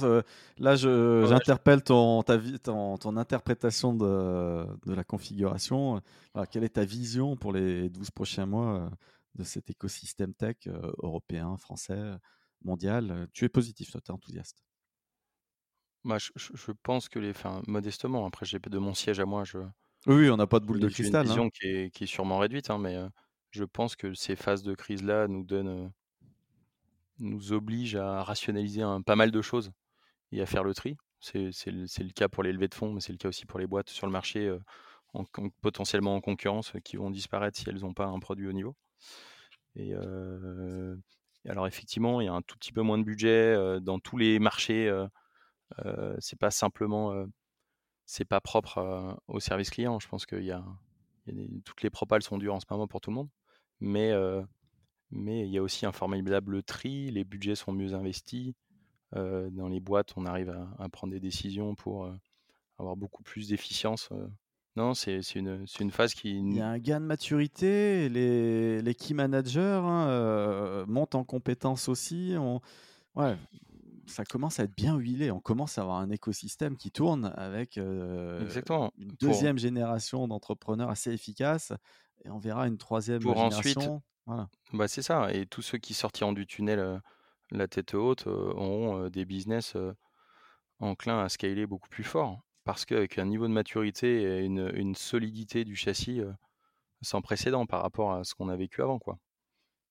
là 0.57 0.75
j'interpelle 0.75 1.83
ton, 1.83 2.23
ta, 2.23 2.39
ton, 2.63 2.97
ton, 2.97 3.17
interprétation 3.17 3.93
de, 3.93 4.65
de 4.85 4.93
la 4.93 5.03
configuration. 5.03 6.01
quelle 6.49 6.63
est 6.63 6.75
ta 6.75 6.85
vision 6.85 7.35
pour 7.35 7.53
les 7.53 7.89
12 7.89 8.09
prochains 8.09 8.47
mois 8.47 8.89
de 9.35 9.43
cet 9.43 9.69
écosystème 9.69 10.33
tech 10.33 10.67
européen, 11.03 11.55
français, 11.57 12.01
mondial? 12.63 13.27
Tu 13.33 13.45
es 13.45 13.49
positif, 13.49 13.91
toi, 13.91 14.01
tu 14.01 14.11
es 14.11 14.13
enthousiaste 14.13 14.63
moi, 16.03 16.17
je, 16.17 16.29
je- 16.35 16.71
pense 16.83 17.09
que 17.09 17.19
les, 17.19 17.31
enfin, 17.31 17.61
modestement, 17.67 18.25
après, 18.25 18.45
j'ai 18.45 18.59
de 18.59 18.77
mon 18.79 18.93
siège 18.93 19.19
à 19.19 19.25
moi, 19.25 19.43
je, 19.45 19.59
Oui, 20.07 20.29
on 20.29 20.35
n'a 20.37 20.45
pas 20.47 20.59
de 20.59 20.65
boule 20.65 20.79
de 20.81 20.89
j'ai 20.97 21.07
une 21.07 21.15
cristal. 21.15 21.31
hein. 21.31 21.45
vision 21.45 21.49
qui 21.49 21.65
est, 21.67 21.91
qui 21.91 22.03
est 22.03 22.07
sûrement 22.07 22.37
réduite, 22.39 22.69
hein, 22.69 22.77
mais 22.77 22.97
je 23.51 23.63
pense 23.63 23.95
que 23.95 24.13
ces 24.13 24.35
phases 24.35 24.63
de 24.63 24.73
crise-là 24.75 25.27
nous 25.27 25.43
donnent, 25.43 25.91
nous 27.19 27.53
obligent 27.53 27.95
à 27.97 28.23
rationaliser 28.23 28.81
un, 28.81 29.01
pas 29.01 29.15
mal 29.15 29.31
de 29.31 29.41
choses 29.41 29.71
et 30.31 30.41
à 30.41 30.47
faire 30.47 30.63
le 30.65 30.73
tri. 30.75 30.97
C'est 31.21 31.51
le, 31.67 32.13
cas 32.13 32.29
pour 32.29 32.43
les 32.43 32.53
levées 32.53 32.69
de 32.69 32.75
fonds, 32.75 32.93
mais 32.93 33.01
c'est 33.01 33.13
le 33.13 33.19
cas 33.19 33.29
aussi 33.29 33.45
pour 33.45 33.59
les 33.59 33.67
boîtes 33.67 33.89
sur 33.89 34.07
le 34.07 34.13
marché 34.13 34.55
potentiellement 35.61 36.15
en 36.15 36.21
concurrence 36.21 36.73
qui 36.83 36.97
vont 36.97 37.09
disparaître 37.11 37.57
si 37.59 37.69
elles 37.69 37.79
n'ont 37.81 37.93
pas 37.93 38.05
un 38.07 38.19
produit 38.19 38.47
au 38.47 38.53
niveau. 38.53 38.75
Et, 39.75 39.93
alors 41.47 41.67
effectivement, 41.67 42.21
il 42.21 42.25
y 42.25 42.27
a 42.27 42.33
un 42.33 42.41
tout 42.41 42.57
petit 42.57 42.71
peu 42.71 42.81
moins 42.81 42.97
de 42.97 43.03
budget 43.03 43.79
dans 43.81 43.99
tous 43.99 44.17
les 44.17 44.39
marchés. 44.39 44.89
C'est 46.19 46.39
pas 46.39 46.51
simplement, 46.51 47.25
c'est 48.05 48.25
pas 48.25 48.41
propre 48.41 49.17
au 49.27 49.39
service 49.39 49.69
client. 49.69 49.99
Je 49.99 50.07
pense 50.07 50.25
qu'il 50.25 50.43
y 50.43 50.51
a, 50.51 50.63
toutes 51.65 51.83
les 51.83 51.89
propales 51.89 52.23
sont 52.23 52.37
dures 52.37 52.55
en 52.55 52.59
ce 52.59 52.65
moment 52.69 52.87
pour 52.87 53.01
tout 53.01 53.11
le 53.11 53.15
monde, 53.15 53.29
mais 53.79 54.13
mais 55.11 55.47
il 55.47 55.51
y 55.51 55.57
a 55.57 55.63
aussi 55.63 55.85
un 55.85 55.91
formidable 55.91 56.61
tri. 56.63 57.11
Les 57.11 57.23
budgets 57.23 57.55
sont 57.55 57.71
mieux 57.71 57.93
investis. 57.93 58.53
dans 59.13 59.67
les 59.69 59.79
boîtes, 59.79 60.13
on 60.17 60.25
arrive 60.25 60.49
à, 60.49 60.69
à 60.79 60.89
prendre 60.89 61.13
des 61.13 61.19
décisions 61.19 61.75
pour 61.75 62.11
avoir 62.77 62.95
beaucoup 62.95 63.23
plus 63.23 63.49
d'efficience 63.49 64.09
non, 64.75 64.93
c'est 64.93 65.19
une, 65.35 65.65
une 65.79 65.91
phase 65.91 66.13
qui. 66.13 66.37
Il 66.37 66.55
y 66.55 66.61
a 66.61 66.67
un 66.69 66.77
gain 66.77 67.01
de 67.01 67.05
maturité. 67.05 68.07
Les, 68.07 68.81
les 68.81 68.95
key 68.95 69.13
managers 69.13 69.59
hein, 69.59 70.07
euh, 70.07 70.85
montent 70.87 71.15
en 71.15 71.25
compétences 71.25 71.89
aussi. 71.89 72.35
On, 72.37 72.61
ouais, 73.15 73.35
ça 74.09 74.25
commence 74.25 74.59
à 74.59 74.63
être 74.63 74.75
bien 74.75 74.97
huilé. 74.97 75.31
On 75.31 75.39
commence 75.39 75.77
à 75.77 75.81
avoir 75.81 75.97
un 75.97 76.09
écosystème 76.09 76.77
qui 76.77 76.91
tourne 76.91 77.33
avec 77.35 77.77
euh, 77.77 78.45
une 78.97 79.11
deuxième 79.19 79.57
génération 79.57 80.27
d'entrepreneurs 80.27 80.89
assez 80.89 81.11
efficaces. 81.11 81.73
Et 82.25 82.29
on 82.29 82.37
verra 82.37 82.67
une 82.67 82.77
troisième 82.77 83.21
pour 83.21 83.35
génération. 83.35 84.01
Ensuite, 84.25 84.49
bah 84.73 84.87
c'est 84.87 85.01
ça. 85.01 85.33
Et 85.33 85.45
tous 85.45 85.61
ceux 85.61 85.77
qui 85.77 85.93
sortiront 85.93 86.33
du 86.33 86.45
tunnel 86.45 86.79
euh, 86.79 86.97
la 87.51 87.67
tête 87.67 87.93
haute 87.93 88.27
auront 88.27 89.09
des 89.09 89.25
business 89.25 89.75
enclins 90.79 91.19
à 91.23 91.29
scaler 91.29 91.65
beaucoup 91.65 91.89
plus 91.89 92.03
fort 92.03 92.43
parce 92.63 92.85
qu'avec 92.85 93.17
un 93.17 93.25
niveau 93.25 93.47
de 93.47 93.53
maturité 93.53 94.21
et 94.21 94.45
une, 94.45 94.93
solidité 94.93 95.65
du 95.65 95.75
châssis 95.75 96.21
sans 97.01 97.23
précédent 97.23 97.65
par 97.65 97.81
rapport 97.81 98.13
à 98.13 98.23
ce 98.23 98.35
qu'on 98.35 98.49
a 98.49 98.55
vécu 98.55 98.83
avant. 98.83 98.99
quoi. 98.99 99.17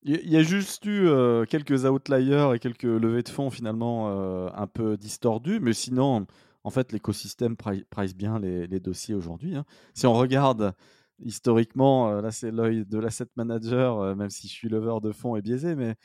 Il 0.03 0.31
y 0.31 0.37
a 0.37 0.43
juste 0.43 0.85
eu 0.85 1.09
quelques 1.49 1.85
outliers 1.85 2.53
et 2.55 2.59
quelques 2.61 2.85
levées 2.85 3.23
de 3.23 3.29
fonds 3.29 3.51
finalement 3.51 4.09
un 4.55 4.67
peu 4.69 4.97
distordus, 4.97 5.59
mais 5.61 5.73
sinon, 5.73 6.27
en 6.63 6.71
fait, 6.71 6.93
l'écosystème 6.93 7.57
price 7.57 8.15
bien 8.15 8.39
les, 8.39 8.81
dossiers 8.81 9.15
aujourd'hui. 9.15 9.57
Hein. 9.57 9.65
Si 9.95 10.07
on 10.07 10.15
regarde 10.15 10.73
historiquement, 11.21 12.21
là 12.21 12.31
c'est 12.31 12.53
l'œil 12.53 12.87
de 12.87 12.99
l'asset 12.99 13.27
manager, 13.35 14.15
même 14.15 14.31
si 14.31 14.47
je 14.47 14.53
suis 14.53 14.69
lever 14.69 14.99
de 15.03 15.11
fonds 15.11 15.35
et 15.35 15.43
biaisé, 15.43 15.75
mais 15.75 15.97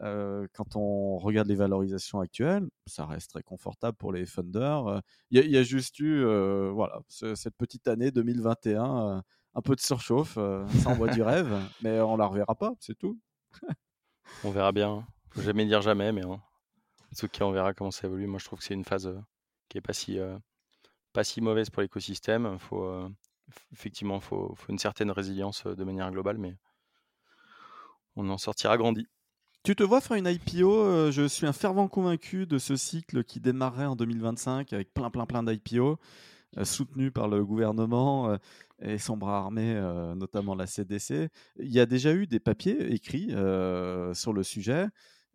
quand 0.00 0.76
on 0.76 1.16
regarde 1.16 1.48
les 1.48 1.54
valorisations 1.54 2.20
actuelles, 2.20 2.68
ça 2.86 3.06
reste 3.06 3.30
très 3.30 3.42
confortable 3.42 3.96
pour 3.96 4.12
les 4.12 4.26
funders. 4.26 5.00
Il 5.30 5.40
y, 5.40 5.56
a 5.56 5.62
juste 5.62 5.98
eu 6.00 6.22
voilà, 6.70 7.00
cette 7.08 7.56
petite 7.56 7.88
année 7.88 8.10
2021, 8.10 9.22
un 9.54 9.62
peu 9.62 9.74
de 9.74 9.80
surchauffe, 9.80 10.34
ça 10.34 10.90
envoie 10.90 11.08
du 11.08 11.22
rêve, 11.22 11.50
mais 11.82 12.00
on 12.02 12.18
la 12.18 12.26
reverra 12.26 12.54
pas, 12.54 12.74
c'est 12.80 12.96
tout. 12.96 13.18
On 14.44 14.50
verra 14.50 14.72
bien. 14.72 15.06
Faut 15.30 15.42
jamais 15.42 15.66
dire 15.66 15.82
jamais, 15.82 16.12
mais 16.12 16.22
tout 17.16 17.28
cas, 17.28 17.44
on 17.44 17.52
verra 17.52 17.74
comment 17.74 17.90
ça 17.90 18.06
évolue. 18.06 18.26
Moi, 18.26 18.38
je 18.38 18.44
trouve 18.44 18.58
que 18.58 18.64
c'est 18.64 18.74
une 18.74 18.84
phase 18.84 19.12
qui 19.68 19.78
est 19.78 19.82
pas 19.82 19.92
si, 19.92 20.18
pas 21.12 21.24
si 21.24 21.40
mauvaise 21.40 21.70
pour 21.70 21.82
l'écosystème. 21.82 22.58
Faut, 22.58 23.08
effectivement, 23.72 24.20
faut, 24.20 24.54
faut 24.56 24.72
une 24.72 24.78
certaine 24.78 25.10
résilience 25.10 25.66
de 25.66 25.84
manière 25.84 26.10
globale, 26.10 26.38
mais 26.38 26.56
on 28.16 28.28
en 28.30 28.38
sortira 28.38 28.76
grandi. 28.76 29.06
Tu 29.64 29.76
te 29.76 29.82
vois 29.82 30.00
faire 30.00 30.16
une 30.16 30.26
IPO 30.26 30.72
euh, 30.72 31.10
Je 31.10 31.26
suis 31.26 31.46
un 31.46 31.52
fervent 31.52 31.88
convaincu 31.88 32.46
de 32.46 32.58
ce 32.58 32.76
cycle 32.76 33.24
qui 33.24 33.40
démarrerait 33.40 33.86
en 33.86 33.96
2025 33.96 34.72
avec 34.72 34.92
plein, 34.94 35.10
plein, 35.10 35.26
plein 35.26 35.42
d'IPO 35.42 35.98
euh, 36.56 36.64
soutenus 36.64 37.12
par 37.12 37.28
le 37.28 37.44
gouvernement 37.44 38.30
euh, 38.30 38.36
et 38.80 38.96
son 38.96 39.16
bras 39.16 39.38
armé, 39.38 39.74
notamment 40.16 40.54
la 40.54 40.66
CDC. 40.66 41.28
Il 41.58 41.70
y 41.72 41.80
a 41.80 41.86
déjà 41.86 42.14
eu 42.14 42.26
des 42.28 42.38
papiers 42.38 42.94
écrits 42.94 43.30
sur 44.14 44.32
le 44.32 44.42
sujet. 44.44 44.86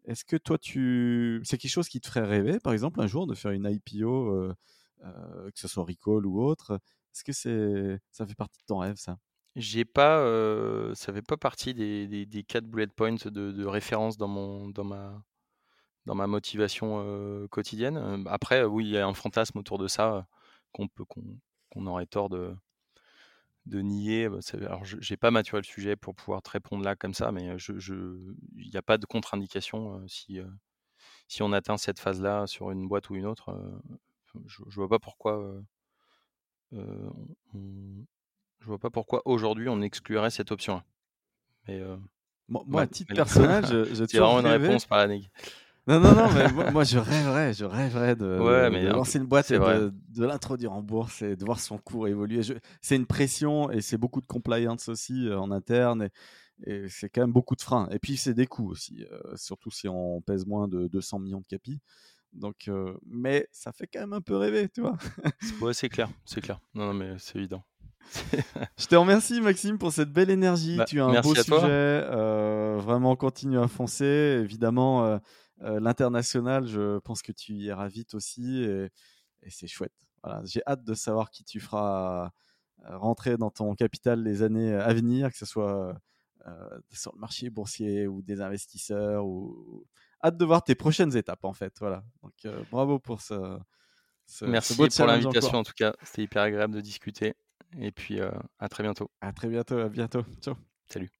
Est-ce 0.05 0.24
que 0.24 0.38
toi, 0.38 0.57
tu... 0.57 1.41
c'est 1.43 1.57
quelque 1.57 1.72
chose 1.72 1.89
qui 1.89 1.99
te 1.99 2.07
ferait 2.07 2.26
rêver, 2.26 2.59
par 2.61 2.72
exemple, 2.72 3.01
un 3.01 3.07
jour 3.07 3.28
de 3.28 3.36
faire 3.36 3.51
une 3.51 3.70
IPO, 3.70 4.53
que 5.01 5.59
ce 5.59 5.68
soit 5.68 5.84
Recall 5.84 6.26
ou 6.26 6.41
autre? 6.41 6.80
Est-ce 7.14 7.26
que 7.26 7.34
c'est... 7.34 7.99
ça 8.11 8.26
fait 8.26 8.34
partie 8.34 8.61
de 8.61 8.66
ton 8.66 8.78
rêve, 8.78 8.95
ça? 8.95 9.18
J'ai 9.57 9.84
pas, 9.84 10.26
ça 10.95 11.11
fait 11.11 11.22
pas 11.22 11.36
partie 11.36 11.74
des, 11.74 12.26
des, 12.26 12.43
quatre 12.43 12.66
bullet 12.66 12.88
points 12.88 13.11
de, 13.11 13.51
de 13.51 13.66
référence 13.66 14.16
dans 14.16 14.30
mon, 14.30 14.70
dans 14.70 14.86
ma, 14.86 15.22
dans 16.05 16.16
ma 16.16 16.28
motivation 16.28 17.45
quotidienne. 17.49 18.24
Après, 18.28 18.64
oui, 18.64 18.86
il 18.86 18.91
y 18.91 18.97
a 18.97 19.05
un 19.05 19.14
fantasme 19.14 19.57
autour 19.59 19.80
de 19.80 19.89
ça 19.89 20.26
qu'on 20.74 20.88
peut, 20.88 21.05
qu'on, 21.05 21.88
aurait 21.88 22.05
tort 22.05 22.30
de, 22.30 22.55
de 23.65 23.80
nier. 23.82 24.30
Bah, 24.30 24.39
alors, 24.53 24.84
je 24.84 24.97
n'ai 24.97 25.17
pas 25.17 25.32
maturé 25.32 25.61
le 25.61 25.65
sujet 25.65 25.95
pour 25.95 26.15
pouvoir 26.15 26.41
te 26.41 26.49
répondre 26.49 26.84
là 26.84 26.95
comme 26.95 27.13
ça, 27.13 27.32
mais 27.32 27.57
je, 27.57 27.74
il 28.57 28.69
n'y 28.69 28.78
a 28.78 28.82
pas 28.82 28.97
de 28.97 29.05
contre-indication 29.05 30.05
si, 30.07 30.39
si 31.28 31.41
on 31.43 31.53
atteint 31.53 31.78
cette 31.78 31.99
phase-là 31.99 32.47
sur 32.47 32.71
une 32.71 32.88
boîte 32.88 33.09
ou 33.09 33.15
une 33.15 33.26
autre. 33.26 33.55
je, 34.45 34.63
je 34.67 34.76
vois 34.76 34.89
pas 34.89 34.99
pourquoi 34.99 35.63
on, 36.74 38.05
je 38.63 38.67
vois 38.67 38.80
pas 38.80 38.89
pourquoi 38.89 39.21
aujourd'hui 39.26 39.67
on 39.67 39.82
exclurait 39.82 40.30
cette 40.30 40.51
option. 40.51 40.82
Mais 41.67 41.80
euh, 41.80 41.97
moi, 42.47 42.82
à 42.82 42.88
titre 42.88 43.13
personnel, 43.13 43.65
je, 43.65 43.93
C'est 44.07 44.17
vraiment 44.17 44.39
une 44.39 44.47
réponse 44.47 44.86
par 44.86 44.99
la 44.99 45.07
Non, 45.86 46.00
non, 46.00 46.16
non, 46.16 46.32
mais 46.32 46.72
moi, 46.72 46.84
je 46.84 46.98
rêverais, 46.98 47.54
je 47.54 47.66
rêverais 47.66 48.16
de, 48.16 48.26
lancer 48.88 49.20
une 49.20 49.26
boîte 49.26 49.52
et 49.52 49.60
de, 49.60 50.26
l'introduire 50.26 50.72
en 50.72 50.82
bourse 50.82 51.22
et 51.22 51.36
de 51.36 51.44
voir 51.44 51.60
son 51.60 51.78
cours 51.78 52.08
évoluer. 52.08 52.42
C'est 52.82 52.96
une 52.96 53.06
pression 53.06 53.70
et 53.70 53.82
c'est 53.82 53.98
beaucoup 53.98 54.22
de 54.22 54.26
compliance 54.26 54.88
aussi 54.88 55.28
euh, 55.28 55.38
en 55.38 55.52
interne 55.52 56.04
et, 56.04 56.10
c'est 56.88 57.10
quand 57.10 57.22
même 57.22 57.34
beaucoup 57.34 57.56
de 57.56 57.62
freins. 57.62 57.90
Et 57.92 58.00
puis 58.00 58.16
c'est 58.16 58.34
des 58.34 58.48
coûts 58.48 58.70
aussi, 58.70 59.06
euh, 59.12 59.36
surtout 59.36 59.72
si 59.72 59.90
on 59.90 60.22
pèse 60.22 60.46
moins 60.46 60.70
de 60.70 60.88
200 60.88 61.20
millions 61.20 61.42
de 61.42 61.48
capis. 61.48 61.82
Donc, 62.32 62.70
mais 63.06 63.48
ça 63.52 63.72
fait 63.74 63.86
quand 63.86 64.00
même 64.00 64.14
un 64.14 64.22
peu 64.22 64.38
rêver, 64.38 64.70
tu 64.70 64.82
vois. 64.82 64.98
ouais, 65.62 65.74
c'est 65.74 65.90
clair, 65.90 66.10
c'est 66.26 66.42
clair. 66.42 66.60
Non, 66.74 66.88
non, 66.88 66.94
mais 66.94 67.16
c'est 67.20 67.38
évident. 67.38 67.64
je 68.78 68.86
te 68.86 68.96
remercie 68.96 69.42
Maxime 69.42 69.78
pour 69.78 69.92
cette 69.92 70.12
belle 70.12 70.30
énergie. 70.30 70.78
Bah, 70.78 70.86
tu 70.86 71.02
as 71.02 71.06
un 71.06 71.22
beau 71.22 71.36
sujet. 71.36 71.52
Euh, 71.62 72.78
vraiment, 72.80 73.16
continue 73.16 73.60
à 73.60 73.68
foncer. 73.68 74.40
Évidemment, 74.42 75.06
euh, 75.06 75.16
euh, 75.16 75.20
l'international, 75.64 76.66
je 76.68 76.99
pense 76.99 77.22
que 77.22 77.32
tu 77.32 77.53
y 77.53 77.66
iras 77.66 77.88
vite 77.88 78.14
aussi 78.14 78.64
et, 78.64 78.89
c'est 79.49 79.68
chouette. 79.68 79.93
J'ai 80.43 80.61
hâte 80.68 80.84
de 80.84 80.93
savoir 80.93 81.30
qui 81.30 81.43
tu 81.43 81.59
feras 81.59 82.32
rentrer 82.84 83.38
dans 83.38 83.49
ton 83.49 83.76
capital 83.76 84.24
les 84.24 84.41
années 84.41 84.74
à 84.74 84.93
venir, 84.93 85.32
que 85.32 85.38
ce 85.38 85.45
soit 85.45 85.97
sur 86.91 87.14
le 87.14 87.20
marché 87.20 87.49
boursier 87.49 88.07
ou 88.07 88.22
des 88.22 88.41
investisseurs. 88.41 89.26
Ou... 89.26 89.86
Hâte 90.24 90.38
de 90.38 90.45
voir 90.45 90.64
tes 90.64 90.76
prochaines 90.76 91.16
étapes 91.16 91.43
en 91.43 91.53
fait. 91.53 91.74
Voilà. 91.80 92.03
Donc 92.22 92.34
bravo 92.72 92.99
pour 92.99 93.22
ce. 93.22 93.59
Merci 94.41 94.76
pour 94.76 95.05
l'invitation 95.05 95.57
en 95.57 95.64
tout 95.64 95.74
cas. 95.76 95.93
C'était 96.03 96.24
hyper 96.24 96.43
agréable 96.43 96.76
de 96.76 96.82
discuter. 96.82 97.34
Et 97.80 97.91
puis, 97.91 98.20
à 98.59 98.70
très 98.70 98.84
bientôt. 98.84 99.11
À 99.20 99.34
très 99.34 99.49
bientôt. 99.49 99.78
À 99.78 99.89
bientôt. 99.89 100.24
Ciao. 100.41 100.55
Salut. 100.88 101.11